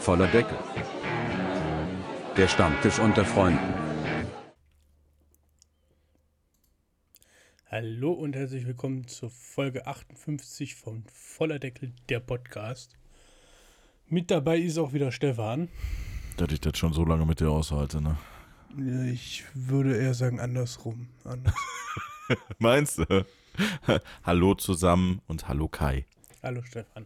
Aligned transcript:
Voller 0.00 0.28
Deckel. 0.28 0.56
Der 2.34 2.48
Stammtisch 2.48 2.98
unter 2.98 3.22
Freunden. 3.22 3.74
Hallo 7.66 8.12
und 8.12 8.34
herzlich 8.34 8.66
willkommen 8.66 9.06
zur 9.08 9.28
Folge 9.28 9.86
58 9.86 10.74
von 10.74 11.04
Voller 11.12 11.58
Deckel, 11.58 11.92
der 12.08 12.20
Podcast. 12.20 12.96
Mit 14.06 14.30
dabei 14.30 14.58
ist 14.58 14.78
auch 14.78 14.94
wieder 14.94 15.12
Stefan. 15.12 15.68
Dass 16.38 16.50
ich 16.50 16.62
das 16.62 16.78
schon 16.78 16.94
so 16.94 17.04
lange 17.04 17.26
mit 17.26 17.40
dir 17.40 17.50
aushalte, 17.50 18.00
ne? 18.00 18.16
Ja, 18.78 19.04
Ich 19.04 19.44
würde 19.52 19.98
eher 19.98 20.14
sagen 20.14 20.40
andersrum. 20.40 21.08
Anders. 21.24 21.54
Meinst 22.58 22.98
du? 23.00 23.26
hallo 24.24 24.54
zusammen 24.54 25.20
und 25.26 25.46
hallo 25.46 25.68
Kai. 25.68 26.06
Hallo 26.42 26.62
Stefan. 26.62 27.04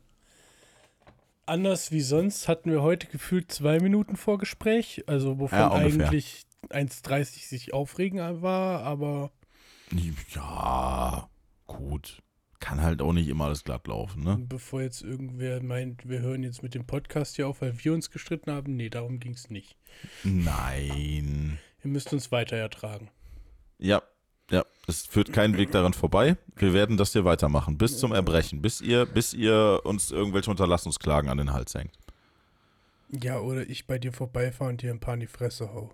Anders 1.46 1.90
wie 1.90 2.00
sonst 2.00 2.48
hatten 2.48 2.70
wir 2.70 2.82
heute 2.82 3.06
gefühlt 3.06 3.53
zwei 3.53 3.79
Minuten 3.79 4.16
Vorgespräch, 4.16 5.04
also 5.07 5.39
wovon 5.39 5.58
Ja, 5.58 5.72
eigentlich 5.72 6.44
1,30 6.70 7.46
sich 7.46 7.75
aufregen 7.75 8.43
war, 8.43 8.82
aber 8.82 9.30
Ja, 10.34 11.29
gut. 11.67 12.22
Kann 12.61 12.80
halt 12.80 13.03
auch 13.03 13.12
nicht 13.12 13.29
immer 13.29 13.44
alles 13.44 13.62
glatt 13.62 13.86
laufen, 13.89 14.25
ne? 14.25 14.39
bevor 14.48 14.80
jetzt 14.80 15.03
irgendwer 15.03 15.62
meint, 15.62 16.08
wir 16.08 16.20
hören 16.20 16.43
jetzt 16.43 16.62
mit 16.62 16.75
dem 16.75 16.86
Podcast 16.86 17.36
hier 17.36 17.46
auf, 17.46 17.61
weil 17.61 17.84
wir 17.84 17.92
uns 17.92 18.11
gestritten 18.11 18.50
haben, 18.50 18.75
nee, 18.76 18.89
darum 18.89 19.20
ging 19.20 19.34
es 19.34 19.50
nicht. 19.50 19.76
Nein. 20.22 21.58
Ihr 21.84 21.90
müsst 21.90 22.14
uns 22.14 22.32
weiter 22.32 22.56
ertragen. 22.56 23.11
Ja, 23.79 24.03
ja, 24.50 24.64
es 24.86 25.07
führt 25.07 25.32
kein 25.32 25.57
Weg 25.57 25.71
daran 25.72 25.94
vorbei. 25.94 26.36
Wir 26.57 26.72
werden 26.72 26.96
das 26.96 27.12
hier 27.12 27.25
weitermachen, 27.25 27.79
bis 27.79 27.98
zum 27.98 28.12
Erbrechen, 28.12 28.61
bis 28.61 28.80
ihr, 28.80 29.07
bis 29.07 29.34
ihr 29.34 29.80
uns 29.84 30.11
irgendwelche 30.11 30.50
Unterlassungsklagen 30.50 31.30
an 31.30 31.39
den 31.39 31.53
Hals 31.53 31.75
hängt. 31.75 31.93
Ja, 33.11 33.39
oder 33.39 33.69
ich 33.69 33.86
bei 33.86 33.98
dir 33.98 34.12
vorbeifahre 34.12 34.70
und 34.70 34.83
dir 34.83 34.91
ein 34.91 35.00
paar 35.00 35.14
in 35.14 35.20
die 35.20 35.27
Fresse 35.27 35.72
hau. 35.72 35.92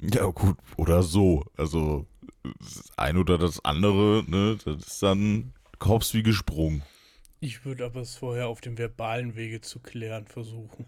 Ja, 0.00 0.26
gut, 0.26 0.56
oder 0.76 1.02
so. 1.02 1.44
Also, 1.56 2.06
das 2.42 2.82
eine 2.96 3.20
oder 3.20 3.38
das 3.38 3.64
andere, 3.64 4.24
ne, 4.26 4.58
das 4.64 4.86
ist 4.86 5.02
dann 5.02 5.52
Korps 5.78 6.14
wie 6.14 6.22
gesprungen. 6.22 6.82
Ich 7.40 7.64
würde 7.64 7.84
aber 7.84 8.00
es 8.00 8.16
vorher 8.16 8.48
auf 8.48 8.60
dem 8.60 8.78
verbalen 8.78 9.36
Wege 9.36 9.60
zu 9.60 9.78
klären 9.78 10.26
versuchen. 10.26 10.86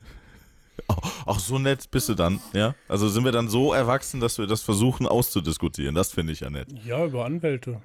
Auch 1.26 1.38
so 1.38 1.58
nett 1.58 1.90
bist 1.90 2.08
du 2.08 2.14
dann, 2.14 2.40
ja? 2.52 2.74
Also 2.88 3.08
sind 3.08 3.24
wir 3.24 3.32
dann 3.32 3.48
so 3.48 3.72
erwachsen, 3.72 4.20
dass 4.20 4.38
wir 4.38 4.46
das 4.46 4.62
versuchen 4.62 5.06
auszudiskutieren. 5.06 5.94
Das 5.94 6.12
finde 6.12 6.32
ich 6.32 6.40
ja 6.40 6.50
nett. 6.50 6.68
Ja, 6.84 7.04
über 7.04 7.24
Anwälte. 7.24 7.80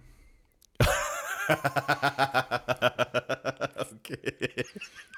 okay. 3.87 4.65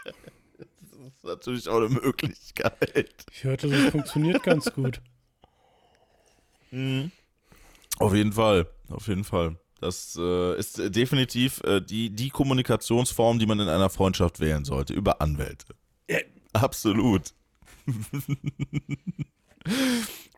Das 0.04 1.00
ist 1.00 1.24
natürlich 1.24 1.70
auch 1.70 1.78
eine 1.78 1.90
Möglichkeit. 1.90 3.26
Ich 3.32 3.44
hörte, 3.44 3.70
das 3.70 3.92
funktioniert 3.92 4.44
ganz 4.44 4.72
gut. 4.74 5.02
Auf 8.00 8.14
jeden 8.14 8.34
Fall, 8.34 8.68
auf 8.90 9.08
jeden 9.08 9.24
Fall. 9.24 9.58
Das 9.80 10.18
äh, 10.20 10.58
ist 10.58 10.80
äh, 10.80 10.90
definitiv 10.90 11.62
äh, 11.64 11.82
die, 11.82 12.10
die 12.10 12.30
Kommunikationsform, 12.30 13.40
die 13.40 13.46
man 13.46 13.60
in 13.60 13.70
einer 13.70 13.90
Freundschaft 13.90 14.40
wählen 14.40 14.66
sollte, 14.66 14.94
über 14.94 15.22
Anwälte. 15.22 15.76
Absolut. 16.54 17.34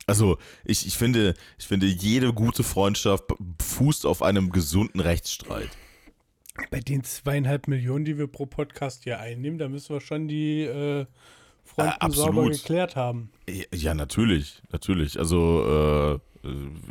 also, 0.07 0.37
ich, 0.65 0.85
ich, 0.85 0.97
finde, 0.97 1.33
ich 1.57 1.67
finde, 1.67 1.87
jede 1.87 2.33
gute 2.33 2.63
Freundschaft 2.63 3.25
fußt 3.61 4.05
auf 4.05 4.21
einem 4.21 4.51
gesunden 4.51 4.99
Rechtsstreit. 4.99 5.69
Bei 6.71 6.79
den 6.79 7.03
zweieinhalb 7.03 7.67
Millionen, 7.67 8.05
die 8.05 8.17
wir 8.17 8.27
pro 8.27 8.45
Podcast 8.45 9.03
hier 9.03 9.19
einnehmen, 9.19 9.57
da 9.59 9.69
müssen 9.69 9.93
wir 9.95 10.01
schon 10.01 10.27
die 10.27 10.63
äh, 10.63 11.05
Fronten 11.63 12.05
Äh, 12.05 12.11
sauber 12.11 12.49
geklärt 12.49 12.95
haben. 12.95 13.31
Ja, 13.47 13.63
Ja, 13.73 13.93
natürlich, 13.93 14.61
natürlich. 14.71 15.17
Also, 15.17 16.19
äh, 16.43 16.49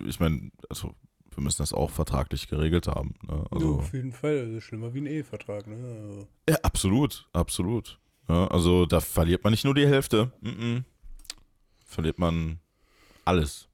ich 0.09 0.21
meine, 0.21 0.51
also, 0.69 0.95
wir 1.35 1.43
müssen 1.43 1.63
das 1.63 1.73
auch 1.73 1.91
vertraglich 1.91 2.49
geregelt 2.49 2.89
haben. 2.89 3.15
Ne? 3.23 3.35
Ja, 3.35 3.45
Also, 3.51 3.75
auf 3.77 3.93
jeden 3.93 4.13
Fall. 4.13 4.39
Also 4.39 4.61
schlimmer 4.61 4.95
wie 4.95 5.01
ein 5.01 5.07
Ehevertrag. 5.07 5.67
Ne? 5.67 6.27
ja, 6.49 6.57
absolut, 6.63 7.29
absolut. 7.33 7.99
Ja, 8.29 8.47
also, 8.49 8.85
da 8.87 9.01
verliert 9.01 9.43
man 9.45 9.53
nicht 9.53 9.65
nur 9.65 9.75
die 9.75 9.87
Hälfte. 9.87 10.31
Mhm. 10.41 10.85
Verliert 11.87 12.19
man 12.19 12.59
alles. 13.25 13.69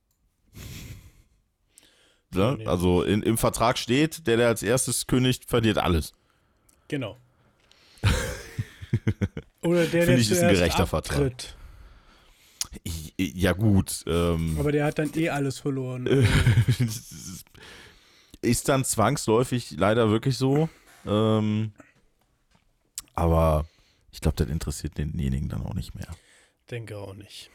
Ja, 2.35 2.51
Ne? 2.53 2.57
nee. 2.59 2.67
Also, 2.67 3.03
in, 3.03 3.23
im 3.23 3.39
Vertrag 3.39 3.79
steht, 3.79 4.27
der, 4.27 4.37
der 4.37 4.49
als 4.49 4.63
erstes 4.63 5.07
kündigt, 5.07 5.45
verliert 5.45 5.79
alles. 5.79 6.13
Genau. 6.89 7.17
Oder 9.63 9.87
der, 9.87 9.89
Finde 9.89 10.07
der 10.07 10.19
ich, 10.19 10.31
ist 10.31 10.43
ein 10.43 10.53
gerechter 10.55 10.87
Vertrag. 10.87 11.17
abtritt. 11.19 11.57
Ja, 13.19 13.53
gut. 13.53 14.03
Ähm, 14.07 14.57
Aber 14.59 14.73
der 14.73 14.85
hat 14.87 14.99
dann 14.99 15.11
eh 15.15 15.29
alles 15.31 15.59
verloren. 15.61 16.07
ist 18.43 18.69
dann 18.69 18.85
zwangsläufig 18.85 19.73
leider 19.79 20.11
wirklich 20.11 20.37
so. 20.37 20.69
Ähm, 21.07 21.73
aber 23.15 23.65
ich 24.15 24.21
glaube, 24.21 24.37
das 24.37 24.49
interessiert 24.49 24.97
denjenigen 24.97 25.49
dann 25.49 25.63
auch 25.63 25.75
nicht 25.75 25.97
mehr. 25.97 26.07
Denke 26.71 26.97
auch 26.97 27.15
nicht. 27.15 27.51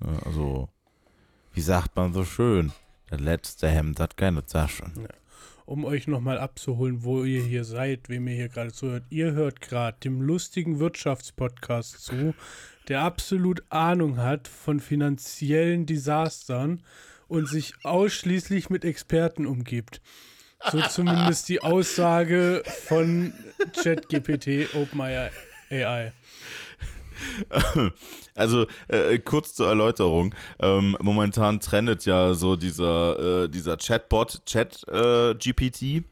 Ne? 0.00 0.20
Also, 0.24 0.68
wie 1.52 1.60
sagt 1.60 1.94
man 1.94 2.12
so 2.12 2.24
schön? 2.24 2.72
Das 3.08 3.20
letzte 3.20 3.68
Hemd 3.68 4.00
hat 4.00 4.16
keine 4.16 4.44
Taschen. 4.44 4.92
um 5.64 5.84
euch 5.84 6.08
nochmal 6.08 6.38
abzuholen, 6.38 7.04
wo 7.04 7.22
ihr 7.22 7.42
hier 7.42 7.64
seid, 7.64 8.08
wem 8.08 8.26
ihr 8.26 8.34
hier 8.34 8.48
gerade 8.48 8.72
zuhört. 8.72 9.04
Ihr 9.10 9.32
hört 9.32 9.60
gerade 9.60 9.96
dem 10.00 10.20
lustigen 10.20 10.80
Wirtschaftspodcast 10.80 12.04
zu, 12.04 12.34
der 12.88 13.02
absolut 13.02 13.62
Ahnung 13.68 14.16
hat 14.16 14.48
von 14.48 14.80
finanziellen 14.80 15.86
Desastern 15.86 16.82
und 17.28 17.48
sich 17.48 17.74
ausschließlich 17.84 18.68
mit 18.68 18.84
Experten 18.84 19.46
umgibt. 19.46 20.02
So 20.72 20.80
zumindest 20.82 21.48
die 21.48 21.62
Aussage 21.62 22.64
von 22.88 23.32
ChatGPT 23.80 24.74
OpenAI. 24.74 25.30
Also, 28.34 28.66
äh, 28.88 29.18
kurz 29.18 29.54
zur 29.54 29.68
Erläuterung. 29.68 30.34
Ähm, 30.58 30.96
momentan 31.02 31.60
trendet 31.60 32.06
ja 32.06 32.32
so 32.32 32.56
dieser, 32.56 33.44
äh, 33.44 33.48
dieser 33.48 33.76
Chatbot, 33.76 34.40
Chat-GPT. 34.46 36.04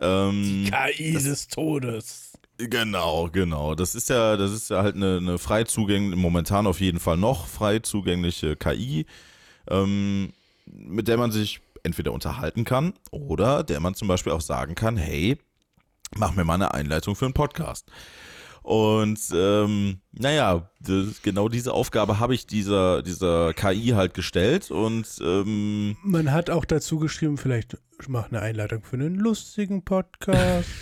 ähm, 0.00 0.68
KI 0.68 1.12
des 1.12 1.46
Todes. 1.46 2.32
Genau, 2.58 3.28
genau. 3.30 3.74
Das 3.74 3.94
ist 3.94 4.08
ja, 4.10 4.36
das 4.36 4.50
ist 4.52 4.70
ja 4.70 4.82
halt 4.82 4.96
eine, 4.96 5.18
eine 5.18 5.38
frei 5.38 5.64
zugängliche, 5.64 6.16
momentan 6.16 6.66
auf 6.66 6.80
jeden 6.80 6.98
Fall 7.00 7.16
noch 7.16 7.46
frei 7.46 7.78
zugängliche 7.78 8.56
KI, 8.56 9.06
ähm, 9.68 10.32
mit 10.66 11.08
der 11.08 11.16
man 11.16 11.30
sich 11.30 11.60
entweder 11.82 12.12
unterhalten 12.12 12.64
kann 12.64 12.92
oder 13.10 13.62
der 13.62 13.80
man 13.80 13.94
zum 13.94 14.08
Beispiel 14.08 14.32
auch 14.32 14.42
sagen 14.42 14.74
kann, 14.74 14.96
hey, 14.96 15.38
mach 16.16 16.34
mir 16.34 16.44
mal 16.44 16.54
eine 16.54 16.74
Einleitung 16.74 17.16
für 17.16 17.24
einen 17.24 17.34
Podcast. 17.34 17.86
Und 18.62 19.20
ähm, 19.32 20.00
naja, 20.12 20.70
das, 20.80 21.22
genau 21.22 21.48
diese 21.48 21.72
Aufgabe 21.72 22.18
habe 22.20 22.34
ich 22.34 22.46
dieser, 22.46 23.02
dieser 23.02 23.54
KI 23.54 23.88
halt 23.94 24.14
gestellt 24.14 24.70
und 24.70 25.06
ähm, 25.22 25.96
Man 26.02 26.30
hat 26.32 26.50
auch 26.50 26.64
dazu 26.64 26.98
geschrieben, 26.98 27.38
vielleicht 27.38 27.78
mach 28.08 28.28
eine 28.28 28.40
Einleitung 28.40 28.82
für 28.82 28.96
einen 28.96 29.14
lustigen 29.14 29.84
Podcast. 29.84 30.68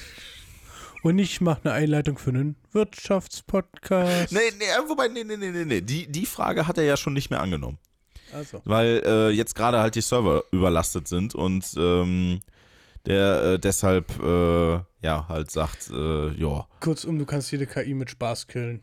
Und 1.04 1.16
ich 1.20 1.40
mache 1.40 1.60
eine 1.62 1.74
Einleitung 1.74 2.18
für 2.18 2.30
einen 2.30 2.56
Wirtschaftspodcast. 2.72 4.32
nee, 4.32 4.40
nee, 4.58 4.64
wobei, 4.88 5.06
nee, 5.06 5.22
nee, 5.22 5.36
nee, 5.36 5.50
nee, 5.50 5.64
nee, 5.64 5.80
die, 5.80 6.10
die 6.10 6.26
Frage 6.26 6.66
hat 6.66 6.76
er 6.76 6.84
ja 6.84 6.96
schon 6.96 7.12
nicht 7.12 7.30
mehr 7.30 7.40
angenommen. 7.40 7.78
Also. 8.32 8.60
weil 8.64 9.02
äh, 9.06 9.30
jetzt 9.30 9.54
gerade 9.54 9.78
halt 9.78 9.94
die 9.94 10.02
Server 10.02 10.42
überlastet 10.50 11.08
sind 11.08 11.34
und 11.34 11.64
ähm, 11.78 12.40
der 13.06 13.42
äh, 13.42 13.58
deshalb 13.58 14.10
äh, 14.22 14.80
ja 15.02 15.26
halt 15.28 15.50
sagt, 15.50 15.90
äh, 15.90 16.30
ja, 16.34 16.66
Kurzum, 16.80 17.18
du 17.18 17.26
kannst 17.26 17.50
jede 17.52 17.66
KI 17.66 17.94
mit 17.94 18.10
Spaß 18.10 18.46
killen. 18.46 18.80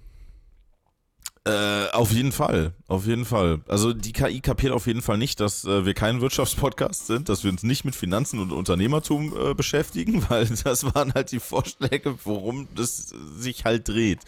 äh, 1.47 1.89
auf 1.91 2.11
jeden 2.11 2.31
Fall, 2.31 2.73
auf 2.87 3.05
jeden 3.05 3.25
Fall. 3.25 3.61
Also 3.67 3.93
die 3.93 4.13
KI 4.13 4.39
kapiert 4.41 4.73
auf 4.73 4.87
jeden 4.87 5.01
Fall 5.01 5.17
nicht, 5.17 5.39
dass 5.39 5.63
äh, 5.65 5.85
wir 5.85 5.93
kein 5.93 6.21
Wirtschaftspodcast 6.21 7.05
sind, 7.07 7.29
dass 7.29 7.43
wir 7.43 7.51
uns 7.51 7.61
nicht 7.63 7.85
mit 7.85 7.95
Finanzen 7.95 8.39
und 8.39 8.51
Unternehmertum 8.51 9.33
äh, 9.37 9.53
beschäftigen, 9.53 10.25
weil 10.29 10.47
das 10.63 10.83
waren 10.95 11.13
halt 11.13 11.31
die 11.31 11.39
Vorschläge, 11.39 12.17
worum 12.23 12.67
das 12.75 13.13
sich 13.37 13.65
halt 13.65 13.87
dreht. 13.87 14.19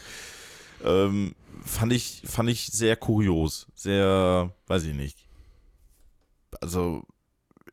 Ähm, 0.83 1.33
fand 1.65 1.91
ich 1.91 2.21
fand 2.25 2.49
ich 2.49 2.67
sehr 2.67 2.95
kurios, 2.95 3.67
sehr, 3.73 4.53
weiß 4.67 4.83
ich 4.83 4.93
nicht. 4.93 5.25
Also 6.61 7.03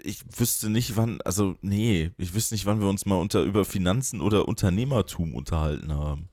ich 0.04 0.22
wüsste 0.38 0.70
nicht, 0.70 0.96
wann, 0.96 1.20
also 1.22 1.56
nee, 1.62 2.10
ich 2.18 2.34
wüsste 2.34 2.54
nicht, 2.54 2.66
wann 2.66 2.80
wir 2.80 2.88
uns 2.88 3.06
mal 3.06 3.16
unter 3.16 3.42
über 3.42 3.64
Finanzen 3.64 4.20
oder 4.20 4.46
Unternehmertum 4.48 5.34
unterhalten 5.34 5.92
haben. 5.94 6.28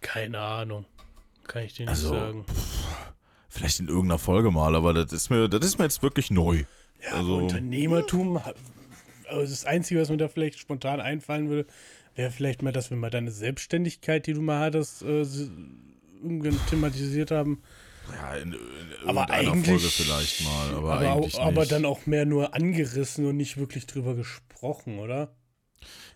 Keine 0.00 0.38
Ahnung. 0.38 0.84
Kann 1.46 1.62
ich 1.64 1.74
dir 1.74 1.82
nicht 1.86 1.90
Also, 1.90 2.10
sagen. 2.10 2.44
Vielleicht 3.48 3.80
in 3.80 3.88
irgendeiner 3.88 4.18
Folge 4.18 4.50
mal, 4.50 4.74
aber 4.74 4.92
das 4.92 5.12
ist 5.12 5.30
mir, 5.30 5.48
das 5.48 5.64
ist 5.64 5.78
mir 5.78 5.84
jetzt 5.84 6.02
wirklich 6.02 6.30
neu. 6.30 6.64
Ja, 7.02 7.12
also- 7.14 7.36
Unternehmertum, 7.38 8.38
also 9.28 9.40
das 9.50 9.64
Einzige, 9.64 10.00
was 10.00 10.08
mir 10.10 10.16
da 10.18 10.28
vielleicht 10.28 10.58
spontan 10.58 11.00
einfallen 11.00 11.48
würde, 11.48 11.66
wäre 12.14 12.30
vielleicht 12.30 12.62
mal, 12.62 12.72
dass 12.72 12.90
wir 12.90 12.96
mal 12.96 13.10
deine 13.10 13.30
Selbstständigkeit, 13.30 14.26
die 14.26 14.34
du 14.34 14.40
mal 14.42 14.60
hattest, 14.60 15.02
äh, 15.02 15.24
thematisiert 16.70 17.30
haben. 17.30 17.62
Ja, 18.12 18.34
in, 18.36 18.52
in 18.52 18.58
Aber 19.08 19.28
eigentlich- 19.30 19.66
Folge 19.66 19.88
vielleicht 19.88 20.40
mal, 20.44 20.74
aber, 20.74 20.92
Aber, 20.94 21.12
eigentlich 21.12 21.40
aber 21.40 21.60
nicht. 21.60 21.72
dann 21.72 21.84
auch 21.84 22.06
mehr 22.06 22.24
nur 22.26 22.54
angerissen 22.54 23.26
und 23.26 23.36
nicht 23.36 23.56
wirklich 23.56 23.86
drüber 23.86 24.14
gesprochen, 24.14 24.98
oder? 24.98 25.34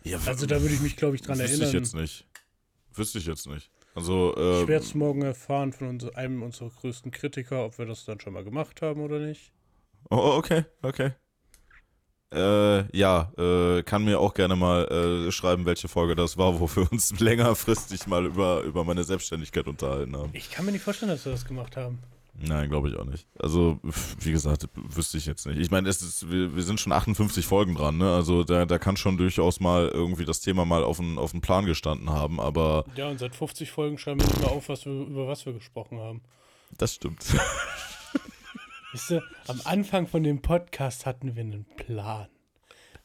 ja, 0.04 0.18
Also 0.26 0.46
da 0.46 0.60
würde 0.62 0.74
ich 0.74 0.80
mich, 0.80 0.96
glaube 0.96 1.16
ich, 1.16 1.22
dran 1.22 1.38
Wüsste 1.38 1.54
ich 1.56 1.60
erinnern. 1.62 1.82
jetzt 1.82 1.94
nicht. 1.94 2.26
Wüsste 2.94 3.18
ich 3.18 3.26
jetzt 3.26 3.46
nicht. 3.46 3.70
Also, 3.94 4.34
ähm, 4.36 4.62
Ich 4.62 4.68
werde 4.68 4.84
es 4.84 4.94
morgen 4.94 5.22
erfahren 5.22 5.72
von 5.72 5.88
uns, 5.88 6.08
einem 6.14 6.42
unserer 6.42 6.70
größten 6.70 7.10
Kritiker, 7.10 7.64
ob 7.66 7.76
wir 7.78 7.86
das 7.86 8.04
dann 8.04 8.20
schon 8.20 8.32
mal 8.32 8.44
gemacht 8.44 8.82
haben 8.82 9.00
oder 9.00 9.18
nicht. 9.18 9.52
Oh, 10.10 10.34
okay, 10.36 10.64
okay. 10.82 11.12
Äh, 12.32 12.96
ja, 12.96 13.32
äh, 13.36 13.82
kann 13.82 14.04
mir 14.04 14.20
auch 14.20 14.34
gerne 14.34 14.54
mal 14.54 14.84
äh, 14.86 15.32
schreiben, 15.32 15.66
welche 15.66 15.88
Folge 15.88 16.14
das 16.14 16.38
war, 16.38 16.60
wo 16.60 16.68
wir 16.76 16.90
uns 16.92 17.10
längerfristig 17.20 18.06
mal 18.06 18.24
über, 18.26 18.62
über 18.62 18.84
meine 18.84 19.02
Selbstständigkeit 19.02 19.66
unterhalten 19.66 20.16
haben. 20.16 20.30
Ich 20.32 20.50
kann 20.50 20.64
mir 20.64 20.72
nicht 20.72 20.84
vorstellen, 20.84 21.10
dass 21.10 21.24
wir 21.24 21.32
das 21.32 21.44
gemacht 21.44 21.76
haben. 21.76 21.98
Nein, 22.42 22.70
glaube 22.70 22.88
ich 22.88 22.96
auch 22.96 23.04
nicht. 23.04 23.26
Also, 23.38 23.80
wie 24.20 24.32
gesagt, 24.32 24.66
wüsste 24.74 25.18
ich 25.18 25.26
jetzt 25.26 25.46
nicht. 25.46 25.58
Ich 25.58 25.70
meine, 25.70 25.88
wir, 25.90 26.56
wir 26.56 26.62
sind 26.62 26.80
schon 26.80 26.92
58 26.92 27.44
Folgen 27.44 27.74
dran, 27.74 27.98
ne? 27.98 28.14
Also 28.14 28.44
da, 28.44 28.64
da 28.64 28.78
kann 28.78 28.96
schon 28.96 29.16
durchaus 29.18 29.60
mal 29.60 29.88
irgendwie 29.88 30.24
das 30.24 30.40
Thema 30.40 30.64
mal 30.64 30.82
auf 30.82 30.96
den, 30.98 31.18
auf 31.18 31.32
den 31.32 31.40
Plan 31.42 31.66
gestanden 31.66 32.08
haben, 32.10 32.40
aber 32.40 32.84
Ja, 32.94 33.08
und 33.08 33.18
seit 33.18 33.34
50 33.34 33.70
Folgen 33.70 33.98
schreiben 33.98 34.20
wir 34.20 34.26
nicht 34.28 34.40
mehr 34.40 34.52
auf, 34.52 34.68
was 34.68 34.86
wir, 34.86 34.92
über 34.92 35.26
was 35.26 35.44
wir 35.44 35.52
gesprochen 35.52 35.98
haben. 35.98 36.22
das 36.78 36.94
stimmt. 36.94 37.24
Wisst 38.92 39.10
ihr, 39.12 39.22
am 39.46 39.60
Anfang 39.64 40.08
von 40.08 40.24
dem 40.24 40.42
Podcast 40.42 41.06
hatten 41.06 41.36
wir 41.36 41.42
einen 41.42 41.64
Plan. 41.76 42.28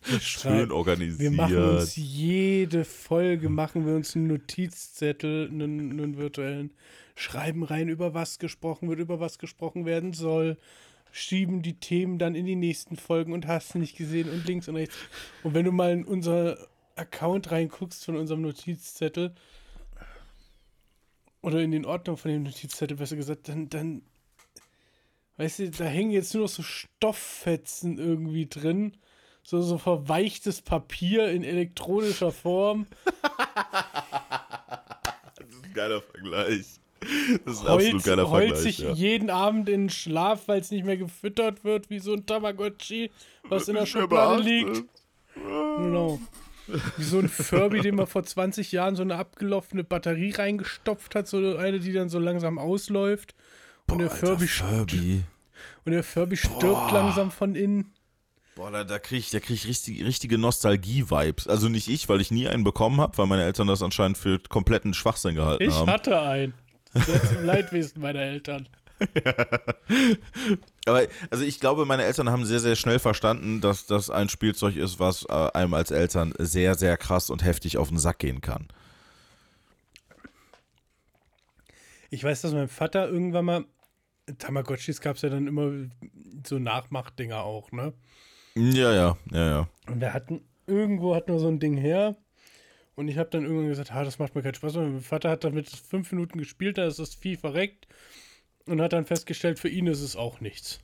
Wir, 0.03 0.19
Schön 0.19 0.71
organisiert. 0.71 1.19
wir 1.19 1.31
machen 1.31 1.57
uns 1.57 1.95
jede 1.95 2.85
Folge, 2.85 3.49
machen 3.49 3.85
wir 3.85 3.95
uns 3.95 4.15
einen 4.15 4.27
Notizzettel, 4.27 5.47
einen, 5.47 5.91
einen 5.91 6.17
virtuellen, 6.17 6.71
schreiben 7.15 7.63
rein, 7.63 7.87
über 7.87 8.13
was 8.13 8.39
gesprochen 8.39 8.89
wird, 8.89 8.99
über 8.99 9.19
was 9.19 9.37
gesprochen 9.37 9.85
werden 9.85 10.13
soll, 10.13 10.57
schieben 11.11 11.61
die 11.61 11.79
Themen 11.79 12.17
dann 12.17 12.35
in 12.35 12.45
die 12.45 12.55
nächsten 12.55 12.97
Folgen 12.97 13.31
und 13.31 13.47
hast 13.47 13.73
du 13.73 13.79
nicht 13.79 13.95
gesehen 13.95 14.29
und 14.29 14.45
links 14.45 14.67
und 14.67 14.75
rechts. 14.75 14.95
Und 15.43 15.53
wenn 15.53 15.65
du 15.65 15.71
mal 15.71 15.91
in 15.91 16.03
unser 16.03 16.57
Account 16.95 17.51
reinguckst 17.51 18.05
von 18.05 18.15
unserem 18.15 18.41
Notizzettel 18.41 19.35
oder 21.41 21.61
in 21.61 21.71
den 21.71 21.85
Ordner 21.85 22.17
von 22.17 22.31
dem 22.31 22.43
Notizzettel, 22.43 22.97
besser 22.97 23.15
gesagt, 23.15 23.49
dann, 23.49 23.69
dann 23.69 24.01
weißt 25.37 25.59
du, 25.59 25.71
da 25.71 25.85
hängen 25.85 26.11
jetzt 26.11 26.33
nur 26.33 26.43
noch 26.43 26.49
so 26.49 26.63
Stofffetzen 26.63 27.97
irgendwie 27.97 28.47
drin. 28.47 28.97
So, 29.43 29.61
so 29.61 29.77
verweichtes 29.77 30.61
Papier 30.61 31.29
in 31.29 31.43
elektronischer 31.43 32.31
Form. 32.31 32.87
Das 35.37 35.47
ist 35.49 35.65
ein 35.65 35.73
geiler 35.73 36.01
Vergleich. 36.01 36.79
Das 37.45 37.55
ist 37.55 37.61
ein 37.61 37.67
Heult, 37.67 37.85
absolut 37.85 38.03
geiler 38.03 38.29
heult 38.29 38.53
Vergleich. 38.55 38.63
sich 38.63 38.79
Ja. 38.79 38.93
jeden 38.93 39.29
Abend 39.29 39.69
in 39.69 39.81
den 39.83 39.89
Schlaf, 39.89 40.47
weil 40.47 40.61
es 40.61 40.71
nicht 40.71 40.85
mehr 40.85 40.97
gefüttert 40.97 41.63
wird, 41.63 41.89
wie 41.89 41.99
so 41.99 42.13
ein 42.13 42.25
Tamagotchi, 42.25 43.11
was 43.43 43.67
in 43.67 43.75
der 43.75 43.85
Schublade 43.85 44.41
liegt. 44.41 44.83
Genau. 45.35 46.19
Wie 46.97 47.03
so 47.03 47.19
ein 47.19 47.29
Furby, 47.29 47.81
dem 47.81 47.95
man 47.95 48.07
vor 48.07 48.23
20 48.23 48.71
Jahren 48.71 48.95
so 48.95 49.03
eine 49.03 49.17
abgelaufene 49.17 49.83
Batterie 49.83 50.31
reingestopft 50.31 51.13
hat, 51.13 51.27
so 51.27 51.37
eine, 51.57 51.79
die 51.79 51.93
dann 51.93 52.09
so 52.09 52.17
langsam 52.17 52.57
ausläuft. 52.57 53.35
Und 53.87 53.99
der 53.99 54.11
Alter, 54.11 54.27
Furby, 54.27 54.47
Furby. 54.47 55.23
und 55.85 55.91
der 55.91 56.03
Furby 56.03 56.37
stirbt 56.37 56.91
langsam 56.91 57.31
von 57.31 57.55
innen. 57.55 57.93
Boah, 58.55 58.71
da, 58.71 58.83
da 58.83 58.99
kriege 58.99 59.19
ich, 59.19 59.31
da 59.31 59.39
krieg 59.39 59.55
ich 59.57 59.67
richtig, 59.67 60.03
richtige 60.05 60.37
Nostalgie-Vibes. 60.37 61.47
Also 61.47 61.67
nicht 61.69 61.89
ich, 61.89 62.07
weil 62.07 62.21
ich 62.21 62.31
nie 62.31 62.47
einen 62.47 62.63
bekommen 62.63 63.01
habe, 63.01 63.17
weil 63.17 63.25
meine 63.27 63.43
Eltern 63.43 63.67
das 63.67 63.81
anscheinend 63.83 64.17
für 64.17 64.39
kompletten 64.39 64.93
Schwachsinn 64.93 65.35
gehalten 65.35 65.63
Ich 65.63 65.73
haben. 65.75 65.89
hatte 65.89 66.21
einen. 66.21 66.53
Sehr 66.93 67.21
zum 67.23 67.43
Leidwesen 67.45 68.01
meiner 68.01 68.21
Eltern. 68.21 68.69
Aber 70.85 71.01
also 71.29 71.43
ich 71.43 71.59
glaube, 71.59 71.85
meine 71.85 72.03
Eltern 72.05 72.29
haben 72.29 72.45
sehr, 72.45 72.61
sehr 72.61 72.77
schnell 72.77 72.99
verstanden, 72.99 73.59
dass 73.59 73.85
das 73.87 74.09
ein 74.09 74.29
Spielzeug 74.29 74.77
ist, 74.77 74.99
was 74.99 75.25
äh, 75.27 75.33
einem 75.53 75.73
als 75.73 75.91
Eltern 75.91 76.33
sehr, 76.37 76.75
sehr 76.75 76.95
krass 76.95 77.29
und 77.29 77.43
heftig 77.43 77.77
auf 77.77 77.89
den 77.89 77.99
Sack 77.99 78.19
gehen 78.19 78.39
kann. 78.39 78.69
Ich 82.09 82.23
weiß, 82.23 82.41
dass 82.41 82.53
mein 82.53 82.69
Vater 82.69 83.09
irgendwann 83.09 83.45
mal. 83.45 83.65
Tamagotchis 84.37 85.01
gab 85.01 85.15
es 85.17 85.21
ja 85.21 85.29
dann 85.29 85.47
immer 85.47 85.71
so 86.47 86.57
Nachmachdinger 86.59 87.43
auch, 87.43 87.71
ne? 87.71 87.93
Ja, 88.55 88.93
ja, 88.93 89.17
ja, 89.31 89.47
ja. 89.47 89.69
Und 89.87 90.01
wir 90.01 90.13
hatten, 90.13 90.41
irgendwo 90.67 91.13
hatten 91.15 91.31
wir 91.31 91.39
so 91.39 91.47
ein 91.47 91.59
Ding 91.59 91.75
her. 91.77 92.15
Und 92.95 93.09
ich 93.09 93.17
habe 93.17 93.29
dann 93.29 93.43
irgendwann 93.43 93.67
gesagt, 93.67 93.93
ha, 93.93 94.03
das 94.05 94.19
macht 94.19 94.35
mir 94.35 94.41
keinen 94.41 94.53
Spaß. 94.55 94.77
Und 94.77 94.93
mein 94.93 95.01
Vater 95.01 95.29
hat 95.29 95.43
damit 95.43 95.69
fünf 95.69 96.11
Minuten 96.13 96.37
gespielt, 96.39 96.77
da 96.77 96.85
ist 96.87 96.97
das 96.99 97.13
Vieh 97.15 97.35
verreckt. 97.35 97.87
Und 98.65 98.81
hat 98.81 98.93
dann 98.93 99.05
festgestellt, 99.05 99.59
für 99.59 99.67
ihn 99.69 99.85
ist 99.87 100.01
es 100.01 100.15
auch 100.15 100.39
nichts. 100.39 100.79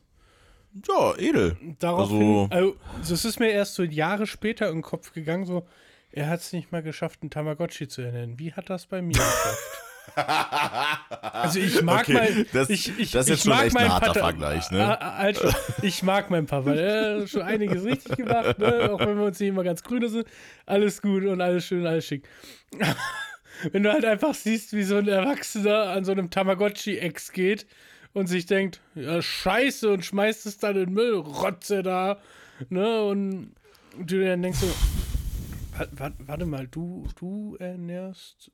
Ja, 0.88 1.16
edel. 1.18 1.58
Daraufhin, 1.80 2.48
Also- 2.52 2.76
also, 3.00 3.10
das 3.10 3.26
ist 3.26 3.40
mir 3.40 3.50
erst 3.50 3.74
so 3.76 3.84
Jahre 3.84 4.28
später 4.28 4.68
in 4.70 4.76
den 4.78 4.82
Kopf 4.84 5.14
gegangen, 5.14 5.46
so, 5.46 5.66
er 6.12 6.28
hat 6.28 6.42
es 6.42 6.54
nicht 6.54 6.72
mal 6.72 6.84
geschafft, 6.84 7.20
einen 7.24 7.30
Tamagotchi 7.32 7.88
zu 7.88 8.02
ernennen. 8.02 8.38
Wie 8.40 8.54
hat 8.54 8.70
das 8.70 8.86
bei 8.86 9.02
mir 9.02 9.14
geschafft? 9.14 9.82
Also 10.16 11.60
ich 11.60 11.82
mag 11.82 12.02
Okay, 12.02 12.14
mein, 12.14 12.46
das- 12.54 12.70
ich, 12.70 12.98
ich, 13.00 13.12
das 13.12 13.28
ist 13.28 13.30
ich 13.30 13.36
jetzt 13.36 13.44
schon 13.46 13.50
mag 13.54 13.66
echt 13.66 13.76
ein 13.78 13.82
meinen 13.84 13.94
harter 13.94 14.08
Vater, 14.08 14.20
Vergleich, 14.20 14.70
ne? 14.72 15.34
Schon. 15.40 15.54
ich 15.84 16.04
mag 16.04 16.30
meinen 16.30 16.48
Papa, 16.48 16.74
er 16.74 17.22
hat 17.22 17.30
schon 17.30 17.42
einiges 17.44 17.84
richtig 17.86 18.18
gemacht, 18.18 18.60
ne? 18.60 18.92
auch 18.92 19.00
wenn 19.00 19.18
wir 19.18 19.26
uns 19.26 19.40
nicht 19.40 19.50
immer 19.50 19.64
ganz 19.64 19.84
grüne 19.84 20.10
sind. 20.10 20.28
Alles 20.66 21.02
gut 21.02 21.24
und 21.26 21.40
alles 21.42 21.66
schön, 21.66 21.86
alles 21.88 22.06
schick. 22.06 22.28
wenn 23.72 23.84
du 23.84 23.92
halt 23.92 24.04
einfach 24.06 24.34
siehst, 24.34 24.74
wie 24.74 24.84
so 24.84 24.98
ein 24.98 25.08
Erwachsener 25.08 25.90
an 25.90 26.04
so 26.04 26.12
einem 26.12 26.30
Tamagotchi-Ex 26.30 27.32
geht 27.32 27.66
und 28.14 28.28
sich 28.28 28.46
denkt, 28.46 28.82
ja 28.96 29.22
scheiße 29.22 29.90
und 29.90 30.04
schmeißt 30.04 30.46
es 30.46 30.58
dann 30.58 30.76
in 30.76 30.86
den 30.88 30.94
Müll, 30.94 31.14
Rotze 31.16 31.84
da, 31.84 32.18
ne? 32.70 33.04
Und 33.04 33.54
du 33.98 34.26
dann 34.26 34.42
denkst 34.42 34.60
so, 34.60 34.68
wa- 35.78 35.88
wa- 35.92 36.12
warte 36.20 36.46
mal, 36.46 36.68
du, 36.68 37.08
du 37.18 37.56
ernährst 37.60 38.52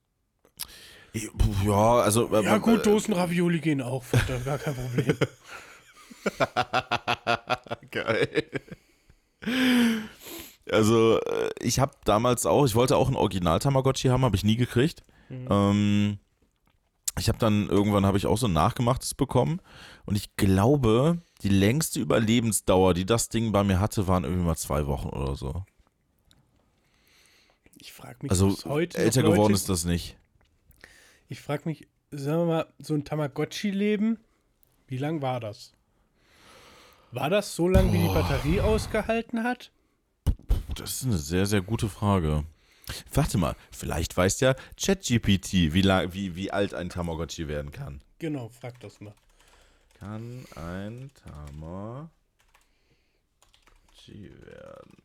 Ja, 1.65 1.99
also. 1.99 2.33
äh, 2.33 2.43
ja 2.43 2.57
gut, 2.57 2.79
äh, 2.79 2.83
Dosen 2.83 3.13
Ravioli 3.13 3.59
gehen 3.59 3.81
auch, 3.81 4.03
Vater, 4.03 4.39
gar 4.39 4.57
kein 4.57 4.75
Problem. 4.75 5.17
Geil. 7.91 8.51
Also, 10.69 11.19
äh, 11.21 11.49
ich 11.59 11.79
habe 11.79 11.93
damals 12.03 12.45
auch, 12.45 12.65
ich 12.65 12.75
wollte 12.75 12.97
auch 12.97 13.07
ein 13.07 13.15
Original-Tamagotchi 13.15 14.09
haben, 14.09 14.25
habe 14.25 14.35
ich 14.35 14.43
nie 14.43 14.57
gekriegt. 14.57 15.03
Ähm, 15.29 16.19
ich 17.19 17.27
habe 17.29 17.37
dann 17.37 17.67
irgendwann 17.69 18.05
habe 18.05 18.17
ich 18.17 18.25
auch 18.27 18.37
so 18.37 18.47
ein 18.47 18.53
nachgemachtes 18.53 19.13
bekommen 19.13 19.59
und 20.05 20.15
ich 20.15 20.35
glaube, 20.35 21.21
die 21.41 21.49
längste 21.49 21.99
Überlebensdauer, 21.99 22.93
die 22.93 23.05
das 23.05 23.29
Ding 23.29 23.51
bei 23.51 23.63
mir 23.63 23.79
hatte, 23.79 24.07
waren 24.07 24.23
irgendwie 24.23 24.45
mal 24.45 24.55
zwei 24.55 24.87
Wochen 24.87 25.09
oder 25.09 25.35
so. 25.35 25.63
Ich 27.79 27.93
frage 27.93 28.17
mich, 28.21 28.31
Also 28.31 28.55
älter 28.93 29.21
geworden 29.21 29.37
Leute, 29.37 29.53
ist 29.53 29.69
das 29.69 29.85
nicht. 29.85 30.17
Ich 31.29 31.41
frage 31.41 31.63
mich, 31.65 31.87
sagen 32.11 32.41
wir 32.41 32.45
mal, 32.45 32.67
so 32.79 32.93
ein 32.93 33.03
Tamagotchi-Leben, 33.03 34.17
wie 34.87 34.97
lang 34.97 35.21
war 35.21 35.39
das? 35.39 35.73
War 37.11 37.29
das 37.29 37.55
so 37.55 37.67
lang, 37.67 37.91
wie 37.91 37.97
die 37.99 38.07
Batterie 38.07 38.61
ausgehalten 38.61 39.43
hat? 39.43 39.71
Das 40.75 40.91
ist 40.93 41.03
eine 41.05 41.17
sehr, 41.17 41.45
sehr 41.45 41.61
gute 41.61 41.89
Frage. 41.89 42.43
Warte 43.13 43.37
mal, 43.37 43.55
vielleicht 43.71 44.15
weiß 44.15 44.39
ja 44.39 44.55
ChatGPT, 44.81 45.73
wie, 45.73 45.81
lang- 45.81 46.13
wie, 46.13 46.35
wie 46.35 46.51
alt 46.51 46.73
ein 46.73 46.89
Tamagotchi 46.89 47.47
werden 47.47 47.71
kann. 47.71 48.01
Genau, 48.19 48.47
frag 48.49 48.79
das 48.79 49.01
mal. 49.01 49.13
Kann 49.99 50.45
ein 50.55 51.11
Tamagotchi 51.23 52.09
werden? 54.45 54.97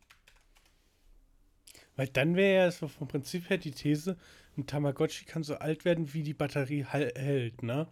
Weil 1.95 2.07
dann 2.07 2.35
wäre 2.35 2.65
ja 2.65 2.71
so 2.71 2.87
vom 2.87 3.07
Prinzip 3.07 3.49
her 3.49 3.57
die 3.57 3.71
These, 3.71 4.17
ein 4.57 4.65
Tamagotchi 4.67 5.25
kann 5.25 5.43
so 5.43 5.55
alt 5.55 5.85
werden, 5.85 6.13
wie 6.13 6.23
die 6.23 6.33
Batterie 6.33 6.85
hält, 6.85 7.63
ne? 7.63 7.87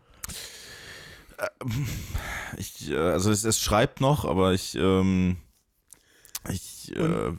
Ich, 2.58 2.90
äh, 2.92 2.98
also 2.98 3.32
es, 3.32 3.44
es 3.44 3.60
schreibt 3.60 4.02
noch, 4.02 4.26
aber 4.26 4.54
ich, 4.54 4.76
ähm, 4.76 5.38
ich 6.50 6.96
äh, 6.96 7.34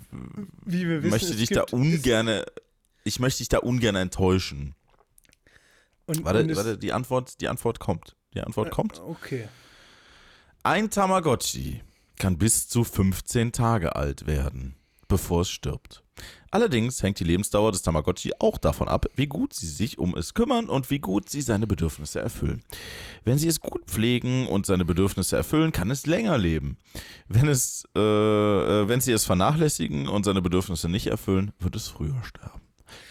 Wie 0.65 0.89
wir 0.89 1.01
möchte 1.03 1.35
dich 1.37 1.51
da 1.51 1.61
gibt- 1.61 1.73
ungern, 1.73 2.43
ich 3.05 3.21
möchte 3.21 3.39
dich 3.39 3.49
da 3.49 3.59
ungern 3.59 3.95
enttäuschen. 3.95 4.75
Und, 6.07 6.25
Warte, 6.25 6.41
und 6.43 6.57
warte, 6.57 6.79
die 6.79 6.93
Antwort, 6.93 7.41
die 7.41 7.49
Antwort 7.49 7.79
kommt. 7.79 8.17
Die 8.35 8.41
Antwort 8.41 8.71
kommt. 8.71 8.99
Okay. 9.01 9.49
Ein 10.65 10.91
Tamagotchi 10.91 11.83
kann 12.19 12.39
bis 12.39 12.69
zu 12.69 12.83
15 12.83 13.53
Tage 13.53 13.95
alt 13.95 14.27
werden, 14.27 14.75
bevor 15.07 15.43
es 15.43 15.51
stirbt. 15.51 16.02
Allerdings 16.53 17.03
hängt 17.03 17.19
die 17.19 17.25
Lebensdauer 17.25 17.73
des 17.73 17.81
Tamagotchi 17.83 18.33
auch 18.39 18.59
davon 18.59 18.87
ab, 18.87 19.07
wie 19.17 19.27
gut 19.27 19.55
sie 19.55 19.67
sich 19.67 19.99
um 19.99 20.15
es 20.15 20.35
kümmern 20.35 20.69
und 20.69 20.91
wie 20.91 20.99
gut 20.99 21.31
sie 21.31 21.41
seine 21.41 21.67
Bedürfnisse 21.67 22.21
erfüllen. 22.21 22.63
Wenn 23.25 23.39
sie 23.39 23.49
es 23.49 23.59
gut 23.61 23.87
pflegen 23.87 24.47
und 24.47 24.67
seine 24.67 24.85
Bedürfnisse 24.85 25.35
erfüllen, 25.37 25.73
kann 25.73 25.91
es 25.91 26.07
länger 26.07 26.37
leben. 26.37 26.77
Wenn, 27.27 27.49
es, 27.49 27.89
äh, 27.97 28.01
äh, 28.01 28.87
wenn 28.87 29.01
sie 29.01 29.13
es 29.13 29.25
vernachlässigen 29.25 30.09
und 30.09 30.25
seine 30.25 30.43
Bedürfnisse 30.43 30.91
nicht 30.91 31.07
erfüllen, 31.07 31.53
wird 31.59 31.75
es 31.75 31.89
früher 31.89 32.23
sterben. 32.23 32.61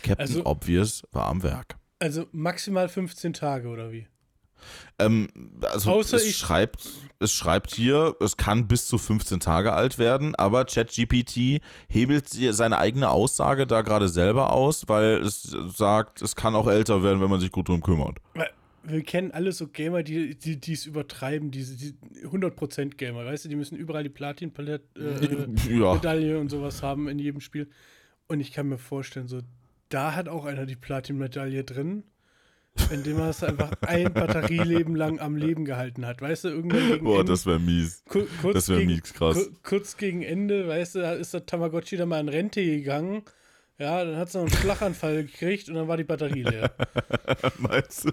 Captain 0.03 0.19
Also- 0.19 0.45
Obvious 0.45 1.03
war 1.11 1.25
am 1.25 1.41
Werk. 1.41 1.77
Also 1.97 2.27
maximal 2.31 2.89
15 2.89 3.33
Tage 3.33 3.67
oder 3.69 3.91
wie? 3.91 4.07
Ähm, 4.99 5.27
also 5.61 5.91
Außer 5.91 6.17
es 6.17 6.35
schreibt, 6.35 6.87
es 7.19 7.31
schreibt 7.31 7.73
hier, 7.73 8.15
es 8.19 8.37
kann 8.37 8.67
bis 8.67 8.87
zu 8.87 8.97
15 8.97 9.39
Tage 9.39 9.73
alt 9.73 9.97
werden, 9.99 10.35
aber 10.35 10.65
ChatGPT 10.65 11.61
hebelt 11.87 12.29
seine 12.29 12.77
eigene 12.77 13.09
Aussage 13.09 13.67
da 13.67 13.81
gerade 13.81 14.09
selber 14.09 14.53
aus, 14.53 14.87
weil 14.87 15.21
es 15.21 15.55
sagt, 15.75 16.21
es 16.21 16.35
kann 16.35 16.55
auch 16.55 16.67
älter 16.67 17.03
werden, 17.03 17.21
wenn 17.21 17.29
man 17.29 17.39
sich 17.39 17.51
gut 17.51 17.69
drum 17.69 17.81
kümmert. 17.81 18.17
Wir 18.83 19.03
kennen 19.03 19.31
alle 19.31 19.51
so 19.51 19.67
Gamer, 19.67 20.01
die 20.01 20.35
die 20.35 20.59
die 20.59 20.73
es 20.73 20.87
übertreiben, 20.87 21.51
diese 21.51 21.77
die 21.77 21.93
100% 22.25 22.95
Gamer, 22.95 23.25
weißt 23.25 23.45
du, 23.45 23.49
die 23.49 23.55
müssen 23.55 23.77
überall 23.77 24.03
die 24.03 24.09
Platin-Medaille 24.09 24.79
äh, 24.97 25.77
Ja. 25.77 26.39
Und 26.39 26.49
sowas 26.49 26.81
haben 26.81 27.07
in 27.07 27.19
jedem 27.19 27.41
Spiel. 27.41 27.69
Und 28.27 28.39
ich 28.39 28.51
kann 28.51 28.67
mir 28.67 28.79
vorstellen, 28.79 29.27
so 29.27 29.41
da 29.89 30.15
hat 30.15 30.27
auch 30.27 30.45
einer 30.45 30.65
die 30.65 30.75
Platin-Medaille 30.75 31.63
drin, 31.63 32.03
indem 32.91 33.19
er 33.19 33.29
es 33.29 33.43
einfach 33.43 33.71
ein 33.81 34.11
Batterieleben 34.13 34.95
lang 34.95 35.19
am 35.19 35.35
Leben 35.35 35.65
gehalten 35.65 36.05
hat. 36.05 36.21
Weißt 36.21 36.45
du, 36.45 36.49
irgendwann 36.49 36.87
gegen 36.87 37.03
Boah, 37.05 37.19
Ende- 37.19 37.31
das 37.31 37.45
wäre 37.45 37.59
mies. 37.59 38.03
Ku- 38.07 38.25
kurz 38.41 38.53
Das 38.53 38.69
wäre 38.69 38.81
mies 38.85 39.13
krass. 39.13 39.35
ku- 39.35 39.51
Kurz 39.63 39.97
gegen 39.97 40.21
Ende, 40.23 40.67
weißt 40.67 40.95
du, 40.95 40.99
ist 41.17 41.33
der 41.33 41.45
Tamagotchi 41.45 41.97
dann 41.97 42.09
mal 42.09 42.19
in 42.19 42.29
Rente 42.29 42.63
gegangen. 42.63 43.23
Ja, 43.77 44.05
dann 44.05 44.15
hat 44.17 44.27
es 44.27 44.35
noch 44.35 44.41
einen 44.41 44.51
Schlaganfall 44.51 45.23
gekriegt 45.23 45.67
und 45.67 45.73
dann 45.75 45.87
war 45.87 45.97
die 45.97 46.03
Batterie 46.03 46.43
leer. 46.43 46.71
Meinst 47.57 48.05
du? 48.05 48.11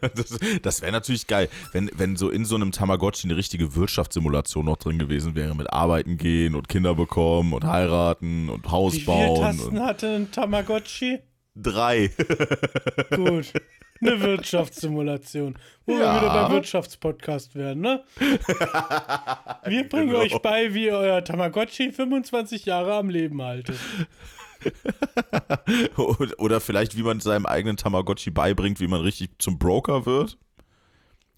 Das, 0.00 0.38
das 0.62 0.82
wäre 0.82 0.90
natürlich 0.92 1.26
geil, 1.28 1.48
wenn, 1.72 1.90
wenn 1.96 2.16
so 2.16 2.28
in 2.28 2.44
so 2.44 2.56
einem 2.56 2.72
Tamagotchi 2.72 3.28
eine 3.28 3.36
richtige 3.36 3.76
Wirtschaftssimulation 3.76 4.64
noch 4.64 4.78
drin 4.78 4.98
gewesen 4.98 5.34
wäre, 5.36 5.54
mit 5.54 5.72
Arbeiten 5.72 6.16
gehen 6.16 6.54
und 6.56 6.68
Kinder 6.68 6.94
bekommen 6.94 7.52
und 7.52 7.64
heiraten 7.64 8.48
und 8.48 8.68
Haus 8.70 8.94
Wie 8.94 9.00
viele 9.00 9.06
bauen. 9.06 9.40
Tasten 9.42 9.76
Und 9.78 9.80
hatte 9.84 10.08
ein 10.16 10.30
Tamagotchi? 10.32 11.20
Drei. 11.54 12.10
Gut. 13.14 13.52
Eine 14.00 14.20
Wirtschaftssimulation. 14.20 15.56
Wo 15.86 15.92
wir 15.94 16.00
Ja. 16.02 16.16
wieder 16.20 16.32
beim 16.42 16.52
Wirtschaftspodcast 16.52 17.54
werden, 17.54 17.82
ne? 17.82 18.02
Wir 19.64 19.88
bringen 19.88 20.08
Genau. 20.08 20.18
euch 20.20 20.36
bei, 20.42 20.74
wie 20.74 20.86
ihr 20.86 20.94
euer 20.96 21.22
Tamagotchi 21.22 21.92
25 21.92 22.64
Jahre 22.66 22.94
am 22.94 23.08
Leben 23.10 23.40
haltet. 23.42 23.76
Oder 26.38 26.60
vielleicht, 26.60 26.96
wie 26.96 27.02
man 27.02 27.20
seinem 27.20 27.46
eigenen 27.46 27.76
Tamagotchi 27.76 28.30
beibringt, 28.30 28.80
wie 28.80 28.86
man 28.88 29.00
richtig 29.00 29.30
zum 29.38 29.58
Broker 29.58 30.06
wird. 30.06 30.38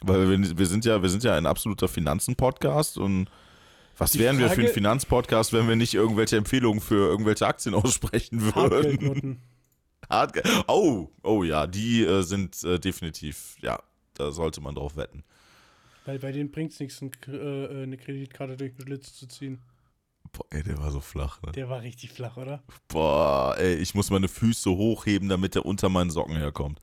Weil 0.03 0.29
wir, 0.31 0.59
wir 0.59 0.67
sind 0.67 0.85
ja, 0.85 1.03
wir 1.03 1.09
sind 1.09 1.25
ja 1.25 1.35
ein 1.37 1.47
absoluter 1.47 1.89
Finanzen-Podcast 1.89 2.99
und 2.99 3.29
was 3.97 4.13
Die 4.13 4.19
wären 4.19 4.39
wir 4.39 4.49
für 4.49 4.55
Frage- 4.57 4.69
ein 4.69 4.75
Finanzpodcast, 4.75 5.53
wenn 5.53 5.69
wir 5.69 5.77
nicht 5.77 5.95
irgendwelche 5.95 6.37
Empfehlungen 6.37 6.81
für 6.81 7.09
irgendwelche 7.09 7.47
Aktien 7.47 7.75
aussprechen 7.75 8.41
würden? 8.55 9.41
Hart 10.09 10.43
oh, 10.69 11.11
oh 11.23 11.43
ja, 11.43 11.67
die 11.67 12.05
äh, 12.05 12.23
sind 12.23 12.63
äh, 12.65 12.79
definitiv, 12.79 13.57
ja, 13.61 13.83
da 14.15 14.31
sollte 14.33 14.61
man 14.61 14.75
drauf 14.75 14.97
wetten. 14.97 15.25
Weil 16.05 16.19
bei 16.19 16.33
denen 16.33 16.51
bringt 16.51 16.73
es 16.73 16.81
nichts, 16.81 17.01
ein, 17.01 17.11
äh, 17.29 17.83
eine 17.83 17.97
Kreditkarte 17.97 18.57
durch 18.57 18.75
den 18.75 18.87
Schlitz 18.87 19.15
zu 19.15 19.27
ziehen. 19.27 19.61
Boah, 20.33 20.47
ey, 20.51 20.63
der 20.63 20.79
war 20.79 20.91
so 20.91 21.01
flach, 21.01 21.41
ne? 21.43 21.53
Der 21.53 21.69
war 21.69 21.83
richtig 21.83 22.11
flach, 22.13 22.37
oder? 22.37 22.63
Boah, 22.89 23.57
ey, 23.59 23.77
ich 23.77 23.95
muss 23.95 24.11
meine 24.11 24.29
Füße 24.29 24.71
hochheben, 24.71 25.29
damit 25.29 25.55
der 25.55 25.65
unter 25.65 25.89
meinen 25.89 26.11
Socken 26.11 26.37
herkommt. 26.37 26.81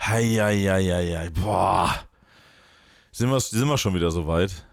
Heieieiei, 0.00 1.30
boah. 1.30 1.94
Sind 3.12 3.30
wir, 3.30 3.40
sind 3.40 3.66
wir 3.66 3.78
schon 3.78 3.94
wieder 3.94 4.10
so 4.10 4.26
weit? 4.26 4.66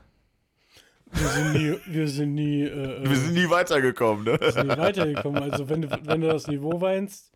Wir 1.11 1.27
sind 1.27 1.53
nie, 1.53 1.77
wir 1.87 2.07
sind 2.07 2.35
nie, 2.35 2.63
äh, 2.63 3.03
Wir 3.09 3.15
sind 3.15 3.33
nie 3.33 3.49
weitergekommen, 3.49 4.23
ne? 4.25 4.39
wir 4.39 4.51
sind 4.51 4.67
nie 4.67 4.77
weitergekommen. 4.77 5.43
Also 5.43 5.69
wenn 5.69 5.81
du, 5.83 5.89
wenn 6.05 6.21
du 6.21 6.27
das 6.27 6.47
Niveau 6.47 6.79
weinst, 6.79 7.30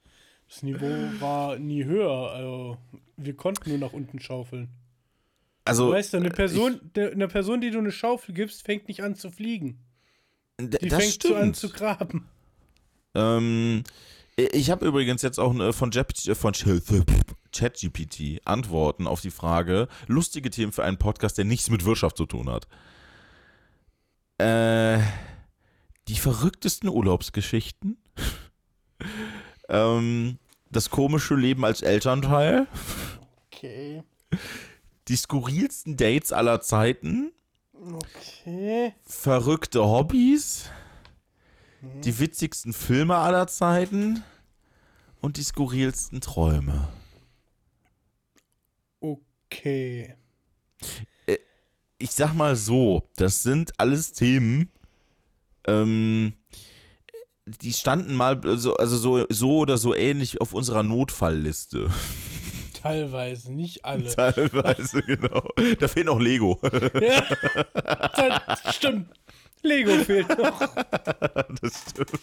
das 0.47 0.63
Niveau 0.63 0.85
war 1.19 1.57
nie 1.57 1.83
höher. 1.85 2.31
Also 2.31 2.77
wir 3.17 3.35
konnten 3.35 3.69
nur 3.69 3.77
nach 3.79 3.93
unten 3.93 4.19
schaufeln. 4.19 4.69
Also, 5.67 5.91
Weißt 5.91 6.13
du, 6.13 6.17
eine 6.17 6.29
Person, 6.29 6.79
der, 6.93 7.11
eine 7.11 7.27
Person, 7.27 7.59
die 7.59 7.71
du 7.71 7.79
eine 7.79 7.91
Schaufel 7.91 8.35
gibst, 8.35 8.63
fängt 8.63 8.87
nicht 8.87 9.01
an 9.01 9.15
zu 9.15 9.31
fliegen. 9.31 9.79
Die 10.59 10.89
fängt 10.89 11.23
so 11.23 11.33
an 11.35 11.53
stimmt. 11.53 11.55
zu 11.55 11.69
graben. 11.69 12.27
Ähm, 13.15 13.83
ich 14.35 14.69
habe 14.69 14.85
übrigens 14.85 15.21
jetzt 15.23 15.39
auch 15.39 15.57
äh, 15.57 15.73
von, 15.73 15.89
Jap- 15.91 16.29
äh, 16.29 16.35
von 16.35 16.53
ChatGPT 17.51 18.41
Antworten 18.45 19.07
auf 19.07 19.21
die 19.21 19.31
Frage, 19.31 19.87
lustige 20.07 20.49
Themen 20.51 20.71
für 20.71 20.83
einen 20.83 20.97
Podcast, 20.97 21.37
der 21.37 21.45
nichts 21.45 21.69
mit 21.69 21.83
Wirtschaft 21.83 22.17
zu 22.17 22.25
tun 22.25 22.49
hat. 22.49 22.67
Äh, 24.37 25.01
die 26.07 26.15
verrücktesten 26.15 26.89
Urlaubsgeschichten. 26.89 27.97
ähm, 29.69 30.37
das 30.69 30.89
komische 30.89 31.35
Leben 31.35 31.65
als 31.65 31.81
Elternteil. 31.81 32.67
Okay. 33.47 34.03
Die 35.07 35.15
skurrilsten 35.15 35.97
Dates 35.97 36.33
aller 36.33 36.61
Zeiten. 36.61 37.31
Okay. 37.73 38.93
Verrückte 39.05 39.83
Hobbys. 39.83 40.69
Die 42.03 42.19
witzigsten 42.19 42.73
Filme 42.73 43.17
aller 43.17 43.47
Zeiten. 43.47 44.23
Und 45.21 45.37
die 45.37 45.43
skurrilsten 45.43 46.21
Träume. 46.21 46.87
Okay. 48.99 50.15
Ich 51.97 52.11
sag 52.11 52.33
mal 52.33 52.55
so, 52.55 53.07
das 53.15 53.43
sind 53.43 53.79
alles 53.79 54.11
Themen, 54.13 54.69
ähm, 55.65 56.33
die 57.45 57.73
standen 57.73 58.15
mal 58.15 58.41
so, 58.57 58.75
also 58.75 58.97
so, 58.97 59.25
so 59.29 59.57
oder 59.57 59.77
so 59.77 59.93
ähnlich 59.93 60.41
auf 60.41 60.53
unserer 60.53 60.83
Notfallliste. 60.83 61.89
Teilweise, 62.81 63.53
nicht 63.53 63.85
alle. 63.85 64.05
Teilweise, 64.15 65.01
genau. 65.03 65.47
Da 65.79 65.87
fehlt 65.87 66.07
noch 66.07 66.19
Lego. 66.19 66.59
ja, 67.01 68.41
das 68.47 68.75
stimmt. 68.75 69.09
Lego 69.61 69.91
fehlt 70.03 70.29
noch. 70.37 70.59
das 71.61 71.83
stimmt. 71.89 72.19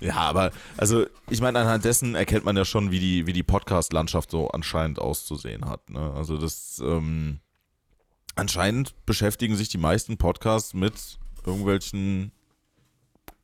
Ja, 0.00 0.16
aber 0.16 0.52
also 0.76 1.06
ich 1.28 1.40
meine, 1.40 1.58
anhand 1.58 1.84
dessen 1.84 2.14
erkennt 2.14 2.44
man 2.44 2.56
ja 2.56 2.64
schon, 2.64 2.90
wie 2.90 3.00
die, 3.00 3.26
wie 3.26 3.32
die 3.32 3.42
Podcast-Landschaft 3.42 4.30
so 4.30 4.48
anscheinend 4.48 4.98
auszusehen 4.98 5.68
hat. 5.68 5.90
Ne? 5.90 6.12
Also 6.14 6.38
das 6.38 6.80
ähm, 6.84 7.40
anscheinend 8.34 8.94
beschäftigen 9.06 9.56
sich 9.56 9.68
die 9.68 9.78
meisten 9.78 10.16
Podcasts 10.18 10.72
mit 10.72 11.18
irgendwelchen 11.44 12.32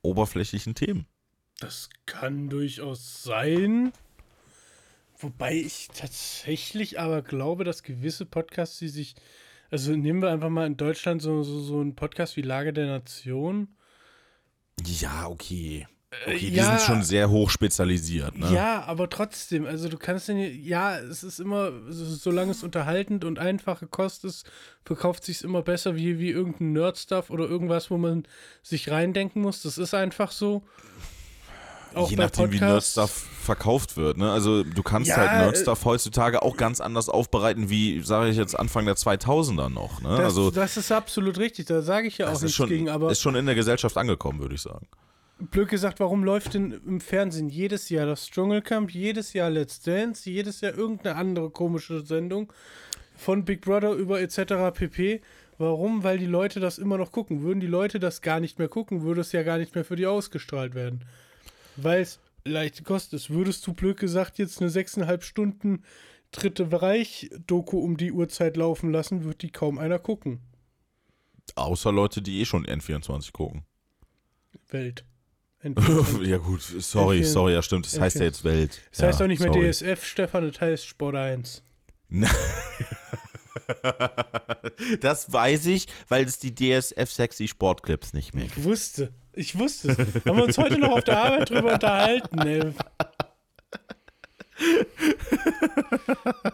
oberflächlichen 0.04 0.75
Themen. 0.75 1.06
Das 1.61 1.88
kann 2.06 2.49
durchaus 2.49 3.23
sein. 3.23 3.92
Wobei 5.18 5.54
ich 5.54 5.88
tatsächlich 5.94 7.00
aber 7.00 7.23
glaube, 7.23 7.64
dass 7.64 7.82
gewisse 7.82 8.26
Podcasts, 8.26 8.78
die 8.78 8.88
sich. 8.88 9.14
Also 9.70 9.96
nehmen 9.96 10.23
wir 10.23 10.30
einfach 10.30 10.50
mal 10.50 10.66
in 10.66 10.76
Deutschland 10.76 11.23
so, 11.23 11.42
so, 11.42 11.61
so 11.61 11.80
einen 11.80 11.96
Podcast 11.96 12.37
wie 12.37 12.42
Lage 12.42 12.73
der 12.73 12.87
Nation. 12.87 13.68
Ja, 14.84 15.26
okay. 15.26 15.88
Okay, 16.26 16.38
die 16.38 16.54
ja. 16.54 16.64
sind 16.64 16.80
schon 16.83 17.02
sehr 17.02 17.28
hoch 17.30 17.50
spezialisiert. 17.50 18.37
Ne? 18.38 18.52
Ja, 18.52 18.85
aber 18.85 19.09
trotzdem, 19.11 19.66
also 19.66 19.88
du 19.88 19.97
kannst 19.99 20.28
ja 20.28 20.35
nicht, 20.35 20.64
ja, 20.64 20.99
es 20.99 21.23
ist 21.23 21.40
immer, 21.40 21.73
so- 21.88 22.04
solange 22.06 22.52
es 22.52 22.62
unterhaltend 22.62 23.25
und 23.25 23.38
einfache 23.38 23.87
Kost 23.87 24.25
ist, 24.25 24.47
verkauft 24.85 25.25
sich 25.25 25.42
immer 25.44 25.62
besser 25.62 25.97
wie, 25.97 26.18
wie 26.18 26.30
irgendein 26.30 26.73
Nerd-Stuff 26.73 27.30
oder 27.30 27.44
irgendwas, 27.47 27.90
wo 27.90 27.99
man 27.99 28.25
sich 28.62 28.90
reindenken 28.90 29.42
muss. 29.42 29.62
Das 29.62 29.78
ist 29.78 29.94
einfach 29.94 30.30
so. 30.30 30.62
Auch 31.94 32.11
Je 32.11 32.16
nachdem, 32.16 32.50
wie 32.50 32.59
Podcasts. 32.59 32.97
Nerdstuff 32.97 33.26
verkauft 33.44 33.97
wird. 33.97 34.16
Ne? 34.18 34.33
Also 34.33 34.64
du 34.64 34.83
kannst 34.83 35.09
Ja, 35.11 35.16
halt 35.16 35.30
äh, 35.30 35.38
Nerdstuff 35.44 35.85
heutzutage 35.85 36.42
auch 36.42 36.56
ganz 36.56 36.80
anders 36.80 37.09
aufbereiten, 37.09 37.71
wie, 37.71 38.00
sage 38.00 38.30
ich 38.30 38.37
jetzt, 38.37 38.59
Anfang 38.59 38.85
der 38.87 38.97
2000er 38.97 39.68
noch. 39.68 40.00
Ne? 40.00 40.09
Das, 40.09 40.21
also 40.21 40.50
das 40.50 40.76
ist 40.76 40.90
absolut 40.90 41.38
richtig, 41.38 41.66
da 41.66 41.83
sage 41.83 42.09
ich 42.09 42.18
ja 42.18 42.26
auch 42.33 42.40
nichts 42.40 42.56
schon, 42.56 42.68
gegen, 42.68 42.88
aber 42.88 43.11
ist 43.12 43.21
schon 43.21 43.37
in 43.37 43.47
der 43.47 43.54
Gesellschaft 43.54 43.97
angekommen, 43.97 44.40
würde 44.40 44.56
ich 44.56 44.62
sagen. 44.62 44.87
Blöd 45.38 45.69
gesagt, 45.69 46.00
warum 46.00 46.25
läuft 46.25 46.55
denn 46.55 46.73
im 46.87 47.00
Fernsehen 47.00 47.49
jedes 47.49 47.88
Jahr 47.88 48.07
das 48.07 48.31
Dschungelcamp, 48.31 48.91
jedes 48.91 49.33
Jahr 49.33 49.50
Let's 49.50 49.81
Dance, 49.81 50.29
jedes 50.29 50.61
Jahr 50.61 50.75
irgendeine 50.75 51.17
andere 51.17 51.50
komische 51.50 52.05
Sendung 52.05 52.53
von 53.17 53.45
Big 53.45 53.61
Brother 53.61 53.93
über 53.93 54.21
etc. 54.21 54.73
pp. 54.75 55.21
Warum? 55.59 56.03
Weil 56.03 56.19
die 56.19 56.26
Leute 56.26 56.61
das 56.61 56.79
immer 56.79 56.99
noch 56.99 57.12
gucken. 57.12 57.43
Würden 57.43 57.61
die 57.61 57.67
Leute 57.67 58.00
das 58.00 58.23
gar 58.23 58.41
nicht 58.41 58.59
mehr 58.59 58.69
gucken, 58.69 59.03
würde 59.03 59.21
es 59.21 59.33
ja 59.33 59.43
gar 59.43 59.59
nicht 59.59 59.75
mehr 59.75 59.85
für 59.85 59.97
die 59.97 60.07
ausgestrahlt 60.07 60.75
werden. 60.75 61.05
Weil 61.76 62.03
es 62.03 62.21
leichte 62.45 62.83
Kost 62.83 63.14
ist. 63.14 63.31
Würdest 63.31 63.67
du 63.67 63.73
blöd 63.73 63.99
gesagt 63.99 64.38
jetzt 64.38 64.61
eine 64.61 64.71
6,5 64.71 65.23
Stunden 65.23 65.83
Dritte 66.35 66.64
Bereich-Doku 66.64 67.79
um 67.79 67.97
die 67.97 68.11
Uhrzeit 68.11 68.57
laufen 68.57 68.91
lassen, 68.91 69.23
wird 69.23 69.43
die 69.43 69.53
kaum 69.53 69.79
einer 69.79 70.00
gucken. 70.00 70.41
Außer 71.55 71.93
Leute, 71.93 72.23
die 72.23 72.41
eh 72.41 72.45
schon 72.45 72.67
N24 72.67 73.31
gucken. 73.31 73.62
Welt. 74.69 75.05
ja 76.23 76.37
gut, 76.38 76.61
sorry, 76.61 77.21
N4 77.21 77.25
sorry, 77.25 77.52
ja 77.54 77.62
stimmt, 77.62 77.87
das 77.87 77.99
heißt 77.99 78.16
ja 78.16 78.25
jetzt 78.25 78.44
Welt. 78.44 78.83
Das 78.90 79.02
heißt 79.02 79.21
ja, 79.21 79.25
doch 79.25 79.28
nicht 79.28 79.40
mehr 79.40 79.52
sorry. 79.52 79.71
DSF, 79.71 80.04
Stefan, 80.04 80.50
das 80.50 80.61
heißt 80.61 80.87
Sport 80.87 81.16
1. 81.16 81.62
Das 85.00 85.33
weiß 85.33 85.66
ich, 85.66 85.87
weil 86.09 86.25
es 86.25 86.38
die 86.38 86.54
DSF 86.54 87.11
Sexy 87.11 87.49
Sportclips 87.49 88.12
nicht 88.12 88.35
mehr 88.35 88.44
gibt. 88.44 88.59
Ich 88.59 88.64
wusste. 88.64 89.12
Ich 89.33 89.59
wusste 89.59 89.92
es. 89.92 89.99
Haben 90.26 90.37
wir 90.37 90.44
uns 90.44 90.59
heute 90.59 90.78
noch 90.78 90.92
auf 90.92 91.04
der 91.04 91.18
Arbeit 91.18 91.50
drüber 91.50 91.73
unterhalten. 91.75 92.38
Ey. 92.40 92.61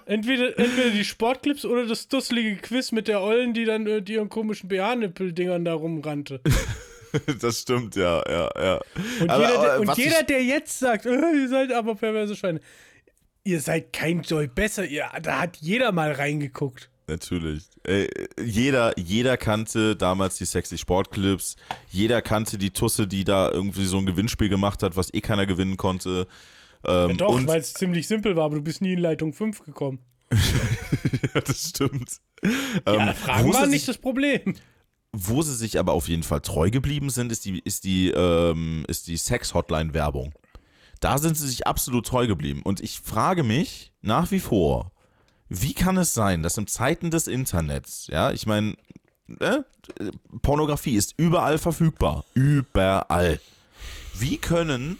entweder, 0.06 0.58
entweder 0.58 0.90
die 0.90 1.04
Sportclips 1.04 1.64
oder 1.64 1.86
das 1.86 2.08
dusselige 2.08 2.56
Quiz 2.56 2.92
mit 2.92 3.08
der 3.08 3.20
Ollen, 3.20 3.52
die 3.54 3.64
dann 3.64 3.86
äh, 3.86 4.02
die 4.02 4.14
ihren 4.14 4.28
komischen 4.28 4.68
BH-Nippel-Dingern 4.68 5.64
da 5.64 5.74
rumrannte. 5.74 6.40
das 7.40 7.60
stimmt, 7.60 7.96
ja, 7.96 8.22
ja, 8.28 8.50
ja. 8.56 8.80
Und 9.20 9.30
Aber, 9.30 9.48
jeder, 9.48 9.60
der, 9.60 9.72
aber 9.72 9.80
und 9.80 9.98
jeder 9.98 10.22
der 10.22 10.44
jetzt 10.44 10.78
sagt, 10.78 11.06
äh, 11.06 11.10
ihr 11.10 11.48
seid 11.48 11.72
aber 11.72 11.94
perverse 11.94 12.36
Schweine, 12.36 12.60
ihr 13.44 13.60
seid 13.60 13.92
kein 13.92 14.22
Joy 14.22 14.48
besser, 14.48 14.84
ihr, 14.84 15.08
da 15.22 15.40
hat 15.40 15.56
jeder 15.58 15.92
mal 15.92 16.12
reingeguckt. 16.12 16.90
Natürlich. 17.10 17.64
Äh, 17.84 18.06
jeder, 18.40 18.96
jeder 18.96 19.36
kannte 19.36 19.96
damals 19.96 20.36
die 20.36 20.44
sexy 20.44 20.78
Sportclips. 20.78 21.56
Jeder 21.90 22.22
kannte 22.22 22.56
die 22.56 22.70
Tusse, 22.70 23.08
die 23.08 23.24
da 23.24 23.50
irgendwie 23.50 23.84
so 23.84 23.98
ein 23.98 24.06
Gewinnspiel 24.06 24.48
gemacht 24.48 24.84
hat, 24.84 24.96
was 24.96 25.12
eh 25.12 25.20
keiner 25.20 25.44
gewinnen 25.44 25.76
konnte. 25.76 26.28
Ähm, 26.84 27.10
Ja, 27.10 27.16
doch, 27.16 27.46
weil 27.46 27.60
es 27.60 27.74
ziemlich 27.74 28.06
simpel 28.06 28.36
war, 28.36 28.44
aber 28.44 28.56
du 28.56 28.62
bist 28.62 28.80
nie 28.80 28.92
in 28.92 29.00
Leitung 29.00 29.32
5 29.32 29.64
gekommen. 29.64 29.98
ja, 31.34 31.40
das 31.40 31.70
stimmt. 31.70 32.20
Ja, 32.42 33.08
Ähm, 33.08 33.14
Fragen 33.16 33.52
waren 33.52 33.70
nicht 33.70 33.88
das 33.88 33.98
Problem. 33.98 34.54
Wo 35.12 35.42
sie 35.42 35.54
sich 35.54 35.78
aber 35.78 35.92
auf 35.92 36.08
jeden 36.08 36.22
Fall 36.22 36.40
treu 36.40 36.70
geblieben 36.70 37.10
sind, 37.10 37.32
ist 37.32 37.44
die, 37.44 37.58
ist 37.60 37.84
die, 37.84 38.10
ähm, 38.10 38.84
ist 38.88 39.06
die 39.08 39.16
Sex-Hotline-Werbung. 39.16 40.32
Da 41.00 41.18
sind 41.18 41.36
sie 41.36 41.48
sich 41.48 41.66
absolut 41.66 42.06
treu 42.06 42.26
geblieben. 42.26 42.62
Und 42.62 42.80
ich 42.80 43.00
frage 43.00 43.42
mich 43.42 43.92
nach 44.02 44.30
wie 44.30 44.40
vor, 44.40 44.92
wie 45.48 45.74
kann 45.74 45.96
es 45.96 46.14
sein, 46.14 46.42
dass 46.42 46.58
in 46.58 46.66
Zeiten 46.66 47.10
des 47.10 47.26
Internets, 47.26 48.06
ja, 48.06 48.30
ich 48.30 48.46
meine, 48.46 48.76
äh, 49.40 49.62
Pornografie 50.42 50.94
ist 50.94 51.14
überall 51.16 51.58
verfügbar. 51.58 52.24
Überall. 52.34 53.40
Wie 54.14 54.36
können 54.38 54.98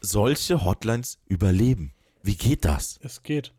solche 0.00 0.64
Hotlines 0.64 1.18
überleben? 1.28 1.92
Wie 2.22 2.36
geht 2.36 2.64
das? 2.64 2.98
Es 3.02 3.22
geht. 3.22 3.52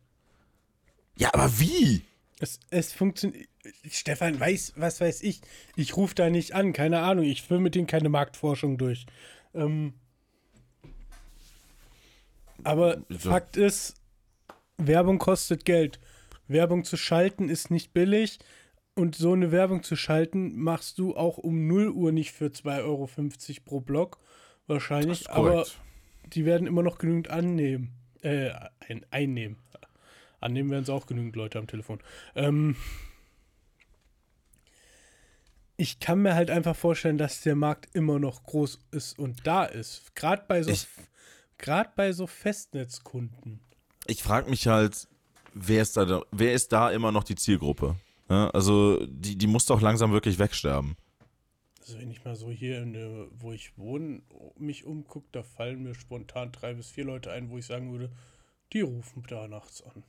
Ja, 1.16 1.32
aber 1.32 1.58
wie? 1.58 2.02
Es, 2.40 2.60
es 2.70 2.92
funktioniert. 2.92 3.48
Stefan 3.88 4.38
weiß, 4.38 4.74
was 4.76 5.00
weiß 5.00 5.22
ich. 5.22 5.40
Ich 5.76 5.96
rufe 5.96 6.14
da 6.14 6.28
nicht 6.30 6.54
an, 6.54 6.72
keine 6.72 7.00
Ahnung. 7.00 7.24
Ich 7.24 7.42
führe 7.42 7.60
mit 7.60 7.74
denen 7.74 7.86
keine 7.86 8.08
Marktforschung 8.08 8.76
durch. 8.76 9.06
Ähm, 9.54 9.94
aber 12.62 13.02
So. 13.08 13.30
Fakt 13.30 13.56
ist, 13.56 13.94
Werbung 14.76 15.18
kostet 15.18 15.64
Geld. 15.64 16.00
Werbung 16.48 16.84
zu 16.84 16.96
schalten 16.96 17.48
ist 17.48 17.70
nicht 17.70 17.92
billig. 17.92 18.38
Und 18.96 19.16
so 19.16 19.32
eine 19.32 19.50
Werbung 19.50 19.82
zu 19.82 19.96
schalten, 19.96 20.56
machst 20.56 20.98
du 20.98 21.16
auch 21.16 21.38
um 21.38 21.66
0 21.66 21.90
Uhr 21.90 22.12
nicht 22.12 22.32
für 22.32 22.46
2,50 22.46 22.84
Euro 22.84 23.08
pro 23.64 23.80
Block. 23.80 24.18
Wahrscheinlich. 24.66 25.28
Aber 25.30 25.66
die 26.26 26.44
werden 26.44 26.66
immer 26.66 26.82
noch 26.82 26.98
genügend 26.98 27.28
annehmen. 27.28 27.92
Äh, 28.22 28.50
ein, 28.88 29.04
einnehmen. 29.10 29.58
Annehmen 30.44 30.70
werden 30.70 30.84
es 30.84 30.90
auch 30.90 31.06
genügend 31.06 31.36
Leute 31.36 31.58
am 31.58 31.66
Telefon. 31.66 32.00
Ähm, 32.34 32.76
ich 35.76 35.98
kann 35.98 36.22
mir 36.22 36.34
halt 36.34 36.50
einfach 36.50 36.76
vorstellen, 36.76 37.18
dass 37.18 37.40
der 37.42 37.56
Markt 37.56 37.94
immer 37.94 38.18
noch 38.18 38.44
groß 38.44 38.80
ist 38.92 39.18
und 39.18 39.46
da 39.46 39.64
ist. 39.64 40.14
Gerade 40.14 40.44
bei 40.46 40.62
so, 40.62 40.72
gerade 41.58 41.90
bei 41.96 42.12
so 42.12 42.26
Festnetzkunden. 42.26 43.60
ich 44.06 44.22
frage 44.22 44.50
mich 44.50 44.66
halt, 44.66 45.08
wer 45.52 45.82
ist 45.82 45.96
da, 45.96 46.22
wer 46.30 46.52
ist 46.52 46.72
da 46.72 46.90
immer 46.90 47.10
noch 47.10 47.24
die 47.24 47.34
Zielgruppe? 47.34 47.96
Ja, 48.28 48.50
also 48.50 49.04
die, 49.06 49.36
die 49.36 49.46
muss 49.46 49.66
doch 49.66 49.80
langsam 49.80 50.12
wirklich 50.12 50.38
wegsterben. 50.38 50.96
Also 51.80 51.98
wenn 51.98 52.10
ich 52.10 52.24
mal 52.24 52.34
so 52.34 52.50
hier, 52.50 52.80
in 52.82 52.94
der, 52.94 53.26
wo 53.38 53.52
ich 53.52 53.76
wohne, 53.76 54.22
mich 54.56 54.86
umgucke, 54.86 55.26
da 55.32 55.42
fallen 55.42 55.82
mir 55.82 55.94
spontan 55.94 56.50
drei 56.50 56.72
bis 56.72 56.90
vier 56.90 57.04
Leute 57.04 57.30
ein, 57.30 57.50
wo 57.50 57.58
ich 57.58 57.66
sagen 57.66 57.92
würde, 57.92 58.10
die 58.72 58.80
rufen 58.80 59.22
da 59.28 59.46
nachts 59.48 59.82
an. 59.82 60.02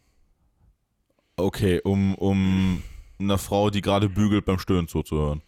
Okay, 1.38 1.82
um, 1.84 2.16
um 2.16 2.84
einer 3.20 3.38
Frau, 3.38 3.70
die 3.70 3.82
gerade 3.82 4.10
bügelt, 4.10 4.46
beim 4.46 4.60
Stöhnen 4.60 4.88
zuzuhören. 4.88 5.42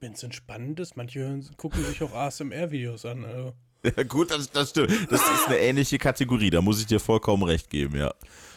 Wenn 0.00 0.12
es 0.12 0.22
entspannend 0.22 0.78
ist, 0.80 0.96
manche 0.96 1.20
hören, 1.20 1.48
gucken 1.56 1.84
sich 1.84 2.02
auch 2.02 2.14
ASMR-Videos 2.14 3.04
an. 3.04 3.24
Also. 3.24 3.52
Ja, 3.96 4.02
gut, 4.02 4.32
das, 4.32 4.50
das 4.50 4.70
stimmt. 4.70 4.90
Das 5.12 5.20
ist 5.20 5.46
eine 5.46 5.58
ähnliche 5.58 5.98
Kategorie, 5.98 6.50
da 6.50 6.60
muss 6.60 6.80
ich 6.80 6.86
dir 6.86 6.98
vollkommen 6.98 7.44
recht 7.44 7.70
geben, 7.70 7.96
ja. 7.96 8.12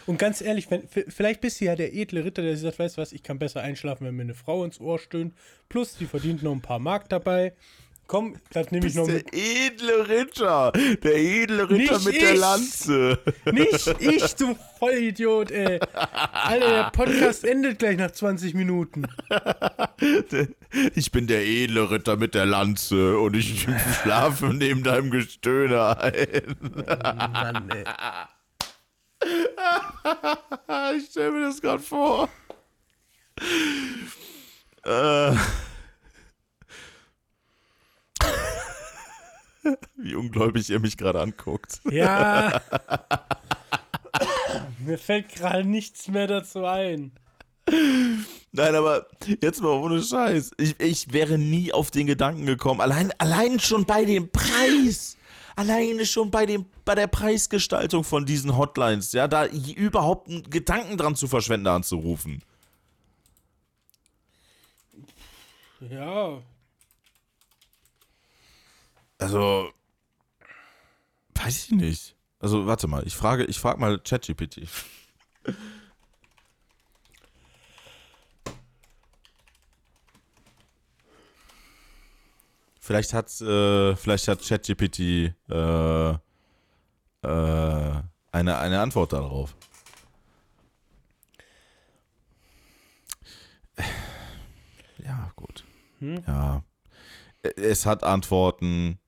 Und 0.07 0.17
ganz 0.17 0.41
ehrlich, 0.41 0.71
wenn, 0.71 0.87
vielleicht 0.87 1.39
bist 1.39 1.61
du 1.61 1.65
ja 1.65 1.75
der 1.75 1.93
edle 1.93 2.25
Ritter, 2.25 2.41
der 2.41 2.57
sagt, 2.57 2.79
weißt 2.79 2.97
du 2.97 3.01
was, 3.01 3.11
ich 3.11 3.21
kann 3.21 3.37
besser 3.37 3.61
einschlafen, 3.61 4.07
wenn 4.07 4.15
mir 4.15 4.23
eine 4.23 4.33
Frau 4.33 4.63
ins 4.63 4.79
Ohr 4.79 4.97
stöhnt. 4.97 5.35
Plus, 5.67 5.97
die 5.97 6.07
verdient 6.07 6.41
noch 6.41 6.51
ein 6.51 6.61
paar 6.61 6.79
Mark 6.79 7.09
dabei. 7.09 7.53
Komm, 8.09 8.37
das 8.51 8.71
nehme 8.71 8.87
ich 8.87 8.95
noch 8.95 9.05
mit. 9.05 9.31
edle 9.31 10.09
Ritter. 10.09 10.71
Der 11.03 11.15
edle 11.15 11.69
Ritter 11.69 11.93
Nicht 11.99 12.05
mit 12.05 12.19
der 12.19 12.33
ich. 12.33 12.39
Lanze. 12.39 13.19
Nicht 13.51 13.87
ich, 13.99 14.35
du 14.35 14.57
Vollidiot, 14.79 15.51
ey. 15.51 15.79
Alter, 15.93 16.69
der 16.71 16.89
Podcast 16.89 17.43
endet 17.43 17.77
gleich 17.77 17.97
nach 17.97 18.09
20 18.09 18.55
Minuten. 18.55 19.05
Ich 20.95 21.11
bin 21.11 21.27
der 21.27 21.45
edle 21.45 21.91
Ritter 21.91 22.17
mit 22.17 22.33
der 22.33 22.47
Lanze 22.47 23.19
und 23.19 23.35
ich 23.35 23.67
schlafe 24.01 24.47
neben 24.55 24.81
deinem 24.81 25.11
Gestöhne 25.11 25.95
ein. 25.99 26.57
Mann, 27.31 27.69
ey. 27.69 27.83
Ich 30.97 31.05
stelle 31.11 31.31
mir 31.31 31.41
das 31.41 31.61
gerade 31.61 31.83
vor. 31.83 32.27
Äh. 34.83 35.35
Wie 39.95 40.15
ungläubig 40.15 40.69
ihr 40.69 40.79
mich 40.79 40.97
gerade 40.97 41.21
anguckt. 41.21 41.79
Ja. 41.89 42.61
Mir 44.79 44.97
fällt 44.97 45.29
gerade 45.29 45.63
nichts 45.63 46.07
mehr 46.07 46.27
dazu 46.27 46.65
ein. 46.65 47.11
Nein, 48.51 48.75
aber 48.75 49.07
jetzt 49.41 49.61
mal 49.61 49.69
ohne 49.69 50.01
Scheiß. 50.01 50.51
Ich, 50.57 50.79
ich 50.79 51.13
wäre 51.13 51.37
nie 51.37 51.71
auf 51.71 51.91
den 51.91 52.07
Gedanken 52.07 52.45
gekommen. 52.45 52.81
Allein, 52.81 53.11
allein 53.19 53.59
schon 53.59 53.85
bei 53.85 54.05
dem 54.05 54.31
Preis. 54.31 55.17
Alleine 55.55 56.05
schon 56.05 56.31
bei, 56.31 56.45
dem, 56.45 56.65
bei 56.85 56.95
der 56.95 57.07
Preisgestaltung 57.07 58.03
von 58.03 58.25
diesen 58.25 58.57
Hotlines. 58.57 59.11
Ja, 59.11 59.27
da 59.27 59.45
überhaupt 59.45 60.29
einen 60.29 60.49
Gedanken 60.49 60.97
dran 60.97 61.15
zu 61.15 61.27
verschwenden, 61.27 61.67
anzurufen. 61.67 62.41
Ja. 65.81 66.41
Also, 69.19 69.71
weiß 71.35 71.65
ich 71.65 71.71
nicht. 71.71 72.15
Also, 72.39 72.65
warte 72.65 72.87
mal, 72.87 73.05
ich 73.05 73.15
frage, 73.15 73.43
ich 73.45 73.59
frage 73.59 73.79
mal 73.79 73.99
ChatGPT. 73.99 74.67
Vielleicht 82.79 83.13
hat, 83.13 83.29
äh, 83.41 83.95
vielleicht 83.95 84.27
hat 84.27 84.41
ChatGPT 84.41 84.99
äh, 85.49 86.09
äh, 86.09 86.17
eine, 87.21 88.57
eine 88.57 88.81
Antwort 88.81 89.13
darauf. 89.13 89.55
Ja, 95.03 95.31
gut. 95.35 95.63
Hm? 95.99 96.23
Ja. 96.25 96.63
Es 97.41 97.85
hat 97.85 98.03
Antworten 98.03 98.99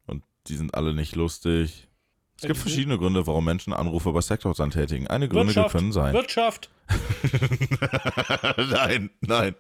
die 0.48 0.56
sind 0.56 0.76
alle 0.76 0.94
nicht 0.94 1.16
lustig. 1.16 1.88
Es 2.36 2.48
gibt 2.48 2.56
Welche? 2.56 2.62
verschiedene 2.62 2.98
Gründe, 2.98 3.28
warum 3.28 3.46
Menschen 3.46 3.74
Anrufe 3.74 4.12
bei 4.12 4.22
Sektorhotline 4.22 4.72
tätigen. 4.72 5.08
Eine 5.08 5.30
Gründe 5.30 5.68
können 5.70 5.92
sein. 5.92 6.14
Wirtschaft. 6.14 6.70
nein, 8.58 9.12
nein. 9.22 9.56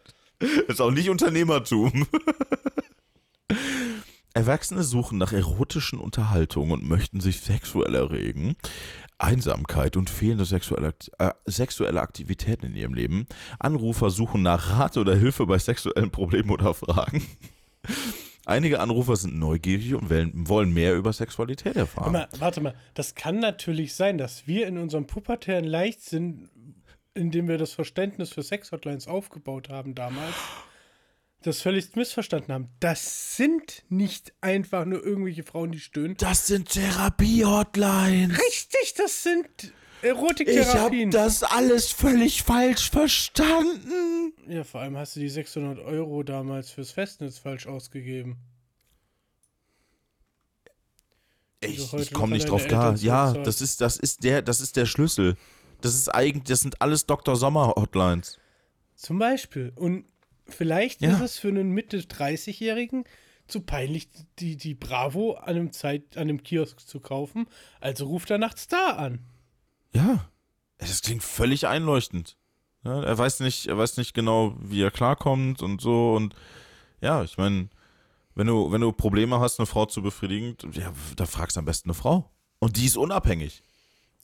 Ist 0.67 0.81
auch 0.81 0.91
nicht 0.91 1.09
Unternehmertum. 1.09 2.07
Erwachsene 4.33 4.83
suchen 4.83 5.17
nach 5.17 5.33
erotischen 5.33 5.99
Unterhaltungen 5.99 6.71
und 6.71 6.87
möchten 6.87 7.19
sich 7.19 7.41
sexuell 7.41 7.93
erregen. 7.93 8.55
Einsamkeit 9.17 9.97
und 9.97 10.09
fehlende 10.09 10.45
sexuelle, 10.45 10.95
äh, 11.19 11.31
sexuelle 11.45 12.01
Aktivitäten 12.01 12.65
in 12.65 12.75
ihrem 12.75 12.93
Leben. 12.93 13.27
Anrufer 13.59 14.09
suchen 14.09 14.41
nach 14.41 14.71
Rat 14.71 14.97
oder 14.97 15.15
Hilfe 15.15 15.45
bei 15.45 15.59
sexuellen 15.59 16.09
Problemen 16.09 16.49
oder 16.49 16.73
Fragen. 16.73 17.23
Einige 18.51 18.79
Anrufer 18.79 19.15
sind 19.15 19.39
neugierig 19.39 19.95
und 19.95 20.09
wollen- 20.49 20.73
mehr 20.73 20.95
über 20.95 21.13
Sexualität 21.13 21.75
erfahren. 21.75 22.13
Warte 22.13 22.35
mal, 22.37 22.41
warte 22.41 22.61
mal, 22.61 22.75
das 22.93 23.15
kann 23.15 23.39
natürlich 23.39 23.95
sein, 23.95 24.17
dass 24.17 24.45
wir 24.47 24.67
in 24.67 24.77
unserem 24.77 25.07
pubertären 25.07 25.63
Leichtsinn, 25.65 26.49
in 27.13 27.31
dem 27.31 27.47
wir 27.47 27.57
das 27.57 27.73
Verständnis 27.73 28.31
für 28.31 28.43
Sex-Hotlines 28.43 29.07
aufgebaut 29.07 29.69
haben 29.69 29.95
damals, 29.95 30.35
das 31.43 31.61
völlig 31.61 31.95
missverstanden 31.95 32.53
haben. 32.53 32.69
Das 32.79 33.35
sind 33.35 33.83
nicht 33.89 34.33
einfach 34.41 34.85
nur 34.85 35.03
irgendwelche 35.03 35.43
Frauen, 35.43 35.71
die 35.71 35.79
stöhnen. 35.79 36.15
Das 36.17 36.47
sind 36.47 36.69
Therapie-Hotlines. 36.69 38.37
Richtig, 38.37 38.93
das 38.97 39.23
sind 39.23 39.47
Ich 40.03 40.09
habe 40.09 40.19
Erotiktherapien. 40.19 41.11
das 41.11 41.43
alles 41.43 41.91
völlig 41.91 42.43
falsch 42.43 42.89
verstanden. 42.89 44.33
Ja, 44.47 44.63
vor 44.63 44.81
allem 44.81 44.97
hast 44.97 45.15
du 45.15 45.19
die 45.19 45.29
600 45.29 45.79
Euro 45.79 46.23
damals 46.23 46.71
fürs 46.71 46.91
Festnetz 46.91 47.37
falsch 47.37 47.67
ausgegeben. 47.67 48.37
Ich, 51.63 51.93
ich 51.93 52.11
komme 52.13 52.33
nicht 52.33 52.49
drauf 52.49 52.65
klar. 52.67 52.95
Ja, 52.97 53.33
das 53.33 53.61
ist, 53.61 53.81
das 53.81 53.97
ist 53.97 54.23
der, 54.23 54.41
das 54.41 54.61
ist 54.61 54.75
der 54.75 54.87
Schlüssel. 54.87 55.35
Das 55.81 55.93
ist 55.93 56.09
eigentlich, 56.09 56.43
das 56.45 56.61
sind 56.61 56.81
alles 56.81 57.05
Dr. 57.05 57.35
Sommer 57.35 57.73
Hotlines. 57.75 58.39
Zum 58.95 59.19
Beispiel. 59.19 59.71
Und 59.75 60.05
vielleicht 60.47 61.01
Ja. 61.01 61.15
ist 61.15 61.21
es 61.21 61.39
für 61.39 61.49
einen 61.49 61.71
Mitte-30-Jährigen 61.71 63.03
zu 63.47 63.61
peinlich, 63.61 64.09
die, 64.39 64.55
die 64.57 64.73
Bravo 64.73 65.33
an 65.33 65.49
einem, 65.55 65.71
Zeit, 65.71 66.15
an 66.17 66.23
einem 66.23 66.41
Kiosk 66.43 66.79
zu 66.79 66.99
kaufen. 66.99 67.47
Also 67.79 68.05
ruft 68.05 68.31
er 68.31 68.37
nachts 68.39 68.67
da 68.67 68.91
an. 68.91 69.19
Ja, 69.93 70.25
das 70.77 71.01
klingt 71.01 71.23
völlig 71.23 71.67
einleuchtend. 71.67 72.37
Ja, 72.83 73.03
er 73.03 73.17
weiß 73.17 73.41
nicht, 73.41 73.67
er 73.67 73.77
weiß 73.77 73.97
nicht 73.97 74.13
genau, 74.13 74.55
wie 74.59 74.81
er 74.81 74.91
klarkommt 74.91 75.61
und 75.61 75.81
so 75.81 76.15
und 76.15 76.35
ja, 77.01 77.23
ich 77.23 77.37
meine, 77.37 77.69
wenn 78.35 78.47
du, 78.47 78.71
wenn 78.71 78.81
du 78.81 78.91
Probleme 78.91 79.39
hast, 79.39 79.59
eine 79.59 79.65
Frau 79.65 79.85
zu 79.85 80.01
befriedigen, 80.01 80.55
ja, 80.73 80.93
da 81.15 81.25
fragst 81.25 81.57
du 81.57 81.59
am 81.59 81.65
besten 81.65 81.89
eine 81.89 81.95
Frau. 81.95 82.31
Und 82.59 82.77
die 82.77 82.85
ist 82.85 82.97
unabhängig. 82.97 83.63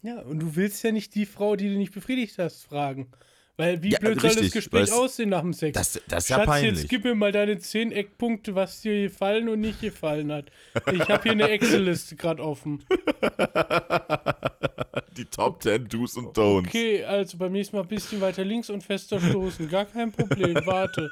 Ja, 0.02 0.22
und 0.22 0.40
du 0.40 0.56
willst 0.56 0.84
ja 0.84 0.92
nicht 0.92 1.16
die 1.16 1.26
Frau, 1.26 1.56
die 1.56 1.70
du 1.70 1.78
nicht 1.78 1.94
befriedigt 1.94 2.38
hast, 2.38 2.64
fragen. 2.64 3.12
Weil 3.60 3.82
wie 3.82 3.90
Ja, 3.90 3.98
blöd 4.00 4.22
soll 4.22 4.30
das 4.30 4.38
richtig, 4.38 4.54
Gespräch 4.54 4.92
aussehen 4.92 5.30
nach 5.30 5.42
dem 5.42 5.52
Sex? 5.52 5.74
Das, 5.74 6.00
das 6.08 6.26
ist 6.26 6.30
ja 6.30 6.36
Schatz, 6.38 6.46
peinlich. 6.46 6.80
jetzt 6.82 6.90
gib 6.90 7.04
mir 7.04 7.16
mal 7.16 7.32
deine 7.32 7.58
zehn 7.58 7.92
Eckpunkte, 7.92 8.54
was 8.54 8.82
dir 8.82 9.10
gefallen 9.10 9.50
und 9.50 9.62
nicht 9.62 9.82
gefallen 9.82 10.32
hat. 10.32 10.52
Ich 10.94 11.10
habe 11.10 11.24
hier 11.24 11.32
eine 11.32 11.50
Excel-Liste 11.50 12.16
gerade 12.16 12.44
offen. 12.44 12.84
Die 15.18 15.26
Top 15.26 15.64
10 15.64 15.88
Do's 15.90 16.16
und 16.18 16.38
Don'ts. 16.38 16.68
Okay, 16.68 17.04
also 17.04 17.36
beim 17.40 17.52
nächsten 17.52 17.76
Mal 17.76 17.82
ein 17.82 17.88
bisschen 17.88 18.22
weiter 18.22 18.46
links 18.46 18.70
und 18.70 18.84
fester 18.84 19.20
stoßen. 19.20 19.68
Gar 19.68 19.86
kein 19.86 20.12
Problem, 20.12 20.56
warte. 20.66 21.10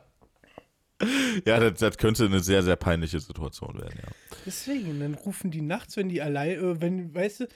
Ja, 1.45 1.59
das, 1.59 1.79
das 1.79 1.97
könnte 1.97 2.25
eine 2.25 2.39
sehr, 2.39 2.63
sehr 2.63 2.77
peinliche 2.77 3.19
Situation 3.19 3.77
werden, 3.77 3.99
ja. 4.01 4.09
Deswegen, 4.45 4.97
dann 5.01 5.13
rufen 5.13 5.51
die 5.51 5.61
nachts, 5.61 5.97
wenn 5.97 6.07
die 6.07 6.21
allein, 6.21 6.51
äh, 6.51 6.81
wenn, 6.81 7.13
weißt 7.13 7.41
du, 7.41 7.47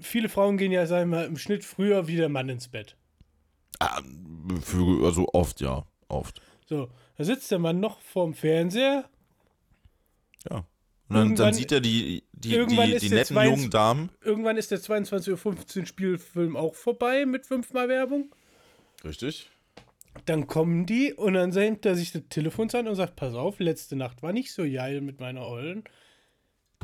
viele 0.00 0.28
Frauen 0.28 0.56
gehen 0.56 0.72
ja, 0.72 0.86
sagen 0.86 1.10
wir 1.10 1.18
mal, 1.18 1.26
im 1.26 1.38
Schnitt 1.38 1.64
früher 1.64 2.06
wie 2.08 2.16
der 2.16 2.28
Mann 2.28 2.48
ins 2.48 2.68
Bett. 2.68 2.96
Ah, 3.78 4.00
für, 4.62 5.04
also 5.04 5.28
oft, 5.32 5.60
ja. 5.60 5.84
Oft. 6.08 6.40
So, 6.66 6.90
da 7.16 7.24
sitzt 7.24 7.50
der 7.50 7.58
Mann 7.58 7.80
noch 7.80 8.00
vorm 8.00 8.34
Fernseher. 8.34 9.08
Ja. 10.50 10.64
Und 11.08 11.16
dann, 11.16 11.34
dann 11.36 11.54
sieht 11.54 11.72
er 11.72 11.80
die, 11.80 12.24
die, 12.32 12.50
die, 12.50 12.98
die 12.98 13.08
netten 13.08 13.24
zwei- 13.24 13.48
jungen 13.48 13.70
Damen. 13.70 14.10
Irgendwann 14.22 14.56
ist 14.58 14.70
der 14.70 14.78
22.15 14.78 15.80
Uhr 15.80 15.86
Spielfilm 15.86 16.56
auch 16.56 16.74
vorbei 16.74 17.24
mit 17.24 17.46
fünfmal 17.46 17.88
Werbung. 17.88 18.34
Richtig. 19.04 19.50
Dann 20.26 20.46
kommen 20.46 20.84
die 20.84 21.14
und 21.14 21.34
dann 21.34 21.52
senkt 21.52 21.86
er 21.86 21.94
sich 21.94 22.12
das 22.12 22.22
Telefon 22.28 22.68
an 22.74 22.88
und 22.88 22.94
sagt, 22.96 23.16
pass 23.16 23.34
auf, 23.34 23.58
letzte 23.58 23.96
Nacht 23.96 24.22
war 24.22 24.32
nicht 24.32 24.52
so 24.52 24.64
geil 24.64 25.00
mit 25.00 25.20
meiner 25.20 25.46
Ollen. 25.46 25.84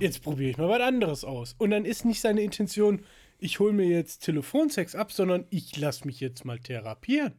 Jetzt 0.00 0.22
probiere 0.22 0.50
ich 0.50 0.57
mal 0.59 0.68
was 0.68 0.80
anderes 0.80 1.24
aus. 1.24 1.54
Und 1.59 1.70
dann 1.70 1.85
ist 1.85 2.04
nicht 2.04 2.20
seine 2.20 2.42
Intention, 2.42 3.04
ich 3.38 3.61
hole 3.61 3.72
mir 3.72 3.87
jetzt 3.87 4.24
Telefonsex 4.24 4.94
ab, 4.94 5.12
sondern 5.12 5.44
ich 5.50 5.76
lasse 5.76 6.07
mich 6.07 6.20
jetzt 6.20 6.44
mal 6.44 6.59
therapieren. 6.59 7.33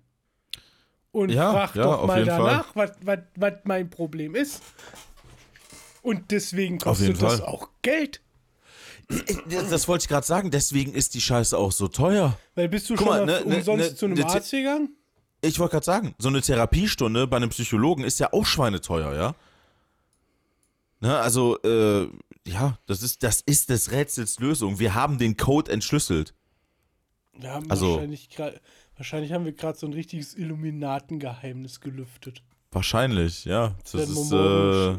Und 1.11 1.29
Ja, 1.31 1.51
frag 1.51 1.75
ja, 1.75 1.83
doch 1.83 2.07
mal 2.07 2.25
danach, 2.25 2.75
was- 2.75 2.91
was 3.01 3.19
was 3.35 3.53
mein 3.63 3.89
Problem 3.89 4.35
ist. 4.35 4.61
Und 6.01 6.31
deswegen 6.31 6.77
kostet 6.79 7.21
das 7.21 7.39
Fall. 7.39 7.47
auch 7.47 7.69
Geld. 7.81 8.21
Das, 9.49 9.69
das 9.69 9.87
wollte 9.87 10.03
ich 10.03 10.07
gerade 10.09 10.25
sagen, 10.25 10.51
deswegen 10.51 10.93
ist 10.93 11.13
die 11.13 11.21
Scheiße 11.21 11.57
auch 11.57 11.71
so 11.71 11.87
teuer. 11.87 12.37
Weil 12.55 12.69
bist 12.69 12.89
du 12.89 12.95
Guck 12.95 13.07
schon 13.07 13.17
mal, 13.17 13.25
ne- 13.25 13.43
ne- 13.45 13.55
umsonst 13.57 13.91
ne- 13.91 13.95
zu 13.95 14.05
einem 14.05 14.15
ne- 14.15 14.25
Arzt 14.25 14.51
gegangen? 14.51 14.95
Ich 15.41 15.59
wollte 15.59 15.73
gerade 15.73 15.85
sagen, 15.85 16.15
so 16.17 16.29
eine 16.29 16.41
Therapiestunde 16.41 17.27
bei 17.27 17.37
einem 17.37 17.49
Psychologen 17.49 18.03
ist 18.03 18.19
ja 18.19 18.33
auch 18.33 18.45
schweineteuer, 18.45 19.13
ja? 19.15 19.35
Ne, 21.05 21.19
also, 21.19 21.61
äh, 21.61 22.07
ja, 22.47 22.79
das 22.87 23.03
ist, 23.03 23.21
das 23.21 23.41
ist 23.41 23.69
des 23.69 23.91
Rätsels 23.91 24.39
Lösung. 24.39 24.79
Wir 24.79 24.95
haben 24.95 25.19
den 25.19 25.37
Code 25.37 25.71
entschlüsselt. 25.71 26.33
Wir 27.37 27.51
haben 27.51 27.69
Also- 27.69 27.91
wahrscheinlich, 27.93 28.29
grad- 28.31 28.59
wahrscheinlich 28.97 29.31
haben 29.31 29.45
wir 29.45 29.51
gerade 29.53 29.77
so 29.77 29.85
ein 29.85 29.93
richtiges 29.93 30.33
Illuminatengeheimnis 30.33 31.79
gelüftet. 31.79 32.41
Wahrscheinlich, 32.71 33.45
ja. 33.45 33.75
Das 33.83 33.93
wir 33.93 34.01
ist, 34.03 34.31
äh, 34.31 34.95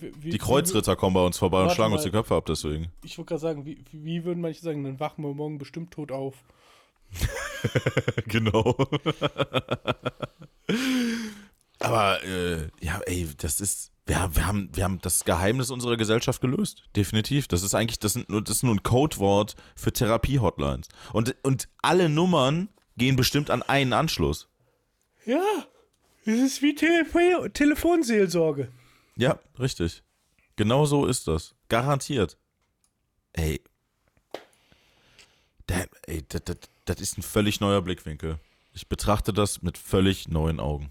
wie- 0.00 0.12
wie- 0.24 0.30
die 0.30 0.38
Kreuzritter 0.38 0.96
kommen 0.96 1.14
bei 1.14 1.24
uns 1.24 1.38
vorbei 1.38 1.62
und 1.62 1.70
schlagen 1.70 1.92
uns 1.92 2.02
mal. 2.02 2.06
die 2.10 2.16
Köpfe 2.16 2.34
ab 2.34 2.46
deswegen. 2.46 2.88
Wie, 3.02 3.06
ich 3.06 3.16
wollte 3.16 3.28
gerade 3.28 3.40
sagen, 3.40 3.64
wie, 3.64 3.84
wie, 3.92 4.04
wie 4.04 4.24
würden 4.24 4.40
manche 4.40 4.60
sagen, 4.60 4.82
dann 4.82 4.98
wachen 4.98 5.22
wir 5.22 5.32
morgen 5.34 5.58
bestimmt 5.58 5.92
tot 5.92 6.10
auf. 6.10 6.34
genau. 8.26 8.76
Aber, 11.80 12.22
äh, 12.24 12.68
ja, 12.80 13.00
ey, 13.06 13.28
das 13.38 13.60
ist, 13.60 13.92
wir, 14.08 14.18
haben- 14.20 14.34
wir, 14.36 14.46
haben, 14.46 14.70
wir 14.74 14.84
haben 14.84 15.00
das 15.02 15.24
Geheimnis 15.24 15.70
unserer 15.70 15.96
Gesellschaft 15.96 16.40
gelöst. 16.40 16.82
Definitiv. 16.96 17.46
Das 17.46 17.62
ist 17.62 17.74
eigentlich, 17.74 17.98
das, 18.00 18.14
sind 18.14 18.28
nur, 18.28 18.42
das 18.42 18.56
ist 18.56 18.62
nur 18.64 18.74
ein 18.74 18.82
Codewort 18.82 19.54
für 19.76 19.92
Therapie-Hotlines. 19.92 20.88
Und, 21.12 21.36
und 21.42 21.68
alle 21.82 22.08
Nummern 22.08 22.68
gehen 22.96 23.14
bestimmt 23.16 23.50
an 23.50 23.62
einen 23.62 23.92
Anschluss. 23.92 24.48
Ja, 25.24 25.42
es 26.24 26.38
ist 26.40 26.62
wie 26.62 26.74
Tele 26.74 27.52
Telefonseelsorge. 27.52 28.72
Ja, 29.16 29.38
richtig. 29.58 30.02
Genau 30.56 30.84
so 30.86 31.06
ist 31.06 31.28
das. 31.28 31.54
Garantiert. 31.68 32.36
Ey. 33.34 33.60
Damn, 35.66 35.86
ey, 36.06 36.24
das, 36.28 36.42
das, 36.44 36.56
das 36.86 37.00
ist 37.00 37.18
ein 37.18 37.22
völlig 37.22 37.60
neuer 37.60 37.82
Blickwinkel. 37.82 38.38
Ich 38.72 38.88
betrachte 38.88 39.32
das 39.32 39.60
mit 39.62 39.76
völlig 39.76 40.28
neuen 40.28 40.60
Augen. 40.60 40.90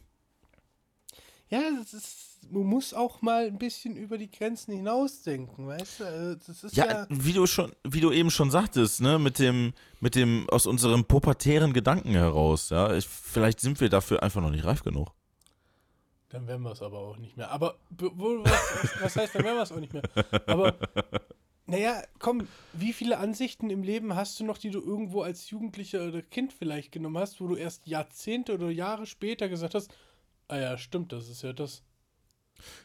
Ja, 1.49 1.61
das 1.81 1.93
ist, 1.93 2.26
man 2.49 2.63
muss 2.63 2.93
auch 2.93 3.21
mal 3.21 3.47
ein 3.47 3.57
bisschen 3.57 3.95
über 3.95 4.17
die 4.17 4.29
Grenzen 4.29 4.73
hinausdenken, 4.73 5.67
weißt 5.67 5.99
du? 5.99 6.05
Also, 6.05 6.35
Das 6.47 6.63
ist 6.63 6.75
ja, 6.75 6.85
Ja, 6.85 7.07
wie 7.09 7.33
du 7.33 7.45
schon, 7.45 7.71
wie 7.83 7.99
du 7.99 8.11
eben 8.11 8.31
schon 8.31 8.51
sagtest, 8.51 9.01
ne, 9.01 9.19
mit 9.19 9.39
dem, 9.39 9.73
mit 9.99 10.15
dem 10.15 10.49
aus 10.49 10.65
unserem 10.65 11.05
pubertären 11.05 11.73
Gedanken 11.73 12.11
heraus, 12.11 12.69
ja, 12.69 12.93
ich, 12.93 13.07
vielleicht 13.07 13.59
sind 13.59 13.79
wir 13.81 13.89
dafür 13.89 14.23
einfach 14.23 14.41
noch 14.41 14.51
nicht 14.51 14.65
reif 14.65 14.83
genug. 14.83 15.09
Dann 16.29 16.47
werden 16.47 16.63
wir 16.63 16.71
es 16.71 16.81
aber 16.81 16.99
auch 16.99 17.17
nicht 17.17 17.37
mehr. 17.37 17.51
Aber 17.51 17.77
was, 17.89 19.01
was 19.01 19.15
heißt, 19.15 19.35
dann 19.35 19.43
werden 19.43 19.57
wir 19.57 19.63
es 19.63 19.71
auch 19.71 19.79
nicht 19.79 19.93
mehr? 19.93 20.03
Aber 20.45 20.75
naja, 21.65 22.01
komm, 22.19 22.47
wie 22.73 22.93
viele 22.93 23.17
Ansichten 23.17 23.69
im 23.69 23.83
Leben 23.83 24.15
hast 24.15 24.39
du 24.39 24.45
noch, 24.45 24.57
die 24.57 24.69
du 24.69 24.79
irgendwo 24.79 25.21
als 25.21 25.49
Jugendlicher 25.49 26.07
oder 26.07 26.21
Kind 26.21 26.53
vielleicht 26.53 26.91
genommen 26.93 27.17
hast, 27.17 27.39
wo 27.41 27.47
du 27.47 27.55
erst 27.55 27.87
Jahrzehnte 27.87 28.53
oder 28.53 28.69
Jahre 28.69 29.05
später 29.05 29.49
gesagt 29.49 29.75
hast, 29.75 29.93
ah 30.47 30.57
ja, 30.57 30.77
stimmt, 30.77 31.11
das 31.11 31.27
ist 31.29 31.41
ja 31.41 31.53
das. 31.53 31.83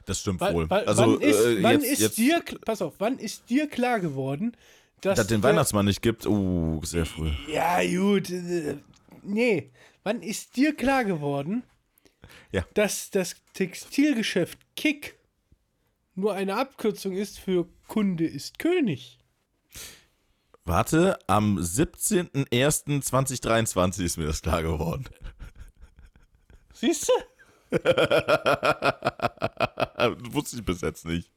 Das 0.07 0.21
stimmt 0.21 0.41
Weil, 0.41 0.55
wohl. 0.55 0.71
weil, 0.71 0.85
also, 0.87 1.03
wann 1.03 1.21
ist, 1.21 1.41
äh, 1.41 1.63
wann 1.63 1.81
jetzt, 1.81 1.93
ist 1.93 2.01
jetzt, 2.01 2.19
dir, 2.19 2.43
pass 2.65 2.83
auf, 2.83 2.95
wann 2.99 3.19
ist 3.19 3.49
dir 3.51 3.69
klar 3.69 4.01
geworden, 4.01 4.57
dass 5.01 5.17
dass 5.19 5.27
den 5.29 5.43
Weihnachtsmann 5.43 5.87
nicht 5.87 6.03
gibt, 6.03 6.27
uh, 6.27 6.81
sehr 6.85 7.07
früh. 7.07 7.31
Ja, 7.49 7.81
gut. 7.85 8.31
äh, 8.31 8.77
Nee. 9.23 9.71
Wann 10.05 10.21
ist 10.23 10.57
dir 10.57 10.75
klar 10.75 11.05
geworden, 11.05 11.63
Ja. 12.51 12.65
dass 12.75 13.11
das 13.11 13.37
Textilgeschäft 13.55 14.59
Kick 14.75 15.17
nur 16.17 16.35
eine 16.35 16.57
Abkürzung 16.57 17.13
ist 17.17 17.39
für 17.39 17.69
Kunde 17.87 18.27
ist 18.27 18.59
König? 18.59 19.19
Warte, 20.65 21.19
am 21.27 21.59
17.01.2023 21.59 24.05
ist 24.05 24.17
mir 24.17 24.27
das 24.27 24.43
klar 24.43 24.63
geworden. 24.63 25.05
Siehst 26.73 27.09
du? 27.09 27.13
Wusste 30.33 30.57
ich 30.57 30.65
bis 30.65 30.81
jetzt 30.81 31.07
nicht. 31.07 31.31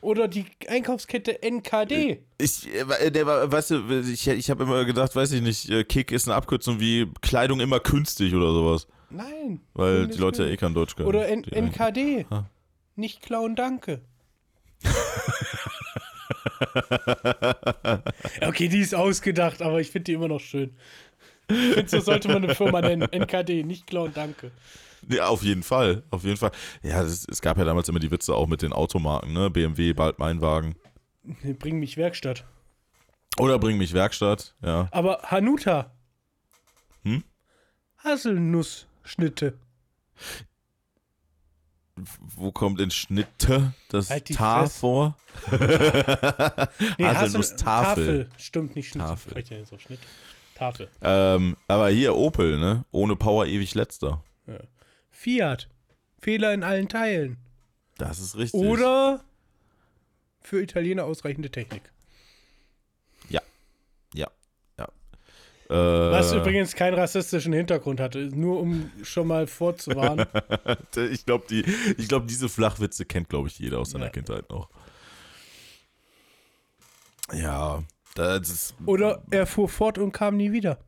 Oder 0.00 0.28
die 0.28 0.46
Einkaufskette 0.68 1.42
NKD. 1.42 2.22
Ich, 2.38 2.72
äh, 2.72 3.10
der 3.10 3.26
war, 3.26 3.50
weißt 3.50 3.72
du, 3.72 4.00
ich, 4.00 4.28
ich 4.28 4.50
habe 4.50 4.62
immer 4.64 4.84
gedacht, 4.84 5.16
weiß 5.16 5.32
ich 5.32 5.42
nicht, 5.42 5.68
äh, 5.68 5.84
Kick 5.84 6.12
ist 6.12 6.28
eine 6.28 6.36
Abkürzung 6.36 6.80
wie 6.80 7.10
Kleidung 7.22 7.60
immer 7.60 7.80
künstlich 7.80 8.34
oder 8.34 8.52
sowas. 8.52 8.86
Nein. 9.10 9.60
Weil 9.74 10.06
die 10.08 10.18
Leute 10.18 10.44
ja 10.44 10.50
eh 10.50 10.56
kein 10.56 10.74
Deutsch 10.74 10.96
können. 10.96 11.08
Oder 11.08 11.28
N 11.28 11.44
NKD. 11.44 12.26
Ah. 12.30 12.44
Nicht 12.94 13.22
klauen, 13.22 13.56
danke. 13.56 14.02
okay, 18.46 18.68
die 18.68 18.80
ist 18.80 18.94
ausgedacht, 18.94 19.62
aber 19.62 19.80
ich 19.80 19.90
finde 19.90 20.04
die 20.04 20.12
immer 20.12 20.28
noch 20.28 20.40
schön. 20.40 20.76
Ich 21.48 21.74
finde, 21.74 21.88
so 21.88 22.00
sollte 22.00 22.28
man 22.28 22.44
eine 22.44 22.54
Firma 22.54 22.80
nennen. 22.80 23.08
NKD, 23.10 23.64
nicht 23.64 23.86
klauen, 23.86 24.12
danke. 24.14 24.52
Ja, 25.08 25.28
auf 25.28 25.42
jeden 25.42 25.62
Fall, 25.62 26.02
auf 26.10 26.24
jeden 26.24 26.36
Fall. 26.36 26.50
Ja, 26.82 27.02
das, 27.02 27.26
es 27.28 27.40
gab 27.40 27.58
ja 27.58 27.64
damals 27.64 27.88
immer 27.88 27.98
die 28.00 28.10
Witze 28.10 28.34
auch 28.34 28.46
mit 28.46 28.62
den 28.62 28.72
Automarken, 28.72 29.32
ne? 29.32 29.50
BMW, 29.50 29.92
bald 29.92 30.18
mein 30.18 30.40
Wagen. 30.40 30.74
Bring 31.58 31.78
mich 31.78 31.96
Werkstatt. 31.96 32.44
Oder 33.38 33.58
bring 33.58 33.78
mich 33.78 33.92
Werkstatt, 33.92 34.54
ja. 34.62 34.88
Aber 34.90 35.22
Hanuta. 35.24 35.92
Hm? 37.02 37.22
Haselnussschnitte. 37.98 39.58
Wo 42.36 42.52
kommt 42.52 42.80
in 42.80 42.90
Schnitte 42.90 43.72
das 43.88 44.10
Halt 44.10 44.34
Tar 44.34 44.62
Fresse. 44.64 44.78
vor? 44.80 45.16
Nee, 46.98 47.06
Haselnusstafel. 47.06 48.06
Tafel. 48.24 48.30
Stimmt 48.36 48.76
nicht 48.76 48.88
Schnitte. 48.90 49.06
Tafel. 49.08 49.44
Ja 49.48 49.64
so 49.64 49.78
Schnitt. 49.78 50.00
Tafel. 50.54 50.88
Ähm, 51.02 51.56
aber 51.68 51.88
hier 51.88 52.14
Opel, 52.14 52.58
ne? 52.58 52.84
Ohne 52.90 53.16
Power 53.16 53.46
ewig 53.46 53.74
letzter. 53.74 54.22
Fiat. 55.16 55.68
Fehler 56.20 56.54
in 56.54 56.62
allen 56.62 56.88
Teilen. 56.88 57.38
Das 57.98 58.18
ist 58.18 58.36
richtig. 58.36 58.60
Oder 58.60 59.24
für 60.42 60.62
Italiener 60.62 61.04
ausreichende 61.04 61.50
Technik. 61.50 61.92
Äh, 65.68 65.74
Was 65.74 66.32
übrigens 66.32 66.76
keinen 66.76 66.94
rassistischen 66.94 67.52
Hintergrund 67.52 67.98
hatte, 67.98 68.18
nur 68.32 68.60
um 68.60 68.90
schon 69.02 69.26
mal 69.26 69.48
vorzuwarnen. 69.48 70.26
ich 71.10 71.26
glaube, 71.26 71.44
die, 71.50 71.64
ich 71.98 72.08
glaub, 72.08 72.28
diese 72.28 72.48
Flachwitze 72.48 73.04
kennt, 73.04 73.28
glaube 73.28 73.48
ich, 73.48 73.58
jeder 73.58 73.80
aus 73.80 73.90
seiner 73.90 74.06
Ja. 74.06 74.10
Kindheit 74.12 74.48
noch. 74.48 74.70
Ja, 77.32 77.82
das 78.14 78.48
ist. 78.48 78.74
Oder 78.86 79.24
er 79.32 79.46
fuhr 79.46 79.68
fort 79.68 79.98
und 79.98 80.12
kam 80.12 80.36
nie 80.36 80.52
wieder. 80.52 80.78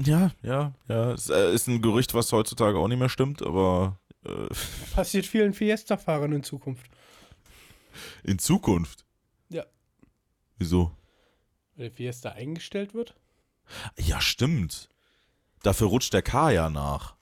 Ja, 0.00 0.32
ja, 0.42 0.72
ja. 0.88 1.12
Es 1.12 1.30
äh, 1.30 1.52
ist 1.54 1.68
ein 1.68 1.80
Gerücht, 1.82 2.14
was 2.14 2.32
heutzutage 2.32 2.78
auch 2.78 2.88
nicht 2.88 2.98
mehr 2.98 3.08
stimmt, 3.08 3.42
aber 3.42 3.98
äh, 4.24 4.48
Passiert 4.94 5.26
vielen 5.26 5.52
Fiesta-Fahrern 5.54 6.32
in 6.32 6.42
Zukunft. 6.42 6.86
in 8.24 8.38
Zukunft. 8.38 9.04
Ja. 9.50 9.64
Wieso? 10.58 10.92
Weil 11.76 11.88
der 11.88 11.96
Fiesta 11.96 12.30
eingestellt 12.30 12.94
wird? 12.94 13.14
Ja, 13.98 14.20
stimmt. 14.20 14.88
Dafür 15.62 15.86
rutscht 15.88 16.12
der 16.12 16.22
K 16.22 16.50
ja 16.50 16.68
nach. 16.70 17.14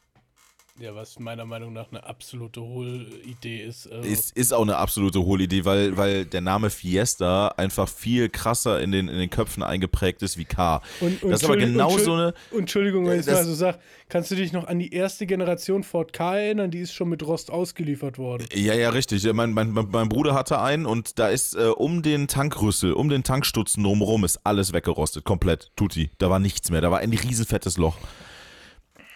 Ja, 0.80 0.94
was 0.94 1.18
meiner 1.18 1.44
Meinung 1.44 1.74
nach 1.74 1.90
eine 1.90 2.02
absolute 2.04 2.62
Hohlidee 2.62 3.62
ist. 3.62 3.84
Äh, 3.86 4.00
Ist, 4.06 4.34
ist 4.34 4.54
auch 4.54 4.62
eine 4.62 4.76
absolute 4.78 5.20
Hohlidee, 5.20 5.66
weil, 5.66 5.98
weil 5.98 6.24
der 6.24 6.40
Name 6.40 6.70
Fiesta 6.70 7.48
einfach 7.48 7.86
viel 7.88 8.30
krasser 8.30 8.80
in 8.80 8.90
den, 8.90 9.06
in 9.08 9.18
den 9.18 9.28
Köpfen 9.28 9.62
eingeprägt 9.62 10.22
ist 10.22 10.38
wie 10.38 10.46
K. 10.46 10.80
und, 11.00 11.22
und 11.22 11.30
Das 11.30 11.42
ist 11.42 11.44
aber 11.44 11.58
genau 11.58 11.98
so 11.98 12.14
eine. 12.14 12.32
Entschuldigung, 12.56 13.06
wenn 13.06 13.20
ich 13.20 13.26
Das- 13.26 13.34
mal 13.40 13.44
so 13.44 13.54
sage, 13.54 13.78
kannst 14.08 14.30
du 14.30 14.34
dich 14.34 14.52
noch 14.54 14.66
an 14.66 14.78
die 14.78 14.92
erste 14.94 15.26
Generation 15.26 15.82
Ford 15.84 16.14
K 16.14 16.38
erinnern? 16.38 16.70
Die 16.70 16.78
ist 16.80 16.94
schon 16.94 17.10
mit 17.10 17.22
Rost 17.22 17.50
ausgeliefert 17.50 18.16
worden. 18.16 18.46
Ja, 18.54 18.72
ja, 18.72 18.88
richtig. 18.90 19.30
Mein, 19.34 19.52
mein 19.52 19.72
mein 19.72 20.08
Bruder 20.08 20.32
hatte 20.34 20.58
einen 20.58 20.86
und 20.86 21.18
da 21.18 21.28
ist 21.28 21.54
äh, 21.54 21.66
um 21.66 22.02
den 22.02 22.28
Tankrüssel, 22.28 22.94
um 22.94 23.10
den 23.10 23.24
Tankstutzen 23.24 23.84
drumherum 23.84 24.24
ist 24.24 24.40
alles 24.44 24.72
weggerostet. 24.72 25.24
Komplett. 25.24 25.70
Tutti. 25.76 26.10
Da 26.16 26.30
war 26.30 26.38
nichts 26.38 26.70
mehr. 26.70 26.80
Da 26.80 26.90
war 26.90 27.00
ein 27.00 27.12
riesenfettes 27.12 27.76
Loch. 27.76 27.98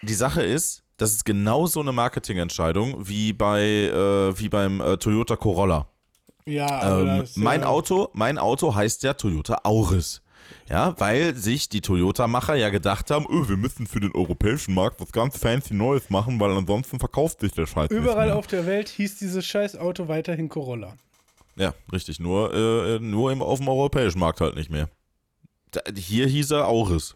Die 0.03 0.13
Sache 0.13 0.43
ist, 0.43 0.83
das 0.97 1.11
ist 1.13 1.25
genau 1.25 1.67
so 1.67 1.79
eine 1.79 1.91
Marketingentscheidung 1.91 3.07
wie 3.07 3.33
bei 3.33 3.61
äh, 3.61 4.39
wie 4.39 4.49
beim 4.49 4.81
äh, 4.81 4.97
Toyota 4.97 5.35
Corolla. 5.35 5.87
Ja, 6.45 7.01
Ähm, 7.01 7.19
das, 7.19 7.35
mein 7.35 7.61
ja, 7.61 7.67
Auto, 7.67 8.09
mein 8.13 8.37
Auto 8.37 8.73
heißt 8.73 9.03
ja 9.03 9.13
Toyota 9.13 9.61
Auris. 9.63 10.21
Ja, 10.69 10.97
weil 10.97 11.35
sich 11.35 11.67
die 11.67 11.81
Toyota-Macher 11.81 12.55
ja 12.55 12.69
gedacht 12.69 13.11
haben, 13.11 13.25
oh, 13.25 13.49
wir 13.49 13.57
müssen 13.57 13.85
für 13.85 13.99
den 13.99 14.13
europäischen 14.13 14.73
Markt 14.73 15.01
was 15.01 15.11
ganz 15.11 15.37
fancy 15.37 15.73
Neues 15.73 16.09
machen, 16.09 16.39
weil 16.39 16.51
ansonsten 16.51 16.99
verkauft 16.99 17.41
sich 17.41 17.51
der 17.51 17.65
Scheiß 17.65 17.89
Überall 17.91 18.31
auf 18.31 18.47
der 18.47 18.65
Welt 18.65 18.87
hieß 18.87 19.17
dieses 19.17 19.45
scheiß 19.45 19.77
Auto 19.77 20.07
weiterhin 20.07 20.47
Corolla. 20.47 20.95
Ja, 21.57 21.73
richtig. 21.91 22.19
Nur, 22.19 22.53
äh, 22.53 22.99
nur 22.99 23.31
im, 23.31 23.41
auf 23.41 23.59
dem 23.59 23.67
europäischen 23.67 24.19
Markt 24.19 24.41
halt 24.41 24.55
nicht 24.55 24.69
mehr. 24.69 24.89
Da, 25.71 25.81
hier 25.95 26.27
hieß 26.27 26.51
er 26.51 26.67
Auris. 26.67 27.15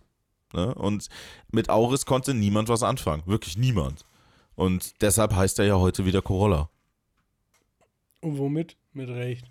Ne? 0.53 0.73
Und 0.75 1.07
mit 1.51 1.69
Auris 1.69 2.05
konnte 2.05 2.33
niemand 2.33 2.69
was 2.69 2.83
anfangen. 2.83 3.23
Wirklich 3.25 3.57
niemand. 3.57 4.05
Und 4.55 5.01
deshalb 5.01 5.33
heißt 5.35 5.59
er 5.59 5.65
ja 5.65 5.75
heute 5.77 6.05
wieder 6.05 6.21
Corolla. 6.21 6.69
Und 8.21 8.37
womit? 8.37 8.75
Mit 8.93 9.09
Recht. 9.09 9.45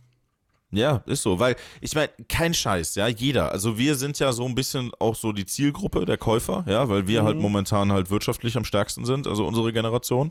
Ja, 0.73 1.03
ist 1.07 1.23
so, 1.23 1.41
weil 1.41 1.57
ich 1.81 1.95
meine, 1.97 2.11
kein 2.29 2.55
Scheiß, 2.55 2.95
ja, 2.95 3.09
jeder. 3.09 3.51
Also 3.51 3.77
wir 3.77 3.97
sind 3.97 4.21
ja 4.21 4.31
so 4.31 4.45
ein 4.45 4.55
bisschen 4.55 4.93
auch 5.01 5.17
so 5.17 5.33
die 5.33 5.45
Zielgruppe 5.47 6.05
der 6.05 6.17
Käufer, 6.17 6.65
ja, 6.69 6.89
weil 6.89 7.09
wir 7.09 7.23
Mhm. 7.23 7.27
halt 7.27 7.39
momentan 7.39 7.91
halt 7.91 8.09
wirtschaftlich 8.11 8.57
am 8.57 8.65
stärksten 8.65 9.05
sind, 9.05 9.27
also 9.27 9.47
unsere 9.47 9.73
Generation. 9.73 10.31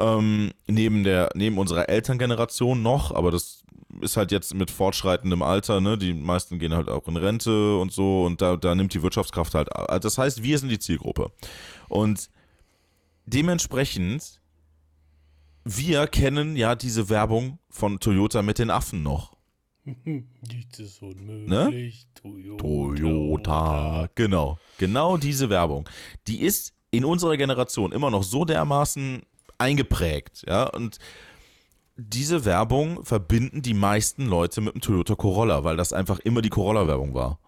Ähm, 0.00 0.52
neben 0.66 1.04
der, 1.04 1.30
neben 1.34 1.58
unserer 1.58 1.88
Elterngeneration 1.88 2.82
noch, 2.82 3.12
aber 3.12 3.30
das 3.30 3.64
ist 4.00 4.16
halt 4.16 4.32
jetzt 4.32 4.54
mit 4.54 4.70
fortschreitendem 4.70 5.42
Alter, 5.42 5.80
ne? 5.80 5.98
Die 5.98 6.14
meisten 6.14 6.58
gehen 6.58 6.72
halt 6.74 6.88
auch 6.88 7.06
in 7.06 7.16
Rente 7.16 7.76
und 7.76 7.92
so 7.92 8.24
und 8.24 8.40
da, 8.40 8.56
da 8.56 8.74
nimmt 8.74 8.94
die 8.94 9.02
Wirtschaftskraft 9.02 9.54
halt. 9.54 9.74
ab. 9.74 10.00
Das 10.00 10.16
heißt, 10.16 10.42
wir 10.42 10.58
sind 10.58 10.70
die 10.70 10.78
Zielgruppe. 10.78 11.32
Und 11.88 12.30
dementsprechend, 13.26 14.40
wir 15.64 16.06
kennen 16.06 16.56
ja 16.56 16.74
diese 16.74 17.08
Werbung 17.10 17.58
von 17.68 18.00
Toyota 18.00 18.42
mit 18.42 18.58
den 18.58 18.70
Affen 18.70 19.02
noch. 19.02 19.36
Nichts 19.84 20.78
ist 20.78 21.02
unmöglich. 21.02 21.48
Ne? 21.48 21.92
Toyota. 22.14 22.62
Toyota. 22.62 24.08
Genau. 24.14 24.58
Genau 24.78 25.16
diese 25.16 25.50
Werbung. 25.50 25.88
Die 26.26 26.40
ist 26.40 26.74
in 26.90 27.04
unserer 27.04 27.36
Generation 27.36 27.92
immer 27.92 28.10
noch 28.10 28.22
so 28.22 28.44
dermaßen 28.44 29.22
eingeprägt, 29.60 30.44
ja, 30.48 30.64
und 30.64 30.98
diese 31.96 32.44
Werbung 32.44 33.04
verbinden 33.04 33.62
die 33.62 33.74
meisten 33.74 34.26
Leute 34.26 34.60
mit 34.60 34.74
dem 34.74 34.80
Toyota 34.80 35.14
Corolla, 35.14 35.64
weil 35.64 35.76
das 35.76 35.92
einfach 35.92 36.18
immer 36.20 36.40
die 36.40 36.48
Corolla-Werbung 36.48 37.14
war. 37.14 37.38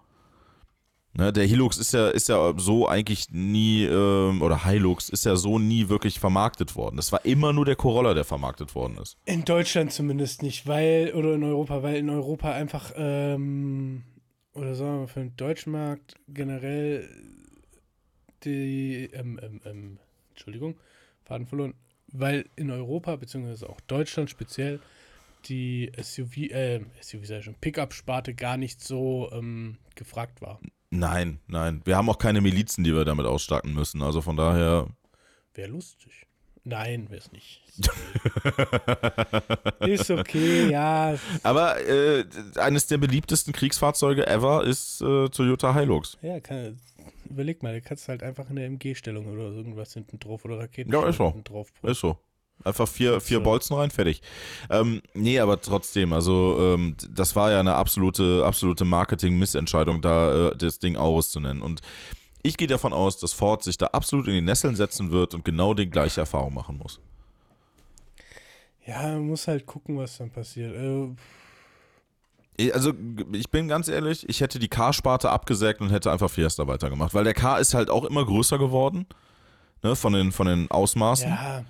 Ne, 1.14 1.30
der 1.30 1.44
Hilux 1.44 1.76
ist 1.76 1.92
ja, 1.92 2.08
ist 2.08 2.30
ja 2.30 2.54
so 2.56 2.88
eigentlich 2.88 3.28
nie, 3.30 3.84
ähm, 3.84 4.40
oder 4.40 4.64
Hilux 4.64 5.10
ist 5.10 5.26
ja 5.26 5.36
so 5.36 5.58
nie 5.58 5.90
wirklich 5.90 6.18
vermarktet 6.18 6.74
worden. 6.74 6.98
Es 6.98 7.12
war 7.12 7.22
immer 7.26 7.52
nur 7.52 7.66
der 7.66 7.76
Corolla, 7.76 8.14
der 8.14 8.24
vermarktet 8.24 8.74
worden 8.74 8.96
ist. 8.96 9.18
In 9.26 9.44
Deutschland 9.44 9.92
zumindest 9.92 10.42
nicht, 10.42 10.66
weil, 10.66 11.12
oder 11.14 11.34
in 11.34 11.44
Europa, 11.44 11.82
weil 11.82 11.96
in 11.96 12.08
Europa 12.08 12.52
einfach, 12.52 12.92
ähm, 12.96 14.04
oder 14.54 14.74
sagen 14.74 14.92
wir 14.92 15.00
mal, 15.00 15.06
für 15.06 15.20
den 15.20 15.36
deutschen 15.36 15.72
Markt 15.72 16.14
generell 16.28 17.06
die, 18.44 19.10
ähm, 19.12 19.38
ähm, 19.42 19.60
ähm, 19.66 19.98
Entschuldigung, 20.30 20.76
Faden 21.24 21.46
verloren, 21.46 21.74
weil 22.12 22.46
in 22.56 22.70
Europa, 22.70 23.16
beziehungsweise 23.16 23.68
auch 23.68 23.80
Deutschland 23.82 24.30
speziell, 24.30 24.80
die 25.46 25.90
SUV, 26.00 26.36
äh, 26.50 26.80
SUV 27.00 27.26
sei 27.26 27.42
schon, 27.42 27.54
Pickup-Sparte 27.54 28.34
gar 28.34 28.56
nicht 28.56 28.82
so 28.82 29.30
ähm, 29.32 29.78
gefragt 29.94 30.40
war. 30.40 30.60
Nein, 30.90 31.40
nein. 31.46 31.80
Wir 31.84 31.96
haben 31.96 32.08
auch 32.08 32.18
keine 32.18 32.40
Milizen, 32.40 32.84
die 32.84 32.94
wir 32.94 33.04
damit 33.04 33.26
ausstatten 33.26 33.74
müssen. 33.74 34.02
Also 34.02 34.20
von 34.20 34.36
daher, 34.36 34.88
Wäre 35.54 35.68
lustig. 35.68 36.26
Nein, 36.64 37.10
wäre 37.10 37.20
es 37.20 37.32
nicht. 37.32 37.60
Ist 39.80 40.10
okay, 40.10 40.70
ja. 40.70 41.16
Aber 41.42 41.80
äh, 41.80 42.24
eines 42.56 42.86
der 42.86 42.98
beliebtesten 42.98 43.52
Kriegsfahrzeuge 43.52 44.26
ever 44.26 44.64
ist 44.64 45.00
äh, 45.00 45.28
Toyota 45.28 45.74
Hilux. 45.74 46.18
Ja, 46.22 46.38
kann, 46.38 46.78
überleg 47.32 47.62
mal, 47.62 47.74
du 47.74 47.80
kannst 47.82 48.08
halt 48.08 48.22
einfach 48.22 48.48
in 48.50 48.56
der 48.56 48.66
MG-Stellung 48.66 49.26
oder 49.26 49.44
irgendwas 49.44 49.92
hinten 49.94 50.18
drauf 50.18 50.44
oder 50.44 50.58
Raketen 50.58 50.92
Ja, 50.92 51.06
ist 51.08 51.16
so. 51.16 51.26
hinten 51.32 51.44
drauf. 51.44 51.72
Ist 51.82 52.00
so. 52.00 52.16
Einfach 52.64 52.86
vier, 52.86 53.20
vier 53.20 53.38
So. 53.38 53.42
Bolzen 53.42 53.76
rein, 53.76 53.90
fertig. 53.90 54.22
Ähm, 54.70 55.02
nee, 55.14 55.40
aber 55.40 55.60
trotzdem, 55.60 56.12
also 56.12 56.56
ähm, 56.60 56.96
das 57.10 57.34
war 57.34 57.50
ja 57.50 57.58
eine 57.58 57.74
absolute, 57.74 58.44
absolute 58.46 58.84
Marketing-Missentscheidung, 58.84 60.00
da 60.00 60.50
äh, 60.50 60.56
das 60.56 60.78
Ding 60.78 60.96
Auris 60.96 61.30
zu 61.30 61.40
nennen. 61.40 61.60
Und 61.60 61.80
ich 62.44 62.56
gehe 62.56 62.68
davon 62.68 62.92
aus, 62.92 63.18
dass 63.18 63.32
Ford 63.32 63.64
sich 63.64 63.78
da 63.78 63.86
absolut 63.88 64.28
in 64.28 64.34
die 64.34 64.40
Nesseln 64.42 64.76
setzen 64.76 65.10
wird 65.10 65.34
und 65.34 65.44
genau 65.44 65.74
die 65.74 65.90
gleiche 65.90 66.20
Erfahrung 66.20 66.54
machen 66.54 66.78
muss. 66.78 67.00
Ja, 68.86 69.02
man 69.12 69.28
muss 69.28 69.46
halt 69.48 69.66
gucken, 69.66 69.96
was 69.96 70.18
dann 70.18 70.30
passiert. 70.30 70.74
Äh, 70.74 71.14
Also, 72.72 72.92
ich 73.32 73.50
bin 73.50 73.66
ganz 73.68 73.88
ehrlich, 73.88 74.28
ich 74.28 74.40
hätte 74.40 74.58
die 74.58 74.68
K-Sparte 74.68 75.30
abgesägt 75.30 75.80
und 75.80 75.90
hätte 75.90 76.12
einfach 76.12 76.30
Fiesta 76.30 76.66
weitergemacht, 76.66 77.14
weil 77.14 77.24
der 77.24 77.34
K 77.34 77.56
ist 77.58 77.74
halt 77.74 77.88
auch 77.90 78.04
immer 78.04 78.24
größer 78.24 78.58
geworden, 78.58 79.06
ne, 79.82 79.96
von 79.96 80.12
den, 80.12 80.32
von 80.32 80.46
den 80.46 80.70
Ausmaßen. 80.70 81.28
ja, 81.30 81.64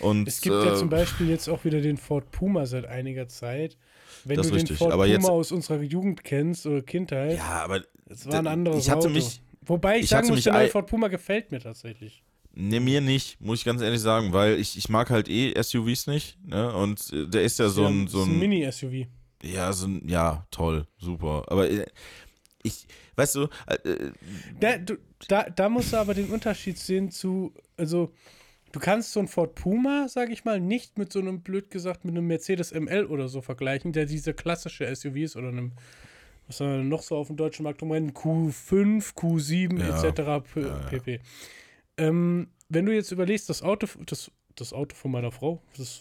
Und, 0.00 0.28
es 0.28 0.40
gibt 0.40 0.56
äh, 0.56 0.66
ja 0.66 0.74
zum 0.74 0.88
Beispiel 0.90 1.28
jetzt 1.28 1.48
auch 1.48 1.64
wieder 1.64 1.80
den 1.80 1.96
Ford 1.96 2.30
Puma 2.30 2.66
seit 2.66 2.84
einiger 2.86 3.28
Zeit. 3.28 3.76
Wenn 4.24 4.36
du 4.36 4.42
den 4.42 4.52
richtig, 4.54 4.78
Ford 4.78 4.90
Puma 4.92 5.06
jetzt- 5.06 5.24
aus 5.28 5.52
unserer 5.52 5.82
Jugend 5.82 6.22
kennst 6.22 6.66
oder 6.66 6.82
Kindheit, 6.82 7.38
Ja, 7.38 7.64
aber 7.64 7.80
das 8.08 8.26
war 8.26 8.34
ein 8.38 8.46
anderes 8.46 8.84
ich 8.84 8.90
hatte 8.90 9.00
Auto. 9.08 9.10
mich- 9.10 9.40
Wobei 9.64 9.96
ich, 9.96 10.04
ich 10.04 10.08
sagen 10.10 10.28
muss, 10.28 10.42
der 10.42 10.52
neue 10.52 10.68
Ford 10.68 10.86
Puma 10.88 11.08
gefällt 11.08 11.50
mir 11.52 11.60
tatsächlich. 11.60 12.22
Ne, 12.54 12.78
mir 12.80 13.00
nicht, 13.00 13.40
muss 13.40 13.60
ich 13.60 13.64
ganz 13.64 13.80
ehrlich 13.80 14.00
sagen, 14.00 14.32
weil 14.34 14.58
ich, 14.58 14.76
ich 14.76 14.88
mag 14.90 15.08
halt 15.08 15.28
eh 15.28 15.54
SUVs 15.62 16.06
nicht, 16.08 16.36
ne? 16.46 16.70
Und 16.74 17.10
äh, 17.12 17.26
der 17.26 17.42
ist 17.44 17.58
ja 17.58 17.68
so 17.70 17.82
Ja, 17.84 17.88
ein, 17.88 18.04
ist 18.04 18.12
so 18.12 18.22
ein, 18.22 18.38
Mini-SUV. 18.38 19.06
Ja, 19.42 19.72
so 19.72 19.86
ein, 19.86 20.08
ja, 20.08 20.46
toll, 20.50 20.86
super. 20.98 21.44
Aber 21.48 21.68
äh, 21.70 21.86
ich, 22.62 22.86
weißt 23.16 23.36
du, 23.36 23.48
äh, 23.66 24.10
Da, 24.60 24.78
du, 24.78 24.96
da, 25.28 25.50
da 25.50 25.68
musst 25.68 25.92
du 25.92 25.96
aber 25.96 26.14
den 26.14 26.30
Unterschied 26.30 26.78
sehen 26.78 27.10
zu, 27.10 27.52
also 27.76 28.12
du 28.72 28.80
kannst 28.80 29.12
so 29.12 29.20
einen 29.20 29.28
Ford 29.28 29.54
Puma, 29.54 30.06
sag 30.08 30.30
ich 30.30 30.44
mal, 30.44 30.60
nicht 30.60 30.98
mit 30.98 31.12
so 31.12 31.18
einem, 31.18 31.40
blöd 31.42 31.70
gesagt, 31.70 32.04
mit 32.04 32.16
einem 32.16 32.26
Mercedes 32.26 32.72
ML 32.72 33.06
oder 33.06 33.28
so 33.28 33.40
vergleichen, 33.40 33.92
der 33.92 34.06
diese 34.06 34.32
klassische 34.34 34.86
SUV 34.94 35.16
ist 35.16 35.36
oder 35.36 35.48
einem, 35.48 35.72
was 36.46 36.58
soll 36.58 36.68
man 36.78 36.88
noch 36.88 37.02
so 37.02 37.16
auf 37.16 37.26
dem 37.26 37.36
deutschen 37.36 37.64
Markt 37.64 37.82
rumrennen, 37.82 38.12
Q5, 38.12 39.14
Q7 39.14 39.80
Ja. 39.80 40.04
etc. 40.04 40.88
Pp. 40.88 41.20
Ähm, 41.98 42.48
wenn 42.68 42.86
du 42.86 42.94
jetzt 42.94 43.10
überlegst, 43.12 43.48
das 43.50 43.62
Auto, 43.62 43.86
das, 44.06 44.30
das 44.54 44.72
Auto 44.72 44.94
von 44.96 45.10
meiner 45.10 45.30
Frau, 45.32 45.60
das 45.76 46.00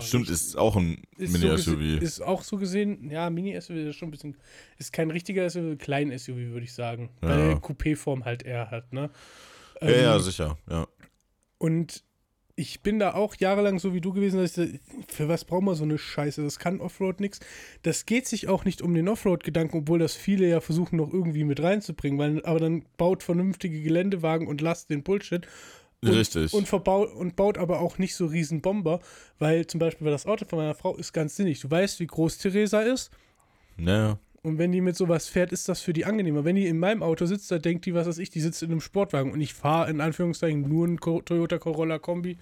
stimmt, 0.00 0.28
richtig- 0.30 0.48
ist 0.48 0.56
auch 0.56 0.76
ein 0.76 1.02
so 1.18 1.24
Mini-SUV. 1.38 1.78
gese- 1.78 2.00
ist 2.02 2.20
auch 2.22 2.42
so 2.42 2.56
gesehen, 2.56 3.10
ja, 3.10 3.28
Mini-SUV 3.30 3.88
ist 3.88 3.96
schon 3.96 4.08
ein 4.08 4.12
bisschen, 4.12 4.36
ist 4.78 4.92
kein 4.92 5.10
richtiger 5.10 5.44
SUV, 5.48 5.76
klein 5.78 6.10
SUV, 6.16 6.36
würde 6.52 6.64
ich 6.64 6.72
sagen. 6.72 7.10
Ja. 7.22 7.28
Weil 7.28 7.52
Coupé-Form 7.56 8.24
halt 8.24 8.42
eher 8.44 8.70
hat, 8.70 8.92
ne? 8.92 9.10
ja, 9.80 9.90
ja, 9.90 10.16
Ähm, 10.16 10.22
sicher, 10.22 10.58
ja. 10.70 10.86
Und 11.58 12.04
ich 12.54 12.82
bin 12.82 12.98
da 12.98 13.14
auch 13.14 13.34
jahrelang 13.36 13.78
so 13.78 13.94
wie 13.94 14.00
du 14.02 14.12
gewesen, 14.12 14.38
dass 14.38 14.58
ich, 14.58 14.78
für 15.08 15.26
was 15.26 15.44
brauchen 15.44 15.64
wir 15.64 15.74
so 15.74 15.84
eine 15.84 15.96
Scheiße? 15.96 16.42
Das 16.42 16.58
kann 16.58 16.80
Offroad 16.80 17.18
nichts. 17.18 17.40
Das 17.82 18.04
geht 18.04 18.26
sich 18.28 18.46
auch 18.46 18.64
nicht 18.66 18.82
um 18.82 18.94
den 18.94 19.08
Offroad-Gedanken, 19.08 19.78
obwohl 19.78 19.98
das 19.98 20.14
viele 20.14 20.46
ja 20.48 20.60
versuchen 20.60 20.96
noch 20.96 21.10
irgendwie 21.12 21.44
mit 21.44 21.62
reinzubringen, 21.62 22.18
weil, 22.18 22.44
aber 22.44 22.60
dann 22.60 22.84
baut 22.98 23.22
vernünftige 23.22 23.80
Geländewagen 23.82 24.46
und 24.48 24.60
lasst 24.60 24.90
den 24.90 25.02
Bullshit. 25.02 25.46
Und, 26.02 26.10
Richtig. 26.10 26.52
Und, 26.52 26.66
verbaut, 26.66 27.12
und 27.14 27.36
baut 27.36 27.58
aber 27.58 27.80
auch 27.80 27.98
nicht 27.98 28.16
so 28.16 28.26
riesen 28.26 28.60
Bomber, 28.60 29.00
weil 29.38 29.66
zum 29.66 29.78
Beispiel 29.78 30.10
das 30.10 30.26
Auto 30.26 30.44
von 30.44 30.58
meiner 30.58 30.74
Frau 30.74 30.96
ist 30.96 31.12
ganz 31.12 31.36
sinnig. 31.36 31.60
Du 31.60 31.70
weißt, 31.70 32.00
wie 32.00 32.06
groß 32.06 32.38
Theresa 32.38 32.80
ist. 32.80 33.10
Naja. 33.76 34.18
Und 34.42 34.58
wenn 34.58 34.72
die 34.72 34.80
mit 34.80 34.96
sowas 34.96 35.28
fährt, 35.28 35.52
ist 35.52 35.68
das 35.68 35.80
für 35.80 35.92
die 35.92 36.04
angenehmer. 36.04 36.44
Wenn 36.44 36.56
die 36.56 36.66
in 36.66 36.80
meinem 36.80 37.04
Auto 37.04 37.26
sitzt, 37.26 37.50
da 37.52 37.58
denkt 37.58 37.86
die, 37.86 37.94
was 37.94 38.08
weiß 38.08 38.18
ich, 38.18 38.30
die 38.30 38.40
sitzt 38.40 38.62
in 38.64 38.72
einem 38.72 38.80
Sportwagen 38.80 39.30
und 39.30 39.40
ich 39.40 39.54
fahre 39.54 39.88
in 39.88 40.00
Anführungszeichen 40.00 40.68
nur 40.68 40.86
einen 40.86 40.98
Toyota 40.98 41.58
Corolla 41.58 42.00
Kombi, 42.00 42.36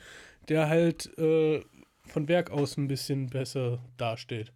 der 0.48 0.70
halt 0.70 1.16
äh, 1.18 1.60
von 2.06 2.28
Werk 2.28 2.50
aus 2.50 2.78
ein 2.78 2.88
bisschen 2.88 3.28
besser 3.28 3.80
dasteht. 3.98 4.52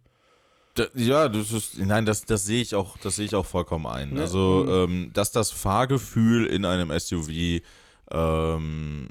Da, 0.73 0.87
ja, 0.95 1.29
das 1.29 1.51
ist, 1.51 1.77
nein, 1.77 2.05
das, 2.05 2.25
das 2.25 2.45
sehe 2.45 2.61
ich 2.61 2.73
auch, 2.73 2.97
das 2.97 3.17
sehe 3.17 3.25
ich 3.25 3.35
auch 3.35 3.45
vollkommen 3.45 3.85
ein. 3.85 4.15
Ja, 4.15 4.23
Also, 4.23 4.65
mhm. 4.65 4.93
ähm, 4.93 5.11
dass 5.13 5.31
das 5.31 5.51
Fahrgefühl 5.51 6.47
in 6.47 6.65
einem 6.65 6.91
SUV 6.97 7.61
ähm, 8.11 9.09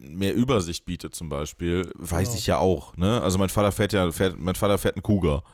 mehr 0.00 0.34
Übersicht 0.34 0.84
bietet 0.84 1.14
zum 1.14 1.28
Beispiel, 1.28 1.90
weiß 1.96 2.28
Genau. 2.28 2.38
ich 2.38 2.46
ja 2.46 2.58
auch. 2.58 2.96
Ne? 2.96 3.20
Also 3.22 3.38
mein 3.38 3.48
Vater 3.48 3.72
fährt 3.72 3.92
ja, 3.92 4.10
fährt, 4.12 4.38
mein 4.38 4.54
Vater 4.54 4.78
fährt 4.78 4.96
einen 4.96 5.02
Cougar. 5.02 5.44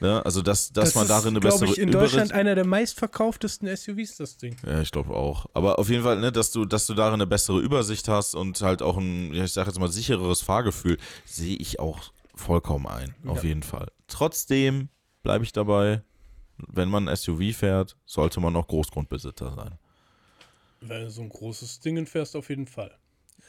Ne? 0.00 0.24
Also 0.26 0.42
dass, 0.42 0.72
dass 0.72 0.96
man 0.96 1.06
darin 1.06 1.28
eine 1.28 1.40
bessere 1.40 1.66
ich, 1.70 1.78
in 1.78 1.88
Übersicht 1.90 2.14
Deutschland 2.14 2.32
einer 2.32 2.56
der 2.56 2.66
meistverkauftesten 2.66 3.68
SUVs, 3.76 4.16
das 4.16 4.36
Ding. 4.36 4.56
Ja, 4.66 4.80
ich 4.80 4.90
glaube 4.90 5.14
auch. 5.14 5.46
Aber 5.54 5.78
auf 5.78 5.88
jeden 5.88 6.02
Fall, 6.02 6.18
ne, 6.20 6.32
dass 6.32 6.50
du, 6.50 6.64
dass 6.64 6.86
du 6.88 6.94
darin 6.94 7.14
eine 7.14 7.26
bessere 7.28 7.60
Übersicht 7.60 8.08
hast 8.08 8.34
und 8.34 8.60
halt 8.62 8.82
auch 8.82 8.96
ein, 8.96 9.32
ich 9.32 9.52
sag 9.52 9.66
jetzt 9.68 9.78
mal, 9.78 9.88
sichereres 9.88 10.42
Fahrgefühl, 10.42 10.98
sehe 11.24 11.56
ich 11.56 11.78
auch 11.78 12.00
vollkommen 12.34 12.88
ein. 12.88 13.14
Auf 13.26 13.44
Ja. 13.44 13.50
jeden 13.50 13.62
Fall. 13.62 13.86
Trotzdem 14.08 14.88
bleibe 15.22 15.44
ich 15.44 15.52
dabei, 15.52 16.02
wenn 16.68 16.88
man 16.88 17.08
ein 17.08 17.16
SUV 17.16 17.54
fährt, 17.56 17.96
sollte 18.04 18.40
man 18.40 18.56
auch 18.56 18.66
Großgrundbesitzer 18.66 19.54
sein. 19.54 19.78
Wenn 20.82 21.02
du 21.02 21.10
so 21.10 21.22
ein 21.22 21.28
großes 21.28 21.80
Ding 21.80 22.06
fährst, 22.06 22.36
auf 22.36 22.48
jeden 22.48 22.66
Fall. 22.66 22.92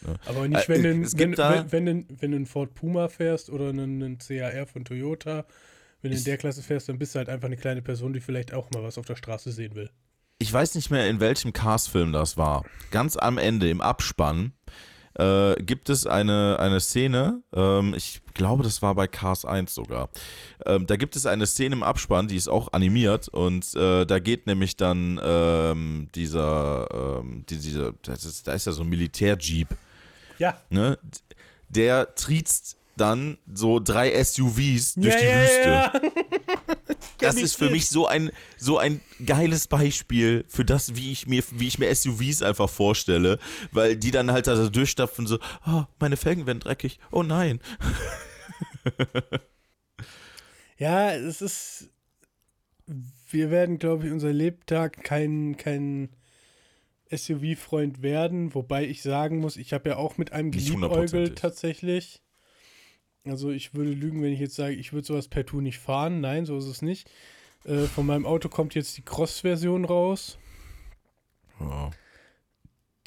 Ja. 0.05 0.15
Aber 0.25 0.47
nicht, 0.47 0.69
Äh, 0.69 0.83
wenn, 0.83 0.83
du, 0.83 1.05
es 1.05 1.17
wenn, 1.17 1.37
wenn, 1.37 1.71
wenn, 1.71 1.85
du, 1.85 2.05
wenn 2.21 2.31
du 2.31 2.37
einen 2.37 2.45
Ford 2.45 2.73
Puma 2.73 3.07
fährst 3.07 3.49
oder 3.49 3.69
einen, 3.69 4.03
einen 4.03 4.17
CHR 4.19 4.65
von 4.67 4.85
Toyota, 4.85 5.45
wenn 6.01 6.11
du 6.11 6.17
in 6.17 6.23
der 6.23 6.37
Klasse 6.37 6.61
fährst, 6.61 6.89
dann 6.89 6.99
bist 6.99 7.15
du 7.15 7.19
halt 7.19 7.29
einfach 7.29 7.47
eine 7.47 7.57
kleine 7.57 7.81
Person, 7.81 8.13
die 8.13 8.19
vielleicht 8.19 8.53
auch 8.53 8.69
mal 8.71 8.83
was 8.83 8.97
auf 8.97 9.05
der 9.05 9.15
Straße 9.15 9.51
sehen 9.51 9.75
will. 9.75 9.89
Ich 10.39 10.51
weiß 10.51 10.75
nicht 10.75 10.91
mehr, 10.91 11.09
in 11.09 11.21
welchem 11.21 11.53
Cars-Film 11.53 12.11
das 12.11 12.35
war. 12.35 12.65
Ganz 12.91 13.15
am 13.15 13.37
Ende, 13.37 13.69
im 13.69 13.79
Abspann, 13.79 14.51
äh, 15.15 15.55
gibt 15.61 15.89
es 15.89 16.05
eine, 16.07 16.57
eine 16.59 16.79
Szene, 16.79 17.41
ähm, 17.53 17.93
ich 17.95 18.21
glaube, 18.33 18.63
das 18.63 18.81
war 18.81 18.95
bei 18.95 19.07
Cars 19.07 19.45
1 19.45 19.73
sogar. 19.73 20.09
Ähm, 20.65 20.87
da 20.87 20.95
gibt 20.95 21.15
es 21.15 21.25
eine 21.25 21.45
Szene 21.45 21.75
im 21.75 21.83
Abspann, 21.83 22.27
die 22.27 22.35
ist 22.35 22.47
auch 22.47 22.73
animiert 22.73 23.27
und 23.29 23.75
äh, 23.75 24.05
da 24.05 24.19
geht 24.19 24.47
nämlich 24.47 24.75
dann 24.75 25.19
ähm, 25.23 26.09
dieser, 26.15 27.19
ähm, 27.21 27.45
die, 27.49 27.57
dieser 27.59 27.93
das 28.01 28.25
ist, 28.25 28.47
da 28.47 28.53
ist 28.53 28.65
ja 28.65 28.71
so 28.71 28.81
ein 28.83 28.89
Militärjeep, 28.89 29.67
Ja. 30.39 30.57
ne? 30.69 30.97
Der 31.69 32.13
triezt 32.15 32.77
dann 32.97 33.37
so 33.51 33.79
drei 33.79 34.23
SUVs 34.23 34.95
durch 34.95 35.13
ja, 35.13 35.19
die 35.19 35.25
ja, 35.25 35.41
Wüste. 35.41 35.69
Ja. 35.69 35.93
Das 37.19 37.35
ist 37.35 37.55
für 37.55 37.69
mich 37.69 37.87
so 37.87 38.05
ein, 38.05 38.31
so 38.57 38.77
ein 38.79 38.99
geiles 39.25 39.67
Beispiel 39.67 40.43
für 40.49 40.65
das, 40.65 40.95
wie 40.95 41.11
ich 41.11 41.25
mir, 41.25 41.41
wie 41.51 41.67
ich 41.67 41.79
mir 41.79 41.93
SUVs 41.93 42.41
einfach 42.41 42.69
vorstelle, 42.69 43.39
weil 43.71 43.95
die 43.95 44.11
dann 44.11 44.29
halt 44.31 44.47
da 44.47 44.67
durchstapfen, 44.67 45.25
so, 45.25 45.39
oh, 45.65 45.83
meine 45.99 46.17
Felgen 46.17 46.45
werden 46.47 46.59
dreckig, 46.59 46.99
oh 47.11 47.23
nein. 47.23 47.61
Ja, 50.83 51.13
es 51.13 51.41
ist. 51.41 51.89
Wir 53.29 53.49
werden, 53.49 53.79
glaube 53.79 54.05
ich, 54.05 54.11
unser 54.11 54.33
Lebtag 54.33 55.01
kein, 55.03 55.55
kein 55.55 56.09
SUV-Freund 57.09 58.01
werden, 58.01 58.53
wobei 58.53 58.85
ich 58.85 59.01
sagen 59.01 59.39
muss, 59.39 59.55
ich 59.55 59.71
habe 59.71 59.89
ja 59.89 59.95
auch 59.95 60.17
mit 60.17 60.33
einem 60.33 60.51
geliebäugelt 60.51 61.37
tatsächlich. 61.37 62.21
Also 63.25 63.51
ich 63.51 63.73
würde 63.73 63.91
lügen, 63.91 64.21
wenn 64.21 64.33
ich 64.33 64.39
jetzt 64.39 64.55
sage, 64.55 64.73
ich 64.75 64.91
würde 64.93 65.07
sowas 65.07 65.27
per 65.27 65.45
Tu 65.45 65.61
nicht 65.61 65.79
fahren. 65.79 66.19
Nein, 66.21 66.45
so 66.45 66.57
ist 66.57 66.65
es 66.65 66.81
nicht. 66.81 67.09
Äh, 67.65 67.83
von 67.85 68.05
meinem 68.05 68.25
Auto 68.25 68.49
kommt 68.49 68.75
jetzt 68.75 68.97
die 68.97 69.01
Cross-Version 69.03 69.85
raus. 69.85 70.37
Ja, 71.59 71.91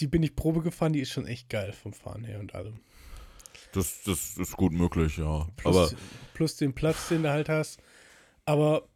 Die 0.00 0.06
bin 0.06 0.22
ich 0.22 0.34
Probe 0.34 0.62
gefahren, 0.62 0.92
die 0.94 1.00
ist 1.00 1.10
schon 1.10 1.26
echt 1.26 1.50
geil 1.50 1.72
vom 1.72 1.92
Fahren 1.92 2.24
her 2.24 2.40
und 2.40 2.54
allem. 2.54 2.80
das, 3.72 4.02
das 4.04 4.38
ist 4.38 4.56
gut 4.56 4.72
möglich, 4.72 5.18
ja. 5.18 5.46
Plus, 5.56 5.76
Aber 5.76 5.90
plus 6.32 6.56
den 6.56 6.72
Platz, 6.74 7.08
den 7.08 7.22
du 7.22 7.30
halt 7.30 7.48
hast. 7.50 7.80
Aber 8.46 8.86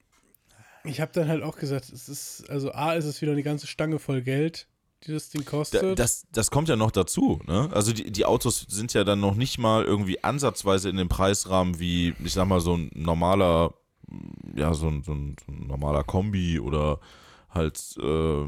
ich 0.84 1.00
habe 1.02 1.12
dann 1.12 1.28
halt 1.28 1.42
auch 1.42 1.56
gesagt, 1.56 1.90
es 1.90 2.08
ist, 2.08 2.48
also 2.48 2.72
A, 2.72 2.94
ist 2.94 3.04
es 3.04 3.20
wieder 3.20 3.32
eine 3.32 3.42
ganze 3.42 3.66
Stange 3.66 3.98
voll 3.98 4.22
Geld, 4.22 4.66
die 5.06 5.12
das 5.12 5.30
Ding 5.30 5.44
da, 5.44 5.50
kostet. 5.50 5.98
das, 5.98 6.26
das 6.32 6.50
kommt 6.50 6.68
ja 6.68 6.76
noch 6.76 6.90
dazu, 6.90 7.40
ne? 7.46 7.68
Also 7.72 7.92
die, 7.92 8.10
die 8.10 8.26
Autos 8.26 8.66
sind 8.68 8.92
ja 8.92 9.04
dann 9.04 9.20
noch 9.20 9.34
nicht 9.34 9.58
mal 9.58 9.84
irgendwie 9.84 10.22
ansatzweise 10.22 10.88
in 10.88 10.96
dem 10.96 11.08
Preisrahmen 11.08 11.80
wie, 11.80 12.14
ich 12.22 12.32
sag 12.32 12.46
mal, 12.46 12.60
so 12.60 12.76
ein 12.76 12.90
normaler, 12.94 13.74
ja, 14.54 14.74
so 14.74 14.88
ein, 14.88 15.02
so 15.02 15.12
ein, 15.12 15.36
so 15.44 15.52
ein 15.52 15.66
normaler 15.66 16.04
Kombi 16.04 16.60
oder 16.60 17.00
halt, 17.48 17.80
äh, 17.98 18.42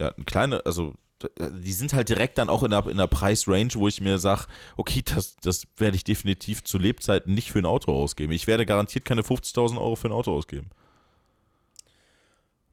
ja, 0.00 0.14
ein 0.16 0.24
kleiner, 0.24 0.62
also 0.64 0.94
die 1.38 1.72
sind 1.72 1.92
halt 1.92 2.08
direkt 2.08 2.38
dann 2.38 2.48
auch 2.48 2.62
in 2.62 2.70
der, 2.70 2.86
in 2.86 2.96
der 2.96 3.08
Preisrange, 3.08 3.74
wo 3.74 3.88
ich 3.88 4.00
mir 4.00 4.18
sage, 4.18 4.46
okay, 4.76 5.02
das, 5.04 5.36
das 5.36 5.66
werde 5.76 5.96
ich 5.96 6.04
definitiv 6.04 6.62
zu 6.62 6.78
Lebzeiten 6.78 7.34
nicht 7.34 7.50
für 7.50 7.58
ein 7.58 7.66
Auto 7.66 7.92
ausgeben. 7.92 8.32
Ich 8.32 8.46
werde 8.46 8.64
garantiert 8.64 9.04
keine 9.04 9.22
50.000 9.22 9.78
Euro 9.78 9.96
für 9.96 10.08
ein 10.08 10.12
Auto 10.12 10.32
ausgeben. 10.32 10.70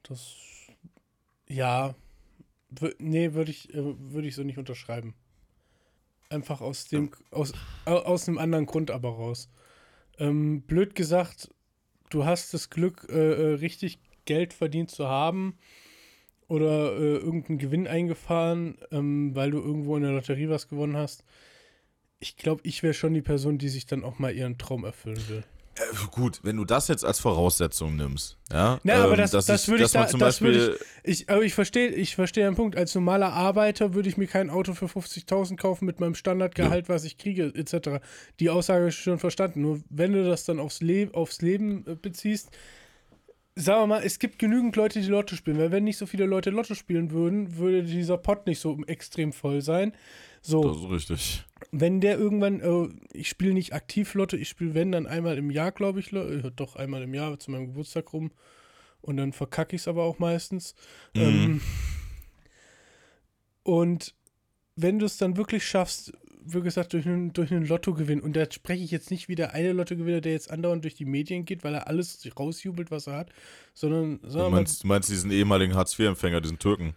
Das, 0.03 0.35
ja, 1.47 1.95
nee, 2.99 3.34
würde 3.34 3.51
ich, 3.51 3.73
äh, 3.73 3.84
würde 3.99 4.28
ich 4.28 4.36
so 4.36 4.43
nicht 4.43 4.58
unterschreiben. 4.58 5.13
Einfach 6.30 6.62
aus 6.62 6.86
dem, 6.88 7.12
aus, 7.32 7.54
au- 7.86 7.99
aus 7.99 8.28
einem 8.28 8.38
anderen 8.39 8.65
Grund 8.65 8.89
aber 8.91 9.10
raus. 9.10 9.49
Ähm, 10.17 10.62
blöd 10.63 10.95
gesagt, 10.95 11.54
du 12.10 12.25
hast 12.25 12.54
das 12.54 12.69
Glück, 12.69 13.08
äh, 13.10 13.13
äh, 13.54 13.54
richtig 13.56 13.99
Geld 14.25 14.54
verdient 14.54 14.89
zu 14.89 15.08
haben 15.08 15.58
oder 16.47 16.93
äh, 16.97 17.17
irgendeinen 17.17 17.60
Gewinn 17.60 17.88
eingefahren, 17.88 18.78
ähm, 18.91 19.36
weil 19.36 19.51
du 19.51 19.60
irgendwo 19.60 19.95
in 19.97 20.04
der 20.04 20.13
Lotterie 20.13 20.49
was 20.49 20.67
gewonnen 20.67 20.97
hast. 20.97 21.23
Ich 22.19 22.38
glaube, 22.38 22.62
ich 22.63 22.82
wäre 22.82 22.93
schon 22.93 23.13
die 23.13 23.21
Person, 23.21 23.58
die 23.58 23.69
sich 23.69 23.86
dann 23.86 24.04
auch 24.04 24.17
mal 24.19 24.34
ihren 24.34 24.58
Traum 24.58 24.84
erfüllen 24.84 25.21
will. 25.30 25.43
Äh, 25.75 26.07
gut, 26.11 26.39
wenn 26.43 26.55
du 26.55 26.63
das 26.63 26.88
jetzt 26.88 27.03
als 27.03 27.19
Voraussetzung 27.19 27.95
nimmst, 27.95 28.38
ja. 28.51 28.79
Na, 28.83 29.03
aber 29.03 29.13
ähm, 29.13 29.17
das, 29.17 29.31
dass 29.31 29.45
das 29.45 29.67
würde 29.67 29.83
ich, 29.83 29.91
da, 29.91 30.07
zum 30.07 30.19
das 30.19 30.41
würde 30.41 30.77
ich, 31.03 31.21
ich, 31.21 31.29
aber 31.29 31.43
ich 31.43 31.53
verstehe, 31.53 31.89
ich 31.89 32.15
verstehe 32.15 32.47
einen 32.47 32.55
Punkt. 32.55 32.77
Als 32.77 32.95
normaler 32.95 33.33
Arbeiter 33.33 33.93
würde 33.93 34.07
ich 34.07 34.15
mir 34.15 34.27
kein 34.27 34.49
Auto 34.49 34.73
für 34.73 34.85
50.000 34.85 35.57
kaufen 35.57 35.85
mit 35.85 35.99
meinem 35.99 36.15
Standardgehalt, 36.15 36.88
was 36.88 37.03
ich 37.03 37.17
kriege, 37.17 37.51
etc. 37.53 38.01
Die 38.39 38.49
Aussage 38.49 38.88
ich 38.88 38.95
schon 38.95 39.19
verstanden. 39.19 39.61
Nur 39.61 39.81
wenn 39.89 40.13
du 40.13 40.23
das 40.23 40.45
dann 40.45 40.59
aufs, 40.59 40.81
Le 40.81 41.09
aufs 41.11 41.41
Leben 41.41 41.85
äh, 41.88 41.95
beziehst, 41.95 42.51
sagen 43.55 43.81
wir 43.83 43.88
mal, 43.88 44.03
es 44.03 44.19
gibt 44.19 44.39
genügend 44.39 44.75
Leute, 44.77 45.01
die 45.01 45.07
Lotto 45.07 45.35
spielen. 45.35 45.57
Weil 45.57 45.71
wenn 45.71 45.83
nicht 45.83 45.97
so 45.97 46.05
viele 46.05 46.25
Leute 46.25 46.51
Lotto 46.51 46.75
spielen 46.75 47.11
würden, 47.11 47.57
würde 47.57 47.83
dieser 47.83 48.17
Pot 48.17 48.47
nicht 48.47 48.59
so 48.59 48.77
extrem 48.88 49.33
voll 49.33 49.61
sein. 49.61 49.93
So, 50.45 50.63
Das 50.63 50.77
ist 50.77 50.89
richtig. 50.89 51.45
wenn 51.71 52.01
der 52.01 52.17
irgendwann, 52.19 52.60
äh, 52.60 52.89
ich 53.13 53.29
spiele 53.29 53.53
nicht 53.53 53.73
aktiv 53.73 54.13
Lotto, 54.13 54.38
ich 54.38 54.47
spiele 54.49 54.75
wenn 54.75 54.91
dann 54.91 55.08
einmal 55.08 55.38
im 55.38 55.49
Jahr, 55.49 55.71
glaube 55.71 55.99
ich, 55.99 56.13
äh, 56.13 56.51
doch 56.55 56.75
einmal 56.75 57.01
im 57.01 57.13
Jahr 57.13 57.39
zu 57.39 57.49
meinem 57.51 57.67
Geburtstag 57.67 58.13
rum 58.13 58.31
und 59.01 59.17
dann 59.17 59.34
verkacke 59.34 59.75
ich 59.75 59.81
es 59.81 59.88
aber 59.88 60.03
auch 60.03 60.19
meistens. 60.19 60.75
Mhm. 61.15 61.21
Ähm, 61.21 61.62
und 63.63 64.13
wenn 64.75 64.99
du 64.99 65.05
es 65.05 65.17
dann 65.17 65.38
wirklich 65.38 65.65
schaffst, 65.65 66.13
wie 66.47 66.62
gesagt, 66.62 66.93
durch 66.93 67.08
einen, 67.08 67.34
durch 67.34 67.51
einen 67.51 67.65
Lottogewinn, 67.65 68.22
und 68.22 68.36
da 68.36 68.45
spreche 68.51 68.84
ich 68.84 68.91
jetzt 68.91 69.09
nicht 69.09 69.28
wie 69.28 69.36
der 69.36 69.53
eine 69.53 69.72
Lottogewinner, 69.74 70.22
der 70.22 70.34
jetzt 70.34 70.51
andauernd 70.51 70.84
durch 70.84 70.93
die 70.93 71.05
Medien 71.05 71.45
geht, 71.45 71.63
weil 71.63 71.74
er 71.74 71.88
alles 71.88 72.19
rausjubelt, 72.38 72.91
was 72.91 73.07
er 73.07 73.17
hat, 73.17 73.30
sondern, 73.74 74.19
Du 74.22 74.30
wir 74.34 74.43
mal, 74.43 74.49
meinst, 74.51 74.84
du 74.84 74.88
meinst 74.88 75.09
diesen 75.09 75.32
ehemaligen 75.32 75.74
Hartz-IV-Empfänger, 75.74 76.41
diesen 76.41 76.59
Türken? 76.59 76.95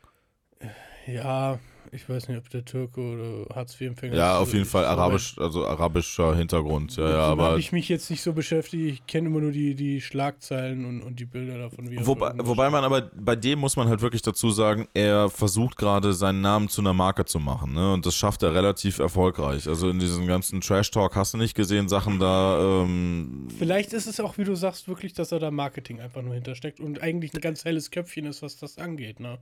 ja, 1.06 1.58
ich 1.92 2.08
weiß 2.08 2.28
nicht, 2.28 2.38
ob 2.38 2.48
der 2.50 2.64
Türke 2.64 3.00
oder 3.00 3.54
Hartz-IV-Empfänger 3.54 4.16
Ja, 4.16 4.36
ist. 4.36 4.42
auf 4.42 4.52
jeden 4.54 4.64
Fall 4.64 4.84
arabisch, 4.84 5.36
also 5.38 5.66
arabischer 5.66 6.34
Hintergrund. 6.36 6.96
Ja, 6.96 7.10
ja, 7.10 7.18
aber 7.20 7.44
habe 7.44 7.60
ich 7.60 7.72
mich 7.72 7.88
jetzt 7.88 8.10
nicht 8.10 8.22
so 8.22 8.32
beschäftigt. 8.32 8.82
Ich 8.84 9.06
kenne 9.06 9.28
immer 9.28 9.40
nur 9.40 9.52
die, 9.52 9.74
die 9.74 10.00
Schlagzeilen 10.00 10.84
und, 10.84 11.02
und 11.02 11.18
die 11.20 11.24
Bilder 11.24 11.58
davon. 11.58 11.90
Wie 11.90 12.06
Wobei, 12.06 12.32
wobei 12.38 12.70
man 12.70 12.84
aber 12.84 13.10
bei 13.14 13.36
dem 13.36 13.58
muss 13.58 13.76
man 13.76 13.88
halt 13.88 14.02
wirklich 14.02 14.22
dazu 14.22 14.50
sagen, 14.50 14.88
er 14.94 15.28
versucht 15.30 15.76
gerade 15.76 16.12
seinen 16.12 16.40
Namen 16.40 16.68
zu 16.68 16.80
einer 16.80 16.92
Marke 16.94 17.24
zu 17.24 17.38
machen, 17.38 17.72
ne? 17.74 17.92
Und 17.92 18.06
das 18.06 18.14
schafft 18.14 18.42
er 18.42 18.54
relativ 18.54 18.98
erfolgreich. 18.98 19.68
Also 19.68 19.88
in 19.90 19.98
diesem 19.98 20.26
ganzen 20.26 20.60
Trash-Talk 20.60 21.16
hast 21.16 21.34
du 21.34 21.38
nicht 21.38 21.54
gesehen, 21.54 21.88
Sachen 21.88 22.18
da, 22.18 22.82
ähm, 22.82 23.48
Vielleicht 23.58 23.92
ist 23.92 24.06
es 24.06 24.20
auch, 24.20 24.38
wie 24.38 24.44
du 24.44 24.54
sagst, 24.54 24.88
wirklich, 24.88 25.12
dass 25.14 25.32
er 25.32 25.38
da 25.38 25.50
Marketing 25.50 26.00
einfach 26.00 26.22
nur 26.22 26.34
hintersteckt 26.34 26.80
und 26.80 27.02
eigentlich 27.02 27.34
ein 27.34 27.40
ganz 27.40 27.64
helles 27.64 27.90
Köpfchen 27.90 28.26
ist, 28.26 28.42
was 28.42 28.56
das 28.56 28.78
angeht. 28.78 29.20
Ne? 29.20 29.38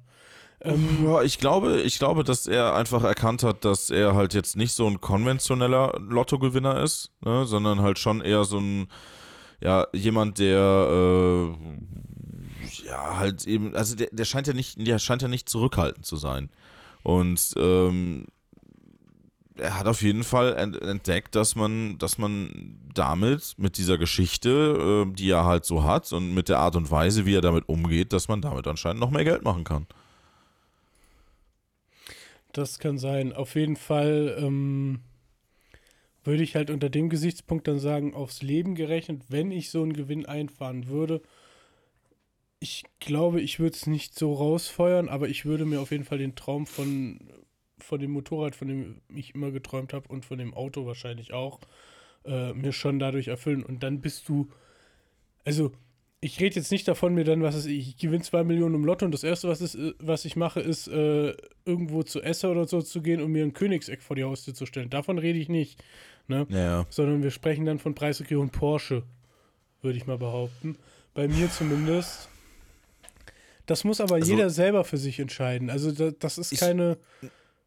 Ähm, 0.63 0.89
Ja, 1.05 1.23
ich 1.23 1.39
glaube, 1.39 1.81
ich 1.83 1.99
glaube, 1.99 2.25
dass 2.25 2.47
er 2.47 2.75
einfach 2.75 3.03
erkannt 3.05 3.43
hat, 3.43 3.65
dass 3.65 3.91
er 3.91 4.15
halt 4.15 4.35
jetzt 4.35 4.57
nicht 4.57 4.73
so 4.73 4.87
ein 4.87 5.01
konventioneller 5.01 5.99
Lottogewinner 6.01 6.83
ist, 6.83 7.13
ne, 7.25 7.47
sondern 7.47 7.81
halt 7.83 7.99
schon 7.99 8.21
eher 8.21 8.45
so 8.45 8.59
ein, 8.59 8.89
ja, 9.63 9.87
jemand, 9.93 10.39
der, 10.39 11.57
äh, 11.59 12.87
ja, 12.87 13.19
halt 13.19 13.47
eben, 13.47 13.75
also 13.75 13.97
der, 13.97 14.09
der 14.13 14.25
scheint 14.25 14.47
ja 14.47 14.53
nicht, 14.53 14.77
der 14.87 14.99
scheint 14.99 15.23
ja 15.23 15.29
nicht 15.29 15.49
zurückhaltend 15.49 16.05
zu 16.07 16.17
sein. 16.17 16.51
Und 17.03 17.55
ähm, 17.57 18.27
er 19.59 19.79
hat 19.79 19.87
auf 19.87 20.03
jeden 20.03 20.25
Fall 20.25 20.55
ent- 20.57 20.81
entdeckt, 20.83 21.35
dass 21.35 21.57
man, 21.57 21.97
dass 21.99 22.19
man 22.19 22.79
damit, 22.95 23.55
mit 23.59 23.79
dieser 23.79 23.97
Geschichte, 23.99 25.05
äh, 25.09 25.13
die 25.15 25.31
er 25.31 25.45
halt 25.45 25.65
so 25.65 25.85
hat 25.85 26.13
und 26.13 26.35
mit 26.35 26.49
der 26.49 26.59
Art 26.59 26.77
und 26.77 26.91
Weise, 26.91 27.25
wie 27.27 27.35
er 27.35 27.41
damit 27.41 27.69
umgeht, 27.69 28.13
dass 28.13 28.29
man 28.29 28.43
damit 28.43 28.67
anscheinend 28.67 29.01
noch 29.01 29.11
mehr 29.11 29.25
Geld 29.25 29.45
machen 29.45 29.65
kann. 29.65 29.87
Das 32.57 32.79
kann 32.79 32.97
sein. 32.97 33.35
Auf 33.35 33.55
jeden 33.55 33.77
Fall 33.77 34.35
ähm, 34.41 35.01
würde 36.25 36.43
ich 36.43 36.57
halt 36.57 36.71
unter 36.71 36.89
dem 36.89 37.11
Gesichtspunkt 37.11 37.69
dann 37.69 37.79
sagen, 37.79 38.15
aufs 38.15 38.41
Leben 38.41 38.75
gerechnet, 38.75 39.25
wenn 39.29 39.51
ich 39.51 39.69
so 39.69 39.83
einen 39.83 39.93
Gewinn 39.93 40.25
einfahren 40.25 40.89
würde. 40.89 41.21
Ich 42.59 42.85
glaube, 42.99 43.43
ich 43.43 43.59
würde 43.59 43.77
es 43.77 43.87
nicht 43.87 44.19
so 44.19 44.33
rausfeuern, 44.33 45.11
aber 45.11 45.29
ich 45.29 45.45
würde 45.45 45.67
mir 45.67 45.83
auf 45.83 45.91
jeden 45.91 46.05
Fall 46.05 46.17
den 46.17 46.35
Traum 46.35 46.67
von, 46.67 47.21
von 47.79 48.01
dem 48.01 48.13
Motorrad, 48.13 48.57
von 48.57 48.69
dem 48.69 49.03
ich 49.15 49.35
immer 49.35 49.51
geträumt 49.51 49.93
habe 49.93 50.09
und 50.09 50.25
von 50.25 50.39
dem 50.39 50.55
Auto 50.55 50.87
wahrscheinlich 50.87 51.35
auch, 51.35 51.61
äh, 52.25 52.55
mir 52.55 52.73
schon 52.73 52.99
dadurch 52.99 53.29
erfüllen. 53.29 53.63
Und 53.63 53.83
dann 53.83 54.01
bist 54.01 54.31
du, 54.31 54.49
also 55.45 55.73
ich 56.21 56.41
rede 56.41 56.57
jetzt 56.57 56.71
nicht 56.73 56.89
davon, 56.89 57.15
mir 57.15 57.25
dann, 57.25 57.43
was 57.43 57.55
ist, 57.55 57.67
ich 57.67 57.97
gewinne 57.99 58.25
zwei 58.25 58.43
Millionen 58.43 58.75
im 58.75 58.85
Lotto 58.85 59.05
und 59.05 59.13
das 59.13 59.23
erste, 59.23 59.49
was, 59.49 59.61
ist, 59.61 59.75
äh, 59.75 59.93
was 59.99 60.25
ich 60.25 60.35
mache, 60.37 60.61
ist 60.61 60.89
äh, 60.89 61.35
irgendwo 61.65 62.03
zu 62.03 62.21
Essen 62.23 62.51
oder 62.51 62.67
so 62.67 62.81
zu 62.83 63.03
gehen 63.03 63.21
und 63.21 63.31
mir 63.33 63.45
ein 63.45 63.53
Königseck 63.53 64.03
vor 64.03 64.17
die 64.17 64.25
Haustür 64.25 64.55
zu 64.55 64.67
stellen. 64.67 64.91
Davon 64.91 65.19
rede 65.19 65.39
ich 65.39 65.49
nicht. 65.49 65.83
Ne? 66.29 66.47
Ja. 66.49 66.87
Sondern 66.91 67.23
wir 67.23 67.31
sprechen 67.31 67.65
dann 67.67 67.79
von 67.79 67.95
Preisregion 67.95 68.51
Porsche, 68.51 69.05
würde 69.83 69.99
ich 69.99 70.07
mal 70.07 70.19
behaupten. 70.19 70.77
Bei 71.15 71.29
mir 71.29 71.51
zumindest. 71.51 72.29
Das 73.67 73.85
muss 73.85 74.01
aber 74.01 74.17
Also- 74.17 74.31
jeder 74.33 74.51
selber 74.51 74.85
für 74.85 74.97
sich 74.97 75.19
entscheiden. 75.19 75.71
Also 75.71 75.93
da, 75.93 76.11
das 76.19 76.39
ist 76.39 76.53
Ich- 76.53 76.61
keine. 76.61 76.99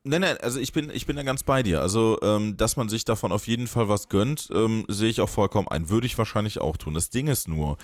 Nein, 0.05 0.21
nein, 0.21 0.37
also 0.37 0.59
ich 0.61 0.71
bin, 0.71 0.89
ich 0.93 1.05
bin 1.05 1.17
da 1.17 1.23
ganz 1.23 1.43
bei 1.43 1.61
dir. 1.61 1.81
Also, 1.81 2.17
ähm, 2.21 2.55
dass 2.55 2.77
man 2.77 2.87
sich 2.87 3.03
davon 3.03 3.33
auf 3.33 3.47
jeden 3.47 3.67
Fall 3.67 3.89
was 3.89 4.07
gönnt, 4.07 4.49
ähm, 4.53 4.85
sehe 4.87 5.09
ich 5.09 5.19
auch 5.19 5.27
vollkommen 5.27 5.67
ein. 5.67 5.89
Würde 5.89 6.07
ich 6.07 6.17
wahrscheinlich 6.17 6.59
auch 6.61 6.77
tun. 6.77 6.93
Das 6.93 7.09
Ding 7.09 7.27
ist 7.27 7.49
nur, 7.49 7.77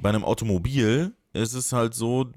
bei 0.00 0.08
einem 0.08 0.24
Automobil 0.24 1.14
ist 1.32 1.54
es 1.54 1.72
halt 1.72 1.94
so, 1.94 2.30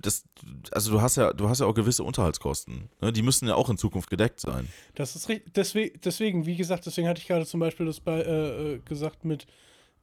das, 0.00 0.24
also 0.72 0.92
du 0.92 1.00
hast 1.00 1.16
ja, 1.16 1.32
du 1.32 1.48
hast 1.48 1.60
ja 1.60 1.66
auch 1.66 1.74
gewisse 1.74 2.04
Unterhaltskosten. 2.04 2.88
Ne? 3.00 3.12
Die 3.12 3.22
müssen 3.22 3.48
ja 3.48 3.54
auch 3.54 3.68
in 3.68 3.76
Zukunft 3.76 4.08
gedeckt 4.10 4.40
sein. 4.40 4.68
Das 4.94 5.16
ist 5.16 5.28
richtig. 5.28 5.52
Deswegen, 5.54 6.00
deswegen, 6.04 6.46
wie 6.46 6.56
gesagt, 6.56 6.86
deswegen 6.86 7.08
hatte 7.08 7.20
ich 7.20 7.28
gerade 7.28 7.46
zum 7.46 7.60
Beispiel 7.60 7.86
das 7.86 8.00
bei, 8.00 8.20
äh, 8.20 8.74
äh, 8.74 8.78
gesagt 8.80 9.24
mit, 9.24 9.46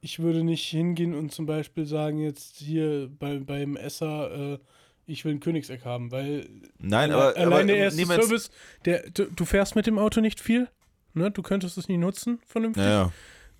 ich 0.00 0.20
würde 0.20 0.44
nicht 0.44 0.66
hingehen 0.68 1.14
und 1.14 1.32
zum 1.32 1.46
Beispiel 1.46 1.86
sagen, 1.86 2.18
jetzt 2.18 2.56
hier 2.56 3.10
bei, 3.18 3.38
beim 3.38 3.76
Esser, 3.76 4.54
äh, 4.54 4.58
ich 5.06 5.24
will 5.24 5.32
ein 5.32 5.40
Königseck 5.40 5.84
haben, 5.84 6.12
weil 6.12 6.48
Nein, 6.78 7.10
aber, 7.10 7.36
allein 7.36 7.52
aber 7.52 7.64
der 7.64 7.76
erste 7.76 8.06
Service, 8.06 8.50
der, 8.84 9.10
du, 9.10 9.24
du 9.24 9.44
fährst 9.44 9.74
mit 9.74 9.86
dem 9.86 9.98
Auto 9.98 10.20
nicht 10.20 10.38
viel, 10.38 10.68
ne? 11.14 11.30
Du 11.30 11.42
könntest 11.42 11.78
es 11.78 11.88
nie 11.88 11.96
nutzen, 11.96 12.40
vernünftig. 12.46 12.84
Ja, 12.84 12.90
ja. 12.90 13.12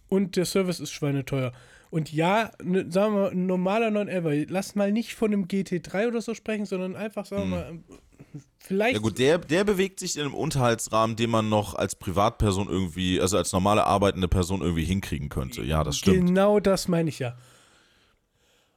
Und 0.08 0.36
der 0.36 0.44
Service 0.44 0.80
ist 0.80 0.90
schweineteuer. 0.90 1.52
Und 1.90 2.12
ja, 2.12 2.50
ne, 2.62 2.86
sagen 2.90 3.14
wir 3.14 3.22
mal, 3.22 3.30
ein 3.30 3.46
normaler 3.46 3.90
911, 3.90 4.50
lass 4.50 4.74
mal 4.74 4.92
nicht 4.92 5.14
von 5.14 5.32
einem 5.32 5.44
GT3 5.44 6.08
oder 6.08 6.20
so 6.20 6.34
sprechen, 6.34 6.66
sondern 6.66 6.96
einfach, 6.96 7.24
sagen 7.24 7.50
wir 7.50 7.56
mal, 7.56 7.78
vielleicht. 8.58 8.96
Hm. 8.96 9.02
Ja 9.02 9.08
gut, 9.08 9.18
der, 9.18 9.38
der 9.38 9.64
bewegt 9.64 10.00
sich 10.00 10.16
in 10.16 10.22
einem 10.22 10.34
Unterhaltsrahmen, 10.34 11.16
den 11.16 11.30
man 11.30 11.48
noch 11.48 11.74
als 11.74 11.94
Privatperson 11.94 12.68
irgendwie, 12.68 13.20
also 13.20 13.38
als 13.38 13.52
normale 13.52 13.84
arbeitende 13.84 14.28
Person 14.28 14.60
irgendwie 14.60 14.84
hinkriegen 14.84 15.30
könnte. 15.30 15.62
Ja, 15.62 15.82
das 15.82 15.96
stimmt. 15.96 16.26
Genau 16.26 16.60
das 16.60 16.88
meine 16.88 17.08
ich 17.08 17.18
ja. 17.18 17.36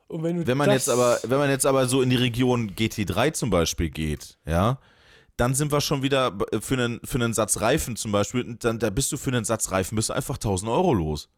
Und 0.07 0.23
wenn 0.23 0.38
du 0.38 0.47
Wenn 0.47 0.57
man 0.57 0.69
jetzt 0.69 0.89
aber, 0.89 1.19
wenn 1.23 1.38
man 1.38 1.49
jetzt 1.49 1.65
aber 1.65 1.88
so 1.88 2.01
in 2.01 2.09
die 2.09 2.17
Region 2.17 2.71
GT3 2.71 3.34
zum 3.34 3.49
Beispiel 3.49 3.89
geht, 3.89 4.38
ja, 4.45 4.77
dann 5.41 5.55
sind 5.55 5.71
wir 5.71 5.81
schon 5.81 6.03
wieder 6.03 6.29
b- 6.31 6.45
für 6.61 6.75
einen, 6.75 6.99
für 7.03 7.17
einen 7.17 7.33
Satz 7.33 7.59
Reifen 7.61 7.95
zum 7.95 8.11
Beispiel, 8.11 8.55
dann, 8.59 8.77
da 8.77 8.91
bist 8.91 9.11
du 9.11 9.17
für 9.17 9.31
einen 9.31 9.43
Satz 9.43 9.71
Reifen, 9.71 9.95
bist 9.95 10.09
du 10.09 10.13
einfach 10.13 10.35
1000 10.35 10.69
Euro 10.71 10.93
los. 10.93 11.29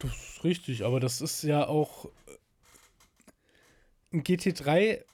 Das 0.00 0.10
ist 0.10 0.42
richtig, 0.42 0.84
aber 0.84 0.98
das 0.98 1.20
ist 1.20 1.42
ja 1.44 1.66
auch 1.68 2.08
ein 4.12 4.22
GT3. 4.24 5.04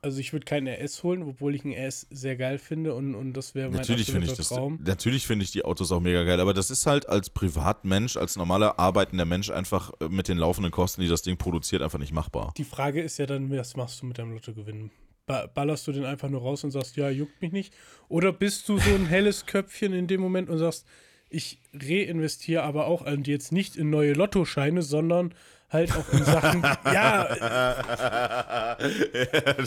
Also 0.00 0.20
ich 0.20 0.32
würde 0.32 0.44
keinen 0.44 0.68
RS 0.68 1.02
holen, 1.02 1.22
obwohl 1.24 1.56
ich 1.56 1.64
einen 1.64 1.74
RS 1.74 2.06
sehr 2.10 2.36
geil 2.36 2.58
finde 2.58 2.94
und, 2.94 3.16
und 3.16 3.32
das 3.32 3.56
wäre 3.56 3.68
mein 3.68 3.78
Natürlich 3.78 4.12
finde 4.12 4.26
ich 4.28 4.34
das, 4.34 4.50
Traum. 4.50 4.78
natürlich 4.84 5.26
finde 5.26 5.44
ich 5.44 5.50
die 5.50 5.64
Autos 5.64 5.90
auch 5.90 5.98
mega 6.00 6.22
geil, 6.22 6.38
aber 6.40 6.54
das 6.54 6.70
ist 6.70 6.86
halt 6.86 7.08
als 7.08 7.30
Privatmensch, 7.30 8.16
als 8.16 8.36
normaler 8.36 8.78
arbeitender 8.78 9.24
Mensch 9.24 9.50
einfach 9.50 9.92
äh, 10.00 10.08
mit 10.08 10.28
den 10.28 10.38
laufenden 10.38 10.70
Kosten, 10.70 11.00
die 11.00 11.08
das 11.08 11.22
Ding 11.22 11.36
produziert, 11.36 11.82
einfach 11.82 11.98
nicht 11.98 12.12
machbar. 12.12 12.54
Die 12.58 12.64
Frage 12.64 13.02
ist 13.02 13.18
ja 13.18 13.26
dann, 13.26 13.50
was 13.50 13.74
machst 13.76 14.00
du 14.02 14.06
mit 14.06 14.18
deinem 14.18 14.34
Lottogewinn? 14.34 14.90
Ba 15.28 15.46
ballerst 15.46 15.86
du 15.86 15.92
den 15.92 16.04
einfach 16.04 16.28
nur 16.28 16.40
raus 16.42 16.64
und 16.64 16.72
sagst, 16.72 16.96
ja, 16.96 17.08
juckt 17.10 17.40
mich 17.40 17.52
nicht? 17.52 17.72
Oder 18.08 18.32
bist 18.32 18.68
du 18.68 18.78
so 18.78 18.90
ein 18.94 19.06
helles 19.06 19.46
Köpfchen 19.46 19.92
in 19.92 20.08
dem 20.08 20.20
Moment 20.20 20.48
und 20.50 20.58
sagst, 20.58 20.86
ich 21.30 21.60
reinvestiere 21.74 22.62
aber 22.62 22.86
auch 22.86 23.06
und 23.06 23.28
jetzt 23.28 23.52
nicht 23.52 23.76
in 23.76 23.90
neue 23.90 24.14
Lottoscheine, 24.14 24.82
sondern 24.82 25.34
halt 25.70 25.92
auch 25.94 26.08
in 26.14 26.24
Sachen, 26.24 26.62
ja, 26.86 27.28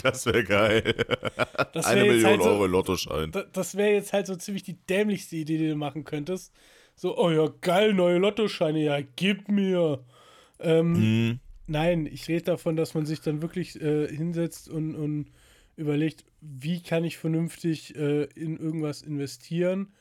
das 0.02 0.26
wäre 0.26 0.44
geil. 0.44 0.94
das 1.72 1.86
Eine 1.86 2.00
wäre 2.02 2.06
jetzt, 2.14 2.22
Million 2.22 2.30
halt 2.30 2.40
Euro 2.42 2.58
so, 2.60 2.66
Lottoschein. 2.66 3.30
da- 3.32 3.44
das 3.52 3.76
wär 3.76 3.92
jetzt 3.92 4.12
halt 4.12 4.26
so 4.26 4.36
ziemlich 4.36 4.62
die 4.62 4.74
dämlichste 4.88 5.36
Idee, 5.36 5.58
die 5.58 5.68
du 5.68 5.76
machen 5.76 6.04
könntest. 6.04 6.52
So, 6.96 7.16
oh 7.18 7.30
ja, 7.30 7.48
geil, 7.60 7.94
neue 7.94 8.18
Lottoscheine, 8.18 8.82
ja, 8.82 8.98
gib 9.16 9.48
mir. 9.48 10.04
Ähm, 10.60 10.92
Mhm. 10.92 11.38
Nein, 11.68 12.06
ich 12.06 12.26
rede 12.28 12.42
davon, 12.42 12.74
dass 12.76 12.94
man 12.94 13.06
sich 13.06 13.20
dann 13.20 13.40
wirklich 13.40 13.80
äh, 13.80 14.08
hinsetzt 14.08 14.68
und, 14.68 14.94
und 14.96 15.26
überlegt, 15.82 16.24
wie 16.40 16.80
kann 16.82 17.04
ich 17.04 17.18
vernünftig 17.18 17.94
äh, 17.96 18.24
in 18.34 18.56
irgendwas 18.56 19.02
investieren. 19.02 19.92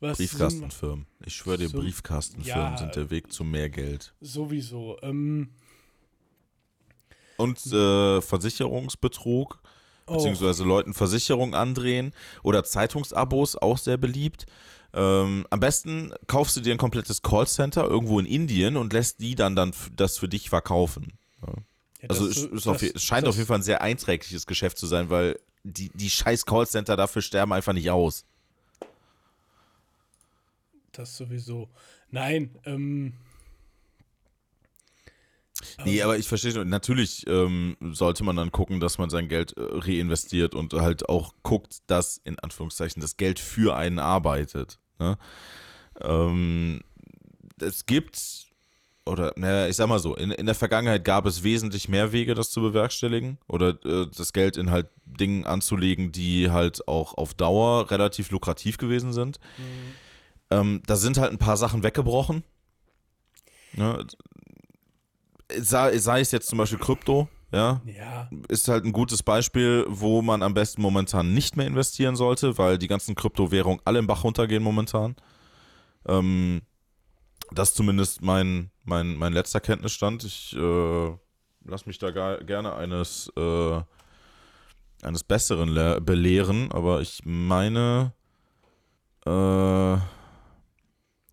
Was. 0.00 0.18
Briefkastenfirmen. 0.18 1.06
Ich 1.24 1.34
schwöre 1.34 1.58
dir, 1.58 1.68
So- 1.68 1.78
Briefkastenfirmen 1.80 2.72
Ja. 2.72 2.76
sind 2.78 2.94
der 2.94 3.10
Weg 3.10 3.32
zu 3.32 3.42
mehr 3.44 3.68
Geld. 3.70 4.14
Sowieso. 4.20 4.96
Ähm, 5.02 5.48
Und 7.36 7.64
äh, 7.66 8.20
Versicherungsbetrug, 8.20 9.60
auch. 10.06 10.16
beziehungsweise 10.16 10.64
Leuten 10.64 10.94
Versicherung 10.94 11.54
andrehen 11.54 12.12
oder 12.42 12.64
Zeitungsabos, 12.64 13.56
auch 13.56 13.78
sehr 13.78 13.96
beliebt. 13.96 14.46
Ähm, 14.94 15.46
am 15.50 15.60
besten 15.60 16.12
kaufst 16.26 16.56
du 16.56 16.60
dir 16.60 16.72
ein 16.72 16.78
komplettes 16.78 17.22
Callcenter 17.22 17.84
irgendwo 17.84 18.18
in 18.18 18.26
Indien 18.26 18.76
und 18.76 18.92
lässt 18.92 19.20
die 19.20 19.34
dann, 19.34 19.54
dann 19.54 19.72
das 19.96 20.18
für 20.18 20.28
dich 20.28 20.48
verkaufen. 20.48 21.12
Ja, 21.46 21.52
Also 22.06 22.26
das 22.28 22.36
es, 22.36 22.42
so- 22.42 22.48
ist 22.50 22.66
auf, 22.68 22.82
es 22.82 23.02
scheint 23.02 23.26
das, 23.26 23.30
auf 23.30 23.36
jeden 23.36 23.48
Fall 23.48 23.58
ein 23.58 23.62
sehr 23.62 23.82
einträgliches 23.82 24.46
Geschäft 24.46 24.78
zu 24.78 24.86
sein, 24.86 25.10
weil 25.10 25.38
die, 25.64 25.90
die 25.94 26.10
scheiß 26.10 26.46
Callcenter 26.46 26.96
dafür 26.96 27.22
sterben 27.22 27.52
einfach 27.52 27.72
nicht 27.72 27.90
aus. 27.90 28.24
Das 30.92 31.16
sowieso. 31.16 31.68
Nein, 32.10 32.54
ähm, 32.64 33.14
Nee, 35.84 36.02
aber 36.02 36.16
ich 36.16 36.28
verstehe 36.28 36.52
schon. 36.52 36.68
Natürlich 36.68 37.26
ähm, 37.26 37.76
sollte 37.80 38.22
man 38.22 38.36
dann 38.36 38.52
gucken, 38.52 38.78
dass 38.78 38.98
man 38.98 39.10
sein 39.10 39.28
Geld 39.28 39.56
äh, 39.56 39.60
reinvestiert 39.62 40.54
und 40.54 40.72
halt 40.72 41.08
auch 41.08 41.34
guckt, 41.42 41.78
dass 41.88 42.18
in 42.18 42.38
Anführungszeichen 42.38 43.00
das 43.02 43.16
Geld 43.16 43.40
für 43.40 43.76
einen 43.76 43.98
arbeitet. 43.98 44.78
Ne? 45.00 45.18
Ähm, 46.00 46.82
es 47.60 47.86
gibt, 47.86 48.46
oder 49.08 49.32
naja, 49.36 49.68
ich 49.68 49.76
sag 49.76 49.88
mal 49.88 49.98
so, 49.98 50.14
in, 50.14 50.30
in 50.30 50.46
der 50.46 50.54
Vergangenheit 50.54 51.04
gab 51.04 51.26
es 51.26 51.42
wesentlich 51.42 51.88
mehr 51.88 52.12
Wege, 52.12 52.34
das 52.34 52.50
zu 52.50 52.60
bewerkstelligen 52.60 53.38
oder 53.48 53.70
äh, 53.84 54.06
das 54.16 54.32
Geld 54.32 54.56
in 54.56 54.70
halt 54.70 54.88
Dingen 55.04 55.44
anzulegen, 55.44 56.12
die 56.12 56.50
halt 56.50 56.86
auch 56.86 57.14
auf 57.14 57.34
Dauer 57.34 57.90
relativ 57.90 58.30
lukrativ 58.30 58.78
gewesen 58.78 59.12
sind. 59.12 59.40
Ähm, 60.50 60.82
da 60.86 60.96
sind 60.96 61.18
halt 61.18 61.32
ein 61.32 61.38
paar 61.38 61.56
Sachen 61.56 61.82
weggebrochen. 61.82 62.44
Ne? 63.72 64.06
Sei, 65.58 65.98
sei 65.98 66.20
es 66.20 66.30
jetzt 66.30 66.48
zum 66.48 66.58
Beispiel 66.58 66.78
Krypto, 66.78 67.28
ja, 67.50 67.80
ja, 67.86 68.28
ist 68.48 68.68
halt 68.68 68.84
ein 68.84 68.92
gutes 68.92 69.22
Beispiel, 69.22 69.86
wo 69.88 70.20
man 70.20 70.42
am 70.42 70.52
besten 70.52 70.82
momentan 70.82 71.32
nicht 71.32 71.56
mehr 71.56 71.66
investieren 71.66 72.14
sollte, 72.14 72.58
weil 72.58 72.76
die 72.76 72.88
ganzen 72.88 73.14
Kryptowährungen 73.14 73.80
alle 73.86 73.98
im 73.98 74.06
Bach 74.06 74.24
runtergehen 74.24 74.62
momentan. 74.62 75.16
Ähm, 76.06 76.60
das 77.50 77.70
ist 77.70 77.76
zumindest 77.76 78.20
mein, 78.22 78.70
mein, 78.88 79.16
mein 79.16 79.32
letzter 79.32 79.60
Kenntnisstand. 79.60 80.24
Ich 80.24 80.56
äh, 80.56 81.10
lasse 81.64 81.86
mich 81.86 81.98
da 81.98 82.10
gar, 82.10 82.38
gerne 82.38 82.74
eines, 82.74 83.30
äh, 83.36 83.80
eines 85.02 85.22
Besseren 85.24 85.68
le- 85.68 86.00
belehren, 86.00 86.72
aber 86.72 87.00
ich 87.00 87.20
meine, 87.24 88.12
äh, 89.26 89.96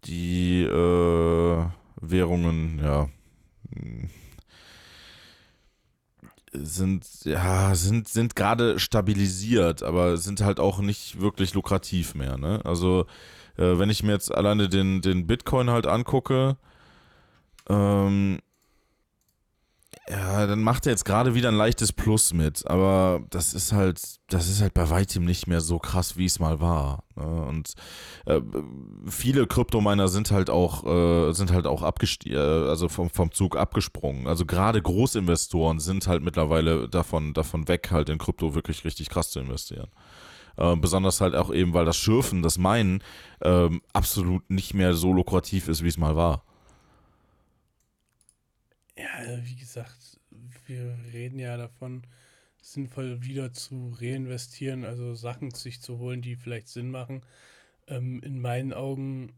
die 0.05 0.63
äh, 0.63 1.65
Währungen, 2.01 2.79
ja, 2.83 3.09
sind, 6.53 7.25
ja, 7.25 7.75
sind, 7.75 8.07
sind 8.07 8.35
gerade 8.35 8.79
stabilisiert, 8.79 9.83
aber 9.83 10.17
sind 10.17 10.41
halt 10.41 10.59
auch 10.59 10.79
nicht 10.79 11.19
wirklich 11.19 11.53
lukrativ 11.53 12.15
mehr, 12.15 12.37
ne? 12.37 12.61
Also, 12.63 13.05
äh, 13.57 13.77
wenn 13.77 13.89
ich 13.89 14.03
mir 14.03 14.13
jetzt 14.13 14.33
alleine 14.33 14.69
den, 14.69 15.01
den 15.01 15.27
Bitcoin 15.27 15.69
halt 15.69 15.87
angucke, 15.87 16.57
ähm, 17.69 18.39
ja, 20.07 20.45
dann 20.45 20.61
macht 20.61 20.85
er 20.85 20.91
jetzt 20.91 21.05
gerade 21.05 21.33
wieder 21.33 21.49
ein 21.49 21.55
leichtes 21.55 21.91
Plus 21.91 22.31
mit, 22.31 22.67
aber 22.67 23.23
das 23.31 23.55
ist 23.55 23.71
halt, 23.71 23.99
das 24.27 24.47
ist 24.47 24.61
halt 24.61 24.75
bei 24.75 24.91
weitem 24.91 25.25
nicht 25.25 25.47
mehr 25.47 25.61
so 25.61 25.79
krass, 25.79 26.15
wie 26.15 26.25
es 26.25 26.39
mal 26.39 26.59
war. 26.59 27.05
Ne? 27.15 27.25
Und 27.25 27.73
äh, 28.27 28.39
viele 29.07 29.47
Kryptominer 29.47 30.07
sind 30.07 30.29
halt 30.29 30.51
auch, 30.51 30.85
äh, 30.85 31.33
sind 31.33 31.51
halt 31.51 31.65
auch 31.65 31.81
äh, 31.81 32.35
also 32.35 32.87
vom, 32.87 33.09
vom 33.09 33.31
Zug 33.31 33.57
abgesprungen. 33.57 34.27
Also 34.27 34.45
gerade 34.45 34.79
Großinvestoren 34.79 35.79
sind 35.79 36.05
halt 36.07 36.21
mittlerweile 36.21 36.87
davon, 36.87 37.33
davon 37.33 37.67
weg, 37.67 37.89
halt 37.89 38.09
in 38.09 38.19
Krypto 38.19 38.53
wirklich 38.53 38.85
richtig 38.85 39.09
krass 39.09 39.31
zu 39.31 39.39
investieren. 39.39 39.87
Äh, 40.57 40.75
besonders 40.75 41.19
halt 41.19 41.33
auch 41.33 41.51
eben, 41.51 41.73
weil 41.73 41.85
das 41.85 41.97
Schürfen, 41.97 42.43
das 42.43 42.59
Meinen 42.59 43.01
ähm, 43.41 43.81
absolut 43.91 44.51
nicht 44.51 44.75
mehr 44.75 44.93
so 44.93 45.13
lukrativ 45.13 45.67
ist, 45.67 45.83
wie 45.83 45.87
es 45.87 45.97
mal 45.97 46.15
war. 46.15 46.44
Ja, 48.97 49.43
wie 49.43 49.55
gesagt, 49.55 50.19
wir 50.67 50.97
reden 51.11 51.39
ja 51.39 51.57
davon, 51.57 52.03
sinnvoll 52.61 53.23
wieder 53.23 53.51
zu 53.51 53.95
reinvestieren, 53.99 54.85
also 54.85 55.13
Sachen 55.13 55.51
sich 55.51 55.81
zu 55.81 55.99
holen, 55.99 56.21
die 56.21 56.35
vielleicht 56.35 56.69
Sinn 56.69 56.91
machen. 56.91 57.21
Ähm, 57.87 58.21
in 58.23 58.39
meinen 58.39 58.73
Augen 58.73 59.33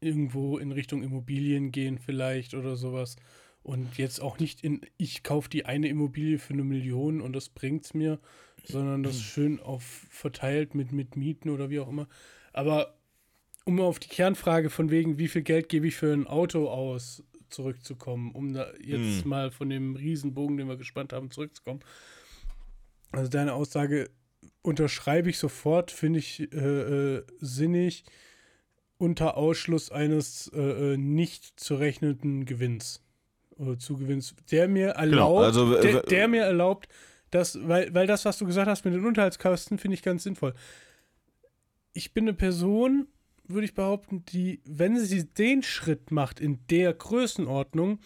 irgendwo 0.00 0.58
in 0.58 0.72
Richtung 0.72 1.02
Immobilien 1.02 1.70
gehen 1.70 1.98
vielleicht 1.98 2.54
oder 2.54 2.76
sowas. 2.76 3.16
Und 3.62 3.98
jetzt 3.98 4.20
auch 4.20 4.38
nicht 4.38 4.64
in, 4.64 4.80
ich 4.96 5.22
kaufe 5.22 5.50
die 5.50 5.66
eine 5.66 5.88
Immobilie 5.88 6.38
für 6.38 6.54
eine 6.54 6.64
Million 6.64 7.20
und 7.20 7.34
das 7.34 7.48
bringt 7.50 7.84
es 7.84 7.94
mir, 7.94 8.18
sondern 8.64 9.02
das 9.02 9.20
schön 9.20 9.60
auf 9.60 9.82
verteilt 9.82 10.74
mit, 10.74 10.92
mit 10.92 11.16
Mieten 11.16 11.50
oder 11.50 11.68
wie 11.68 11.80
auch 11.80 11.88
immer. 11.88 12.08
Aber 12.52 12.98
um 13.64 13.80
auf 13.80 13.98
die 13.98 14.08
Kernfrage 14.08 14.70
von 14.70 14.90
wegen, 14.90 15.18
wie 15.18 15.28
viel 15.28 15.42
Geld 15.42 15.68
gebe 15.68 15.88
ich 15.88 15.96
für 15.96 16.12
ein 16.12 16.26
Auto 16.26 16.70
aus, 16.70 17.22
zurückzukommen, 17.50 18.32
um 18.32 18.52
da 18.52 18.72
jetzt 18.80 19.22
Hm. 19.22 19.28
mal 19.28 19.50
von 19.50 19.70
dem 19.70 19.96
Riesenbogen, 19.96 20.56
den 20.56 20.68
wir 20.68 20.76
gespannt 20.76 21.12
haben, 21.12 21.30
zurückzukommen. 21.30 21.80
Also 23.12 23.30
deine 23.30 23.54
Aussage 23.54 24.10
unterschreibe 24.62 25.30
ich 25.30 25.38
sofort, 25.38 25.90
finde 25.90 26.18
ich 26.18 26.52
äh, 26.52 26.56
äh, 27.16 27.22
sinnig, 27.40 28.04
unter 28.98 29.36
Ausschluss 29.36 29.90
eines 29.90 30.50
äh, 30.54 30.94
äh, 30.94 30.96
nicht 30.96 31.58
zu 31.58 31.76
rechnenden 31.76 32.44
Gewinns. 32.44 33.02
Oder 33.56 33.78
Zugewinns, 33.78 34.34
der 34.50 34.68
mir 34.68 34.90
erlaubt, 34.90 35.44
also, 35.44 35.76
äh, 35.76 35.80
der, 35.80 36.02
der 36.02 36.28
mir 36.28 36.42
erlaubt, 36.42 36.88
dass, 37.30 37.58
weil, 37.66 37.92
weil 37.94 38.06
das, 38.06 38.24
was 38.24 38.38
du 38.38 38.46
gesagt 38.46 38.68
hast 38.68 38.84
mit 38.84 38.94
den 38.94 39.04
Unterhaltskosten, 39.04 39.78
finde 39.78 39.94
ich 39.94 40.02
ganz 40.02 40.22
sinnvoll. 40.22 40.54
Ich 41.92 42.12
bin 42.12 42.24
eine 42.24 42.34
Person, 42.34 43.08
würde 43.48 43.64
ich 43.64 43.74
behaupten, 43.74 44.24
die, 44.26 44.60
wenn 44.64 44.98
sie 44.98 45.26
den 45.26 45.62
Schritt 45.62 46.10
macht 46.10 46.40
in 46.40 46.58
der 46.68 46.92
Größenordnung, 46.92 48.00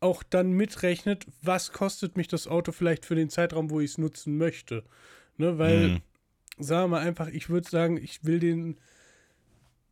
auch 0.00 0.22
dann 0.22 0.52
mitrechnet, 0.52 1.26
was 1.42 1.72
kostet 1.72 2.16
mich 2.16 2.28
das 2.28 2.46
Auto 2.46 2.72
vielleicht 2.72 3.06
für 3.06 3.14
den 3.14 3.30
Zeitraum, 3.30 3.70
wo 3.70 3.80
ich 3.80 3.92
es 3.92 3.98
nutzen 3.98 4.36
möchte. 4.36 4.84
Ne, 5.38 5.58
weil, 5.58 5.88
Mhm. 5.88 6.02
sagen 6.58 6.90
wir 6.90 6.98
mal 6.98 7.06
einfach, 7.06 7.28
ich 7.28 7.48
würde 7.48 7.68
sagen, 7.68 7.96
ich 7.96 8.24
will 8.24 8.38
den 8.38 8.78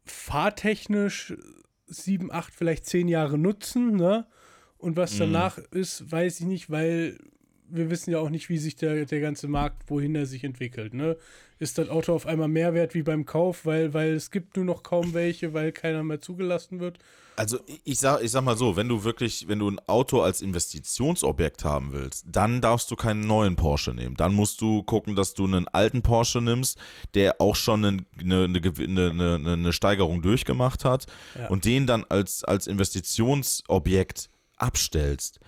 fahrtechnisch 0.04 1.34
sieben, 1.86 2.30
acht, 2.32 2.54
vielleicht 2.54 2.86
zehn 2.86 3.08
Jahre 3.08 3.38
nutzen, 3.38 3.96
ne? 3.96 4.26
Und 4.78 4.96
was 4.96 5.14
Mhm. 5.14 5.18
danach 5.18 5.58
ist, 5.58 6.10
weiß 6.10 6.40
ich 6.40 6.46
nicht, 6.46 6.70
weil 6.70 7.18
wir 7.76 7.90
wissen 7.90 8.10
ja 8.10 8.18
auch 8.18 8.30
nicht, 8.30 8.48
wie 8.48 8.58
sich 8.58 8.76
der, 8.76 9.04
der 9.04 9.20
ganze 9.20 9.48
Markt, 9.48 9.90
wohin 9.90 10.14
er 10.14 10.26
sich 10.26 10.44
entwickelt, 10.44 10.94
ne? 10.94 11.16
Ist 11.58 11.78
das 11.78 11.88
Auto 11.88 12.12
auf 12.12 12.26
einmal 12.26 12.48
mehr 12.48 12.74
wert 12.74 12.94
wie 12.94 13.02
beim 13.02 13.24
Kauf, 13.26 13.64
weil, 13.64 13.94
weil 13.94 14.12
es 14.14 14.30
gibt 14.30 14.56
nur 14.56 14.64
noch 14.64 14.82
kaum 14.82 15.14
welche, 15.14 15.54
weil 15.54 15.72
keiner 15.72 16.02
mehr 16.02 16.20
zugelassen 16.20 16.80
wird? 16.80 16.98
Also 17.36 17.58
ich 17.84 17.98
sag, 17.98 18.22
ich 18.22 18.30
sag 18.30 18.44
mal 18.44 18.56
so, 18.56 18.76
wenn 18.76 18.88
du 18.88 19.02
wirklich, 19.02 19.48
wenn 19.48 19.58
du 19.58 19.68
ein 19.68 19.80
Auto 19.88 20.20
als 20.20 20.40
Investitionsobjekt 20.40 21.64
haben 21.64 21.92
willst, 21.92 22.24
dann 22.28 22.60
darfst 22.60 22.90
du 22.90 22.96
keinen 22.96 23.26
neuen 23.26 23.56
Porsche 23.56 23.92
nehmen. 23.92 24.16
Dann 24.16 24.34
musst 24.34 24.60
du 24.60 24.82
gucken, 24.84 25.16
dass 25.16 25.34
du 25.34 25.44
einen 25.44 25.66
alten 25.68 26.02
Porsche 26.02 26.40
nimmst, 26.40 26.78
der 27.14 27.40
auch 27.40 27.56
schon 27.56 27.84
eine, 27.84 28.04
eine, 28.20 28.44
eine, 28.44 29.10
eine, 29.10 29.52
eine 29.52 29.72
Steigerung 29.72 30.22
durchgemacht 30.22 30.84
hat 30.84 31.06
Ja. 31.36 31.48
und 31.48 31.64
den 31.64 31.86
dann 31.86 32.04
als, 32.08 32.44
als 32.44 32.68
Investitionsobjekt 32.68 34.30
abstellst. 34.56 35.40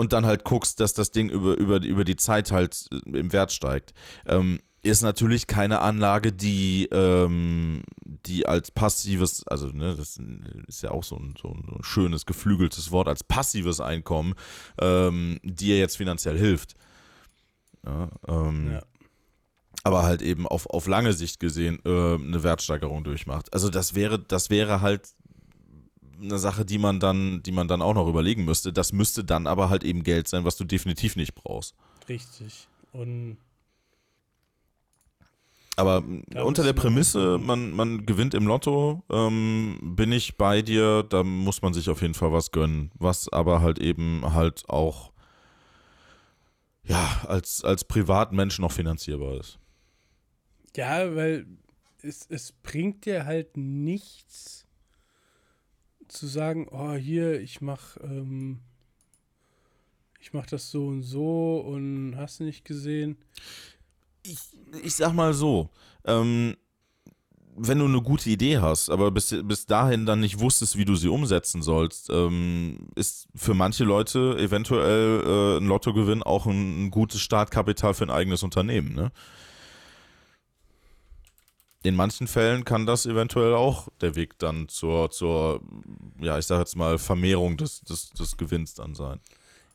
Und 0.00 0.14
dann 0.14 0.24
halt 0.24 0.44
guckst, 0.44 0.80
dass 0.80 0.94
das 0.94 1.10
Ding 1.10 1.28
über, 1.28 1.58
über, 1.58 1.82
über 1.82 2.04
die 2.04 2.16
Zeit 2.16 2.52
halt 2.52 2.86
äh, 2.90 3.18
im 3.18 3.34
Wert 3.34 3.52
steigt. 3.52 3.92
Ähm, 4.26 4.60
ist 4.82 5.02
natürlich 5.02 5.46
keine 5.46 5.80
Anlage, 5.82 6.32
die, 6.32 6.88
ähm, 6.90 7.82
die 8.06 8.46
als 8.46 8.70
passives, 8.70 9.46
also 9.46 9.66
ne, 9.66 9.94
das 9.94 10.18
ist 10.68 10.82
ja 10.82 10.90
auch 10.90 11.04
so 11.04 11.16
ein, 11.16 11.34
so 11.38 11.48
ein 11.50 11.82
schönes, 11.82 12.24
geflügeltes 12.24 12.90
Wort, 12.90 13.08
als 13.08 13.22
passives 13.22 13.78
Einkommen, 13.80 14.32
ähm, 14.80 15.38
dir 15.42 15.76
jetzt 15.78 15.98
finanziell 15.98 16.38
hilft. 16.38 16.76
Ja, 17.84 18.08
ähm, 18.26 18.72
Ja. 18.72 18.82
aber 19.84 20.02
halt 20.04 20.22
eben 20.22 20.46
auf, 20.48 20.64
auf 20.64 20.86
lange 20.86 21.12
Sicht 21.12 21.40
gesehen 21.40 21.78
äh, 21.84 22.14
eine 22.14 22.42
Wertsteigerung 22.42 23.04
durchmacht. 23.04 23.52
Also 23.52 23.68
das 23.68 23.94
wäre, 23.94 24.18
das 24.18 24.48
wäre 24.48 24.80
halt 24.80 25.10
eine 26.20 26.38
Sache, 26.38 26.64
die 26.64 26.78
man 26.78 27.00
dann, 27.00 27.42
die 27.42 27.52
man 27.52 27.68
dann 27.68 27.82
auch 27.82 27.94
noch 27.94 28.08
überlegen 28.08 28.44
müsste. 28.44 28.72
Das 28.72 28.92
müsste 28.92 29.24
dann 29.24 29.46
aber 29.46 29.70
halt 29.70 29.84
eben 29.84 30.02
Geld 30.02 30.28
sein, 30.28 30.44
was 30.44 30.56
du 30.56 30.64
definitiv 30.64 31.16
nicht 31.16 31.34
brauchst. 31.34 31.74
Richtig. 32.08 32.68
Und 32.92 33.36
Aber 35.76 36.02
Da 36.28 36.42
unter 36.42 36.62
der 36.64 36.72
Prämisse, 36.72 37.38
man, 37.38 37.70
man 37.72 38.04
gewinnt 38.04 38.34
im 38.34 38.46
Lotto, 38.46 39.02
ähm, 39.10 39.78
bin 39.82 40.12
ich 40.12 40.36
bei 40.36 40.62
dir, 40.62 41.02
da 41.04 41.22
muss 41.22 41.62
man 41.62 41.72
sich 41.72 41.88
auf 41.88 42.02
jeden 42.02 42.14
Fall 42.14 42.32
was 42.32 42.50
gönnen. 42.50 42.90
Was 42.98 43.28
aber 43.28 43.60
halt 43.60 43.78
eben 43.78 44.34
halt 44.34 44.68
auch 44.68 45.10
ja, 46.82 47.20
als, 47.26 47.62
als 47.62 47.84
Privatmensch 47.84 48.58
noch 48.58 48.72
finanzierbar 48.72 49.38
ist. 49.38 49.58
Ja, 50.76 51.14
weil 51.14 51.46
es, 52.02 52.26
es 52.28 52.52
bringt 52.52 53.04
dir 53.06 53.24
halt 53.26 53.56
nichts 53.56 54.59
zu 56.10 56.26
sagen, 56.26 56.68
oh, 56.70 56.94
hier, 56.94 57.40
ich 57.40 57.60
mach, 57.60 57.96
ähm, 58.02 58.60
ich 60.20 60.32
mach 60.32 60.46
das 60.46 60.70
so 60.70 60.86
und 60.86 61.02
so 61.02 61.58
und 61.60 62.16
hast 62.16 62.40
du 62.40 62.44
nicht 62.44 62.64
gesehen. 62.64 63.16
ich, 64.22 64.38
ich 64.82 64.94
sag 64.94 65.12
mal 65.12 65.32
so, 65.34 65.70
ähm, 66.04 66.56
wenn 67.56 67.78
du 67.78 67.84
eine 67.84 68.00
gute 68.00 68.30
Idee 68.30 68.58
hast, 68.58 68.90
aber 68.90 69.10
bis, 69.10 69.34
bis 69.44 69.66
dahin 69.66 70.06
dann 70.06 70.20
nicht 70.20 70.40
wusstest, 70.40 70.76
wie 70.76 70.84
du 70.84 70.96
sie 70.96 71.08
umsetzen 71.08 71.62
sollst, 71.62 72.08
ähm, 72.10 72.88
ist 72.94 73.28
für 73.34 73.54
manche 73.54 73.84
Leute 73.84 74.36
eventuell 74.38 75.22
äh, 75.24 75.58
ein 75.58 75.66
Lottogewinn 75.66 76.22
auch 76.22 76.46
ein, 76.46 76.86
ein 76.86 76.90
gutes 76.90 77.20
Startkapital 77.20 77.94
für 77.94 78.04
ein 78.04 78.10
eigenes 78.10 78.42
Unternehmen. 78.42 78.94
Ne? 78.94 79.12
In 81.82 81.96
manchen 81.96 82.26
Fällen 82.26 82.64
kann 82.64 82.84
das 82.84 83.06
eventuell 83.06 83.54
auch 83.54 83.88
der 84.00 84.14
Weg 84.14 84.38
dann 84.38 84.68
zur, 84.68 85.10
zur 85.10 85.62
ja, 86.20 86.38
ich 86.38 86.46
sag 86.46 86.58
jetzt 86.58 86.76
mal, 86.76 86.98
Vermehrung 86.98 87.56
des, 87.56 87.80
des, 87.80 88.10
des 88.10 88.36
Gewinns 88.36 88.74
dann 88.74 88.94
sein. 88.94 89.20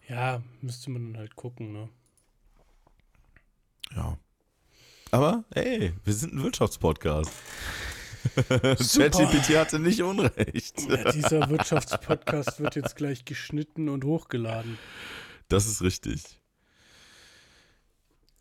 Ja, 0.08 0.44
müsste 0.62 0.92
man 0.92 1.14
dann 1.14 1.18
halt 1.18 1.36
gucken, 1.36 1.72
ne? 1.72 1.90
Ja. 3.96 4.18
Aber, 5.10 5.46
ey, 5.52 5.94
wir 6.04 6.14
sind 6.14 6.34
ein 6.34 6.44
Wirtschaftspodcast. 6.44 7.32
ChatGPT 8.36 9.58
hatte 9.58 9.80
nicht 9.80 10.02
unrecht. 10.02 10.82
Ja, 10.90 11.12
dieser 11.12 11.50
Wirtschaftspodcast 11.50 12.60
wird 12.60 12.76
jetzt 12.76 12.96
gleich 12.96 13.26
geschnitten 13.26 13.90
und 13.90 14.04
hochgeladen. 14.04 14.78
Das 15.48 15.68
ist 15.68 15.82
richtig. 15.82 16.40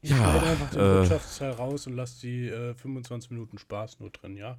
Ich 0.04 0.10
Ja, 0.10 0.16
schneide 0.16 0.46
einfach 0.46 0.70
den 0.70 0.80
äh, 0.80 0.94
Wirtschaftsteil 0.96 1.52
raus 1.52 1.86
und 1.86 1.94
lasse 1.94 2.20
die 2.20 2.46
äh, 2.48 2.74
25 2.74 3.30
Minuten 3.30 3.56
Spaß 3.56 4.00
nur 4.00 4.10
drin, 4.10 4.36
ja? 4.36 4.58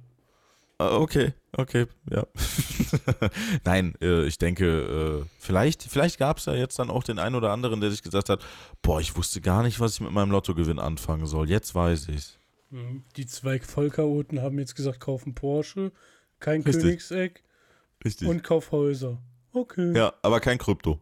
Ah, 0.78 0.96
Okay, 0.98 1.34
okay, 1.56 1.86
ja. 2.10 2.26
Nein, 3.64 3.94
äh, 4.02 4.24
ich 4.26 4.38
denke, 4.38 5.22
äh, 5.22 5.26
vielleicht, 5.38 5.84
vielleicht 5.84 6.18
gab 6.18 6.38
es 6.38 6.46
ja 6.46 6.54
jetzt 6.54 6.80
dann 6.80 6.90
auch 6.90 7.04
den 7.04 7.20
einen 7.20 7.36
oder 7.36 7.52
anderen, 7.52 7.80
der 7.80 7.92
sich 7.92 8.02
gesagt 8.02 8.28
hat, 8.28 8.44
boah, 8.82 9.00
ich 9.00 9.16
wusste 9.16 9.40
gar 9.40 9.62
nicht, 9.62 9.78
was 9.78 9.94
ich 9.94 10.00
mit 10.00 10.10
meinem 10.10 10.32
Lottogewinn 10.32 10.80
anfangen 10.80 11.26
soll. 11.26 11.48
Jetzt 11.48 11.76
weiß 11.76 12.08
ich's. 12.08 12.40
Mhm. 12.70 13.04
Die 13.16 13.26
zwei 13.26 13.60
Vollchaoten 13.60 14.42
haben 14.42 14.58
jetzt 14.58 14.74
gesagt, 14.74 14.98
kaufen 14.98 15.36
Porsche, 15.36 15.92
kein 16.40 16.62
Richtig. 16.62 16.82
Königseck 16.82 17.44
Richtig. 18.04 18.26
und 18.26 18.42
kauf 18.42 18.72
Häuser. 18.72 19.22
Okay. 19.52 19.96
ja, 19.96 20.12
aber 20.22 20.40
kein 20.40 20.58
Krypto. 20.58 20.98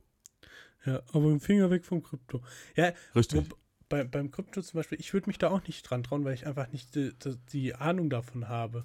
Ja, 0.85 1.01
aber 1.15 1.31
im 1.31 1.41
Finger 1.41 1.71
weg 1.71 1.87
vom 1.87 2.03
Krypto. 2.03 2.43
Ja, 2.77 2.93
Richtig. 3.17 3.51
wo, 3.51 3.57
bei, 3.95 4.03
beim 4.03 4.31
Krypto 4.33 4.61
zum 4.61 4.79
Beispiel, 4.79 4.99
ich 5.01 5.13
würde 5.13 5.29
mich 5.29 5.39
da 5.39 5.51
auch 5.51 5.63
nicht 5.69 5.89
dran 5.89 6.03
trauen, 6.03 6.25
weil 6.25 6.35
ich 6.35 6.47
einfach 6.47 6.71
nicht 6.73 6.95
die, 6.97 7.13
die, 7.25 7.37
die 7.53 7.75
Ahnung 7.77 8.11
davon 8.11 8.49
habe. 8.49 8.85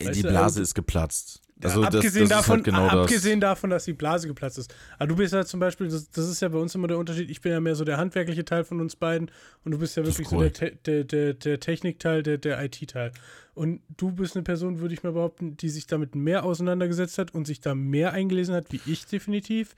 Weißt 0.00 0.16
die 0.16 0.22
du, 0.22 0.28
Blase 0.28 0.44
also- 0.44 0.62
ist 0.62 0.74
geplatzt. 0.74 1.42
Ja, 1.60 1.70
Also 1.70 1.82
das, 1.84 1.94
abgesehen, 1.96 2.28
das 2.28 2.30
ist 2.30 2.30
davon, 2.38 2.54
halt 2.58 2.64
genau 2.64 2.84
das. 2.84 2.94
abgesehen 2.94 3.40
davon, 3.40 3.70
dass 3.70 3.84
die 3.84 3.92
Blase 3.92 4.28
geplatzt 4.28 4.58
ist. 4.58 4.72
Aber 4.96 5.08
du 5.08 5.16
bist 5.16 5.34
ja 5.34 5.44
zum 5.44 5.58
Beispiel, 5.58 5.88
das, 5.88 6.08
das 6.10 6.28
ist 6.28 6.40
ja 6.40 6.48
bei 6.48 6.58
uns 6.58 6.72
immer 6.76 6.86
der 6.86 6.98
Unterschied, 6.98 7.28
ich 7.30 7.40
bin 7.40 7.50
ja 7.50 7.58
mehr 7.60 7.74
so 7.74 7.84
der 7.84 7.96
handwerkliche 7.98 8.44
Teil 8.44 8.62
von 8.64 8.80
uns 8.80 8.94
beiden 8.94 9.28
und 9.64 9.72
du 9.72 9.78
bist 9.78 9.96
ja 9.96 10.04
Das 10.04 10.12
wirklich 10.18 10.28
so 10.28 10.40
der, 10.40 10.70
der, 10.70 11.02
der, 11.04 11.34
der 11.34 11.58
Technikteil, 11.60 12.22
der, 12.22 12.38
der 12.38 12.62
IT-Teil. 12.64 13.10
Und 13.54 13.80
du 13.96 14.12
bist 14.12 14.36
eine 14.36 14.44
Person, 14.44 14.78
würde 14.78 14.94
ich 14.94 15.02
mal 15.02 15.12
behaupten, 15.12 15.56
die 15.56 15.68
sich 15.68 15.88
damit 15.88 16.14
mehr 16.14 16.44
auseinandergesetzt 16.44 17.18
hat 17.18 17.34
und 17.34 17.44
sich 17.46 17.60
da 17.60 17.74
mehr 17.74 18.12
eingelesen 18.12 18.54
hat, 18.54 18.70
wie 18.72 18.80
ich 18.86 19.04
definitiv. 19.06 19.74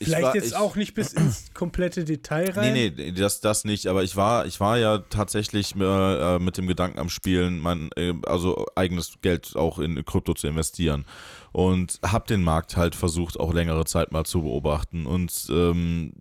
Ich 0.00 0.08
Vielleicht 0.08 0.22
war- 0.24 0.34
jetzt 0.34 0.48
ich- 0.48 0.56
auch 0.56 0.74
nicht 0.74 0.94
bis 0.94 1.12
ins 1.12 1.46
komplette 1.54 2.04
Detail 2.04 2.50
rein. 2.50 2.72
Nee, 2.72 2.92
nee, 2.96 3.12
das, 3.12 3.40
das 3.40 3.64
nicht, 3.64 3.86
aber 3.86 4.02
ich 4.02 4.16
war, 4.16 4.44
ich 4.44 4.58
war 4.58 4.76
ja 4.76 4.98
tatsächlich 4.98 5.74
äh, 5.76 6.38
mit 6.40 6.58
dem 6.58 6.66
Gedanken 6.66 6.98
am 6.98 7.08
Spielen, 7.08 7.60
mein, 7.60 7.90
äh, 7.96 8.12
also 8.26 8.66
eigenes 8.74 9.14
Geld 9.22 9.54
auch 9.54 9.78
in 9.78 10.04
Krypto 10.04 10.34
zu 10.34 10.48
investieren. 10.48 11.04
Und 11.52 12.00
habe 12.04 12.26
den 12.26 12.42
Markt 12.42 12.76
halt 12.76 12.96
versucht, 12.96 13.38
auch 13.38 13.54
längere 13.54 13.84
Zeit 13.84 14.10
mal 14.10 14.24
zu 14.24 14.42
beobachten. 14.42 15.06
Und 15.06 15.46
ähm, 15.50 16.12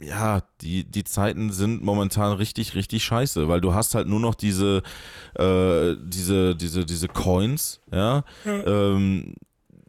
ja, 0.00 0.42
die, 0.60 0.84
die 0.84 1.04
Zeiten 1.04 1.50
sind 1.52 1.82
momentan 1.82 2.32
richtig, 2.32 2.74
richtig 2.74 3.04
scheiße, 3.04 3.48
weil 3.48 3.60
du 3.60 3.74
hast 3.74 3.94
halt 3.94 4.06
nur 4.08 4.20
noch 4.20 4.34
diese, 4.36 4.82
äh, 5.36 5.94
diese, 6.04 6.54
diese, 6.54 6.84
diese 6.84 7.08
Coins, 7.08 7.80
ja. 7.92 8.24
Ähm, 8.44 9.34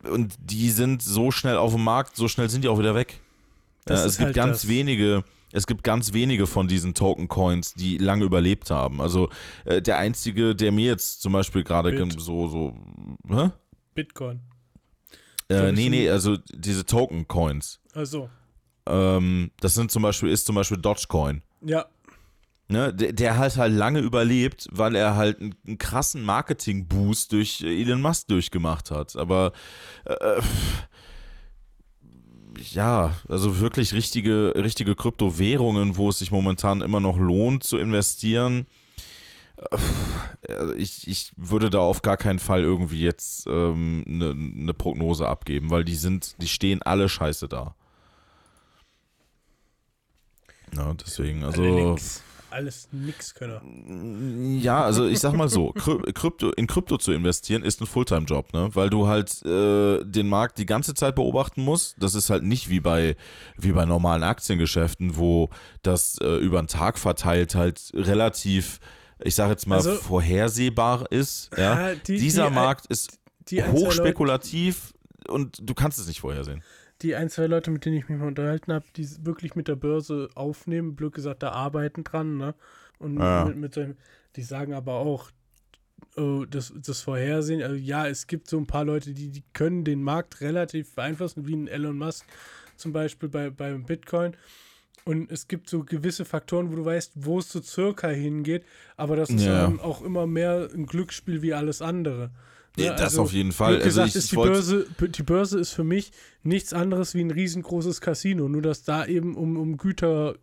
und 0.03 0.35
die 0.39 0.69
sind 0.69 1.01
so 1.01 1.31
schnell 1.31 1.57
auf 1.57 1.73
dem 1.73 1.83
Markt, 1.83 2.15
so 2.15 2.27
schnell 2.27 2.49
sind 2.49 2.63
die 2.63 2.67
auch 2.67 2.79
wieder 2.79 2.95
weg. 2.95 3.19
Ja, 3.87 3.95
es 3.95 4.17
gibt 4.17 4.25
halt 4.27 4.35
ganz 4.35 4.61
das. 4.61 4.69
wenige, 4.69 5.23
es 5.51 5.65
gibt 5.65 5.83
ganz 5.83 6.13
wenige 6.13 6.45
von 6.47 6.67
diesen 6.67 6.93
Token-Coins, 6.93 7.73
die 7.73 7.97
lange 7.97 8.23
überlebt 8.25 8.69
haben. 8.69 9.01
Also 9.01 9.29
äh, 9.65 9.81
der 9.81 9.97
einzige, 9.97 10.55
der 10.55 10.71
mir 10.71 10.85
jetzt 10.85 11.21
zum 11.21 11.33
Beispiel 11.33 11.63
gerade 11.63 11.91
Bit. 11.91 12.19
so, 12.19 12.47
so, 12.47 12.75
hä? 13.27 13.49
Bitcoin. 13.95 14.41
Äh, 15.49 15.71
nee, 15.71 15.89
nee, 15.89 16.09
also 16.09 16.37
diese 16.53 16.85
Token-Coins. 16.85 17.79
Also, 17.93 18.29
Ähm, 18.87 19.49
das 19.59 19.73
sind 19.73 19.91
zum 19.91 20.03
Beispiel, 20.03 20.29
ist 20.29 20.45
zum 20.45 20.55
Beispiel 20.55 20.77
Dogecoin. 20.77 21.41
ja. 21.61 21.85
Ne, 22.71 22.93
der, 22.93 23.13
der 23.13 23.37
hat 23.39 23.57
halt 23.57 23.73
lange 23.73 23.99
überlebt, 23.99 24.67
weil 24.71 24.95
er 24.95 25.15
halt 25.15 25.39
einen, 25.41 25.55
einen 25.65 25.79
krassen 25.79 26.21
Marketing-Boost 26.23 27.31
durch 27.31 27.61
äh, 27.61 27.81
Elon 27.81 27.99
Musk 27.99 28.27
durchgemacht 28.27 28.91
hat. 28.91 29.15
Aber 29.15 29.53
äh, 30.05 30.39
ja, 32.71 33.15
also 33.27 33.59
wirklich 33.59 33.93
richtige, 33.93 34.53
richtige 34.55 34.93
Kryptowährungen, 34.95 35.97
wo 35.97 36.09
es 36.09 36.19
sich 36.19 36.29
momentan 36.29 36.81
immer 36.81 36.99
noch 36.99 37.17
lohnt 37.17 37.63
zu 37.63 37.79
investieren. 37.79 38.67
äh, 40.47 40.75
Ich, 40.75 41.07
ich 41.07 41.31
würde 41.37 41.71
da 41.71 41.79
auf 41.79 42.03
gar 42.03 42.17
keinen 42.17 42.39
Fall 42.39 42.61
irgendwie 42.61 43.01
jetzt 43.01 43.47
ähm, 43.47 44.03
eine 44.07 44.35
ne 44.35 44.73
Prognose 44.75 45.27
abgeben, 45.27 45.71
weil 45.71 45.85
die 45.85 45.95
sind, 45.95 46.35
die 46.39 46.47
stehen 46.47 46.83
alle 46.83 47.09
scheiße 47.09 47.47
da. 47.47 47.73
Ja, 50.75 50.93
deswegen, 50.93 51.43
also. 51.43 51.63
Alle 51.63 51.91
nix. 51.91 52.21
Alles 52.51 52.87
nix 52.91 53.33
Könner. 53.35 53.61
Ja, 54.59 54.83
also 54.83 55.05
ich 55.07 55.19
sag 55.19 55.33
mal 55.33 55.49
so, 55.49 55.69
Kry- 55.73 56.11
Krypto, 56.13 56.51
in 56.51 56.65
Krypto 56.67 56.97
zu 56.97 57.11
investieren 57.11 57.63
ist 57.63 57.79
ein 57.81 57.85
Fulltime-Job, 57.87 58.53
ne? 58.53 58.69
Weil 58.73 58.89
du 58.89 59.07
halt 59.07 59.43
äh, 59.45 60.03
den 60.03 60.27
Markt 60.27 60.57
die 60.57 60.65
ganze 60.65 60.93
Zeit 60.93 61.15
beobachten 61.15 61.63
musst. 61.63 61.95
Das 61.99 62.15
ist 62.15 62.29
halt 62.29 62.43
nicht 62.43 62.69
wie 62.69 62.79
bei, 62.79 63.15
wie 63.57 63.71
bei 63.71 63.85
normalen 63.85 64.23
Aktiengeschäften, 64.23 65.15
wo 65.17 65.49
das 65.83 66.17
äh, 66.21 66.37
über 66.37 66.61
den 66.61 66.67
Tag 66.67 66.97
verteilt 66.97 67.55
halt 67.55 67.91
relativ, 67.93 68.79
ich 69.23 69.35
sag 69.35 69.49
jetzt 69.49 69.67
mal, 69.67 69.75
Also- 69.75 69.93
vorhersehbar 69.95 71.11
ist. 71.11 71.51
Ja? 71.57 71.93
Die- 71.95 72.17
Dieser 72.17 72.49
die- 72.49 72.55
Markt 72.55 72.85
ist 72.87 73.19
hochspekulativ 73.71 74.93
und 75.27 75.57
du 75.61 75.73
kannst 75.73 75.99
es 75.99 76.07
nicht 76.07 76.19
vorhersehen. 76.21 76.63
Die 77.01 77.15
ein, 77.15 77.29
zwei 77.29 77.47
Leute, 77.47 77.71
mit 77.71 77.85
denen 77.85 77.97
ich 77.97 78.09
mich 78.09 78.19
mal 78.19 78.27
unterhalten 78.27 78.73
habe, 78.73 78.85
die 78.95 79.07
wirklich 79.25 79.55
mit 79.55 79.67
der 79.67 79.75
Börse 79.75 80.29
aufnehmen, 80.35 80.95
blöd 80.95 81.13
gesagt, 81.13 81.43
da 81.43 81.51
arbeiten 81.51 82.03
dran, 82.03 82.37
ne? 82.37 82.55
Und 82.97 83.19
Ja. 83.19 83.45
mit, 83.45 83.57
mit 83.57 83.73
solchen, 83.73 83.97
die 84.35 84.43
sagen 84.43 84.73
aber 84.73 84.95
auch, 84.95 85.31
oh, 86.17 86.45
das, 86.49 86.73
das 86.75 87.01
Vorhersehen, 87.01 87.61
also 87.63 87.75
ja, 87.75 88.07
es 88.07 88.27
gibt 88.27 88.49
so 88.49 88.57
ein 88.57 88.67
paar 88.67 88.83
Leute, 88.83 89.13
die, 89.13 89.29
die 89.29 89.43
können 89.53 89.85
den 89.85 90.03
Markt 90.03 90.41
relativ 90.41 90.93
beeinflussen, 90.95 91.47
wie 91.47 91.55
ein 91.55 91.67
Elon 91.67 91.97
Musk 91.97 92.25
zum 92.75 92.91
Beispiel 92.91 93.29
bei, 93.29 93.49
beim 93.49 93.85
Bitcoin. 93.85 94.35
Und 95.05 95.31
es 95.31 95.47
gibt 95.47 95.69
so 95.69 95.83
gewisse 95.83 96.25
Faktoren, 96.25 96.71
wo 96.71 96.75
du 96.75 96.85
weißt, 96.85 97.13
wo 97.15 97.39
es 97.39 97.49
so 97.49 97.61
circa 97.61 98.09
hingeht, 98.09 98.63
aber 98.97 99.15
das 99.15 99.29
ist 99.29 99.45
Ja. 99.45 99.73
auch 99.81 100.01
immer 100.01 100.27
mehr 100.27 100.69
ein 100.73 100.85
Glücksspiel 100.85 101.41
wie 101.41 101.53
alles 101.53 101.81
andere. 101.81 102.31
Ne? 102.79 102.85
Ja, 102.87 102.95
das 102.95 103.17
auf 103.17 103.31
jeden 103.33 103.51
Fall. 103.51 103.73
Blöd 103.75 103.83
Also 103.83 103.89
gesagt 104.01 104.09
ich- 104.09 104.15
ist 104.15 104.31
die 104.31 104.35
Börse, 104.35 104.87
die 104.99 105.23
Börse 105.23 105.59
ist 105.59 105.71
für 105.73 105.83
mich 105.83 106.11
nichts 106.43 106.73
anderes 106.73 107.13
wie 107.15 107.21
ein 107.21 107.31
riesengroßes 107.31 108.01
Casino, 108.01 108.47
nur 108.49 108.61
dass 108.61 108.83
da 108.83 109.05
eben 109.05 109.35
um, 109.35 109.57
um 109.57 109.77
Güter 109.77 110.35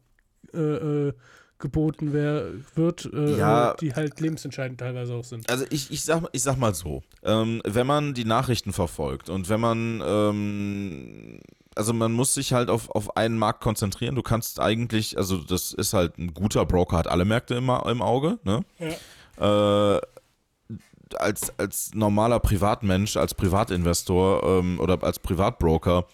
äh, 0.55 0.59
äh, 0.59 1.12
geboten 1.59 2.12
wär, 2.12 2.49
wird, 2.74 3.09
äh, 3.14 3.39
Ja. 3.39 3.74
die 3.80 3.95
halt 3.95 4.20
lebensentscheidend 4.20 4.78
teilweise 4.78 5.14
auch 5.14 5.24
sind. 5.24 5.49
Also 5.51 5.64
ich, 5.70 5.91
ich, 5.91 6.05
sag, 6.05 6.24
ich 6.32 6.43
sag 6.43 6.59
mal 6.59 6.74
so, 6.74 7.03
ähm, 7.24 7.62
wenn 7.64 7.87
man 7.87 8.12
die 8.12 8.26
Nachrichten 8.26 8.74
verfolgt 8.74 9.30
und 9.30 9.49
wenn 9.49 9.61
man, 9.61 10.03
ähm, 10.07 11.41
also 11.74 11.95
man 11.95 12.12
muss 12.12 12.34
sich 12.34 12.53
halt 12.53 12.68
auf, 12.68 12.91
auf 12.91 13.16
einen 13.16 13.39
Markt 13.39 13.62
konzentrieren. 13.62 14.14
Du 14.16 14.22
kannst 14.22 14.61
eigentlich, 14.61 15.16
also 15.16 15.39
das 15.39 15.72
ist 15.72 15.95
halt 15.95 16.18
ein 16.18 16.34
guter 16.34 16.66
Broker, 16.66 16.99
hat 16.99 17.09
alle 17.09 17.24
Märkte 17.24 17.55
im, 17.55 17.70
im 17.70 18.03
Auge, 18.03 18.39
ne? 18.45 18.61
Äh, 19.39 20.01
als, 21.19 21.57
als 21.59 21.95
normaler 21.95 22.41
Privatmensch, 22.41 23.17
als 23.17 23.35
Privatinvestor 23.35 24.43
ähm, 24.43 24.81
oder 24.81 25.03
als 25.03 25.19
Privatbroker 25.19 26.07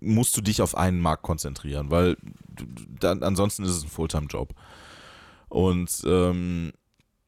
musst 0.00 0.36
du 0.36 0.40
dich 0.40 0.62
auf 0.62 0.76
einen 0.76 1.00
Markt 1.00 1.22
konzentrieren, 1.22 1.90
weil 1.90 2.16
dann, 3.00 3.22
ansonsten 3.22 3.64
ist 3.64 3.70
es 3.70 3.82
ein 3.82 3.88
Fulltime-Job. 3.88 4.54
Und 5.48 6.02
ähm, 6.06 6.72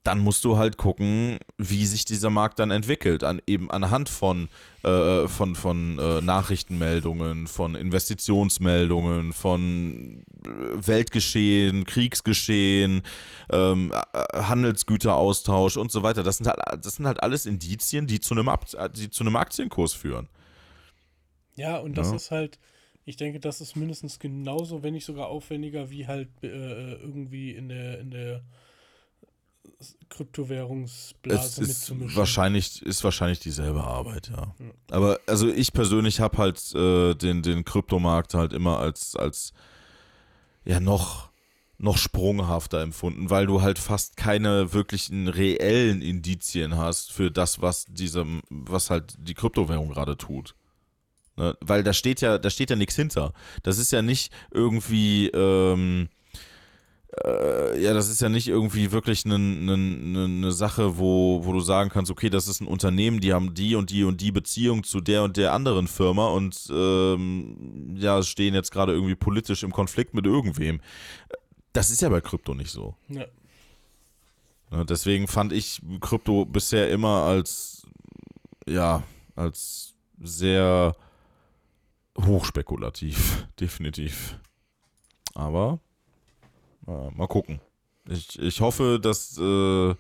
dann 0.09 0.21
musst 0.21 0.43
du 0.47 0.57
halt 0.57 0.79
gucken, 0.79 1.39
wie 1.59 1.85
sich 1.85 2.07
dieser 2.07 2.31
Markt 2.31 2.59
dann 2.61 2.71
entwickelt, 2.71 3.23
an, 3.25 3.43
eben 3.47 3.71
anhand 3.71 4.09
von, 4.09 4.49
äh, 4.85 5.29
von, 5.29 5.55
von 5.55 5.99
äh, 5.99 6.23
Nachrichtenmeldungen, 6.23 7.47
von 7.47 7.75
Investitionsmeldungen, 7.75 9.35
von 9.35 10.25
äh, 10.47 10.49
Weltgeschehen, 10.87 11.85
Kriegsgeschehen, 11.85 13.03
ähm, 13.53 13.93
äh, 13.93 14.43
Handelsgüteraustausch 14.43 15.77
und 15.77 15.93
so 15.93 16.03
weiter. 16.03 16.23
Das 16.23 16.39
sind, 16.39 16.47
halt, 16.47 16.59
das 16.83 16.95
sind 16.97 17.07
halt 17.07 17.23
alles 17.23 17.45
Indizien, 17.45 18.07
die 18.07 18.19
zu 18.19 18.33
einem, 18.33 18.49
die 18.97 19.11
zu 19.11 19.25
einem 19.25 19.37
Aktienkurs 19.37 19.93
führen. 19.93 20.31
Ja, 21.55 21.77
und 21.77 21.99
das 21.99 22.13
Ja. 22.13 22.17
ist 22.17 22.31
halt, 22.31 22.59
ich 23.05 23.17
denke, 23.17 23.41
das 23.41 23.61
ist 23.61 23.77
mindestens 23.77 24.19
genauso, 24.19 24.83
wenn 24.83 24.95
nicht 24.95 25.05
sogar 25.05 25.27
aufwendiger, 25.27 25.91
wie 25.91 26.07
halt 26.07 26.31
äh, 26.43 26.95
irgendwie 26.95 27.51
in 27.51 27.69
der, 27.69 27.99
in 28.01 28.11
der 28.11 28.43
Kryptowährungsblase 30.09 31.63
mitzumischen. 31.63 32.17
wahrscheinlich, 32.17 32.83
ist 32.83 33.05
wahrscheinlich 33.05 33.39
dieselbe 33.39 33.85
Arbeit, 33.85 34.31
ja. 34.31 34.55
Aber 34.91 35.21
also 35.27 35.49
ich 35.49 35.73
persönlich 35.73 36.21
habe 36.21 36.39
halt 36.39 36.75
äh, 36.75 37.15
den, 37.15 37.43
den 37.43 37.65
Kryptomarkt 37.65 38.35
halt 38.35 38.53
immer 38.53 38.79
als, 38.81 39.15
als 39.15 39.53
ja 40.65 40.81
noch, 40.81 41.31
noch 41.79 41.97
sprunghafter 41.97 42.81
empfunden, 42.81 43.31
weil 43.31 43.47
du 43.47 43.63
halt 43.63 43.79
fast 43.79 44.17
keine 44.17 44.73
wirklichen 44.73 45.29
reellen 45.29 46.03
Indizien 46.03 46.77
hast 46.77 47.13
für 47.13 47.31
das, 47.31 47.63
was 47.63 47.85
diesem, 47.85 48.43
was 48.51 48.91
halt 48.91 49.15
die 49.19 49.35
Kryptowährung 49.35 49.91
gerade 49.91 50.17
tut. 50.17 50.57
Ne? 51.37 51.57
Weil 51.61 51.85
da 51.85 51.93
steht 51.93 52.21
ja, 52.21 52.39
da 52.39 52.51
steht 52.51 52.71
ja 52.71 52.77
nichts 52.77 52.97
hinter. 52.97 53.33
Das 53.63 53.79
ist 53.79 53.93
ja 53.93 54.03
nicht 54.03 54.33
irgendwie, 54.51 55.29
ähm, 55.29 56.09
äh, 57.25 57.83
ja, 57.83 57.95
das 57.95 58.09
ist 58.09 58.21
ja 58.21 58.29
nicht 58.29 58.49
irgendwie 58.49 58.93
wirklich 58.93 59.25
eine 59.25 59.39
ne, 59.39 59.77
ne, 60.29 60.53
Sache, 60.53 60.99
wo, 60.99 61.45
wo 61.45 61.53
du 61.53 61.61
sagen 61.61 61.91
kannst, 61.91 62.11
okay, 62.11 62.29
das 62.29 62.49
ist 62.49 62.61
ein 62.61 62.67
Unternehmen, 62.67 63.21
die 63.21 63.33
haben 63.33 63.55
die 63.55 63.75
und 63.75 63.91
die 63.91 64.05
und 64.05 64.21
die 64.21 64.31
Beziehung 64.31 64.85
zu 64.85 65.01
der 65.01 65.23
und 65.23 65.37
der 65.37 65.53
anderen 65.53 65.89
Firma 65.89 66.29
und 66.29 66.69
ähm, 66.71 67.97
ja, 67.97 68.23
stehen 68.23 68.55
jetzt 68.55 68.73
gerade 68.73 68.93
irgendwie 68.93 69.15
politisch 69.15 69.63
im 69.63 69.73
Konflikt 69.73 70.15
mit 70.15 70.27
irgendwem. 70.27 70.81
Das 71.73 71.91
ist 71.91 72.03
ja 72.03 72.09
bei 72.09 72.21
Krypto 72.21 72.55
nicht 72.55 72.71
so. 72.71 72.95
ja. 73.09 73.25
Ne, 74.71 74.85
deswegen 74.85 75.29
fand 75.29 75.53
ich 75.53 75.81
Krypto 76.01 76.45
bisher 76.45 76.91
immer 76.91 77.23
als, 77.23 77.87
ja, 78.69 79.03
als 79.35 79.95
sehr 80.21 80.95
hochspekulativ, 82.19 83.47
definitiv. 83.61 84.39
Aber 85.35 85.81
mal 86.89 87.27
gucken. 87.27 87.61
Ich, 88.09 88.39
ich 88.39 88.61
hoffe, 88.61 88.99
dass, 89.01 89.39
äh, 89.39 89.91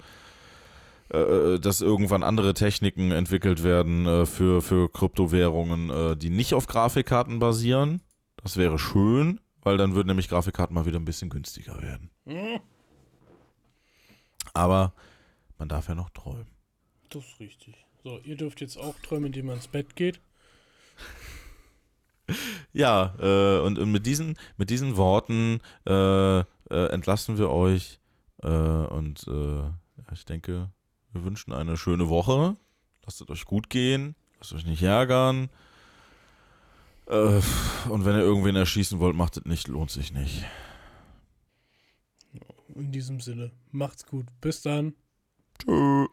äh, 1.10 1.58
dass 1.58 1.80
irgendwann 1.80 2.22
andere 2.22 2.54
Techniken 2.54 3.10
entwickelt 3.10 3.62
werden 3.62 4.06
äh, 4.06 4.26
für, 4.26 4.62
für 4.62 4.90
Kryptowährungen, 4.90 5.90
äh, 5.90 6.16
die 6.16 6.30
nicht 6.30 6.54
auf 6.54 6.66
Grafikkarten 6.66 7.38
basieren. 7.38 8.00
Das 8.42 8.56
wäre 8.56 8.78
schön, 8.78 9.40
weil 9.62 9.76
dann 9.76 9.94
würden 9.94 10.08
nämlich 10.08 10.28
Grafikkarten 10.28 10.74
mal 10.74 10.86
wieder 10.86 10.98
ein 10.98 11.04
bisschen 11.04 11.28
günstiger 11.28 11.82
werden. 11.82 12.10
Aber 14.54 14.92
man 15.58 15.68
darf 15.68 15.88
ja 15.88 15.94
noch 15.94 16.10
träumen. 16.10 16.46
Das 17.10 17.24
ist 17.24 17.40
richtig. 17.40 17.74
So, 18.04 18.18
ihr 18.24 18.36
dürft 18.36 18.60
jetzt 18.60 18.78
auch 18.78 18.94
träumen, 19.00 19.26
indem 19.26 19.46
man 19.46 19.56
ins 19.56 19.68
Bett 19.68 19.96
geht. 19.96 20.20
Ja, 22.72 23.14
äh, 23.18 23.60
und, 23.60 23.78
und 23.78 23.90
mit, 23.90 24.06
diesen, 24.06 24.36
mit 24.56 24.70
diesen 24.70 24.96
Worten 24.96 25.60
äh, 26.70 26.86
entlassen 26.86 27.38
wir 27.38 27.50
euch 27.50 28.00
äh, 28.42 28.48
und 28.48 29.26
äh, 29.28 29.62
ja, 29.62 30.12
ich 30.12 30.24
denke, 30.24 30.70
wir 31.12 31.24
wünschen 31.24 31.52
eine 31.52 31.76
schöne 31.76 32.08
Woche. 32.08 32.56
Lasst 33.04 33.20
es 33.20 33.28
euch 33.28 33.44
gut 33.44 33.70
gehen, 33.70 34.14
lasst 34.38 34.52
euch 34.52 34.66
nicht 34.66 34.82
ärgern. 34.82 35.48
Äh, 37.06 37.40
und 37.88 38.04
wenn 38.04 38.16
ihr 38.16 38.22
irgendwen 38.22 38.56
erschießen 38.56 38.98
wollt, 38.98 39.16
macht 39.16 39.38
es 39.38 39.44
nicht, 39.44 39.68
lohnt 39.68 39.90
sich 39.90 40.12
nicht. 40.12 40.44
In 42.74 42.92
diesem 42.92 43.20
Sinne, 43.20 43.50
macht's 43.72 44.06
gut. 44.06 44.26
Bis 44.40 44.62
dann. 44.62 44.94
Tschö. 45.58 46.06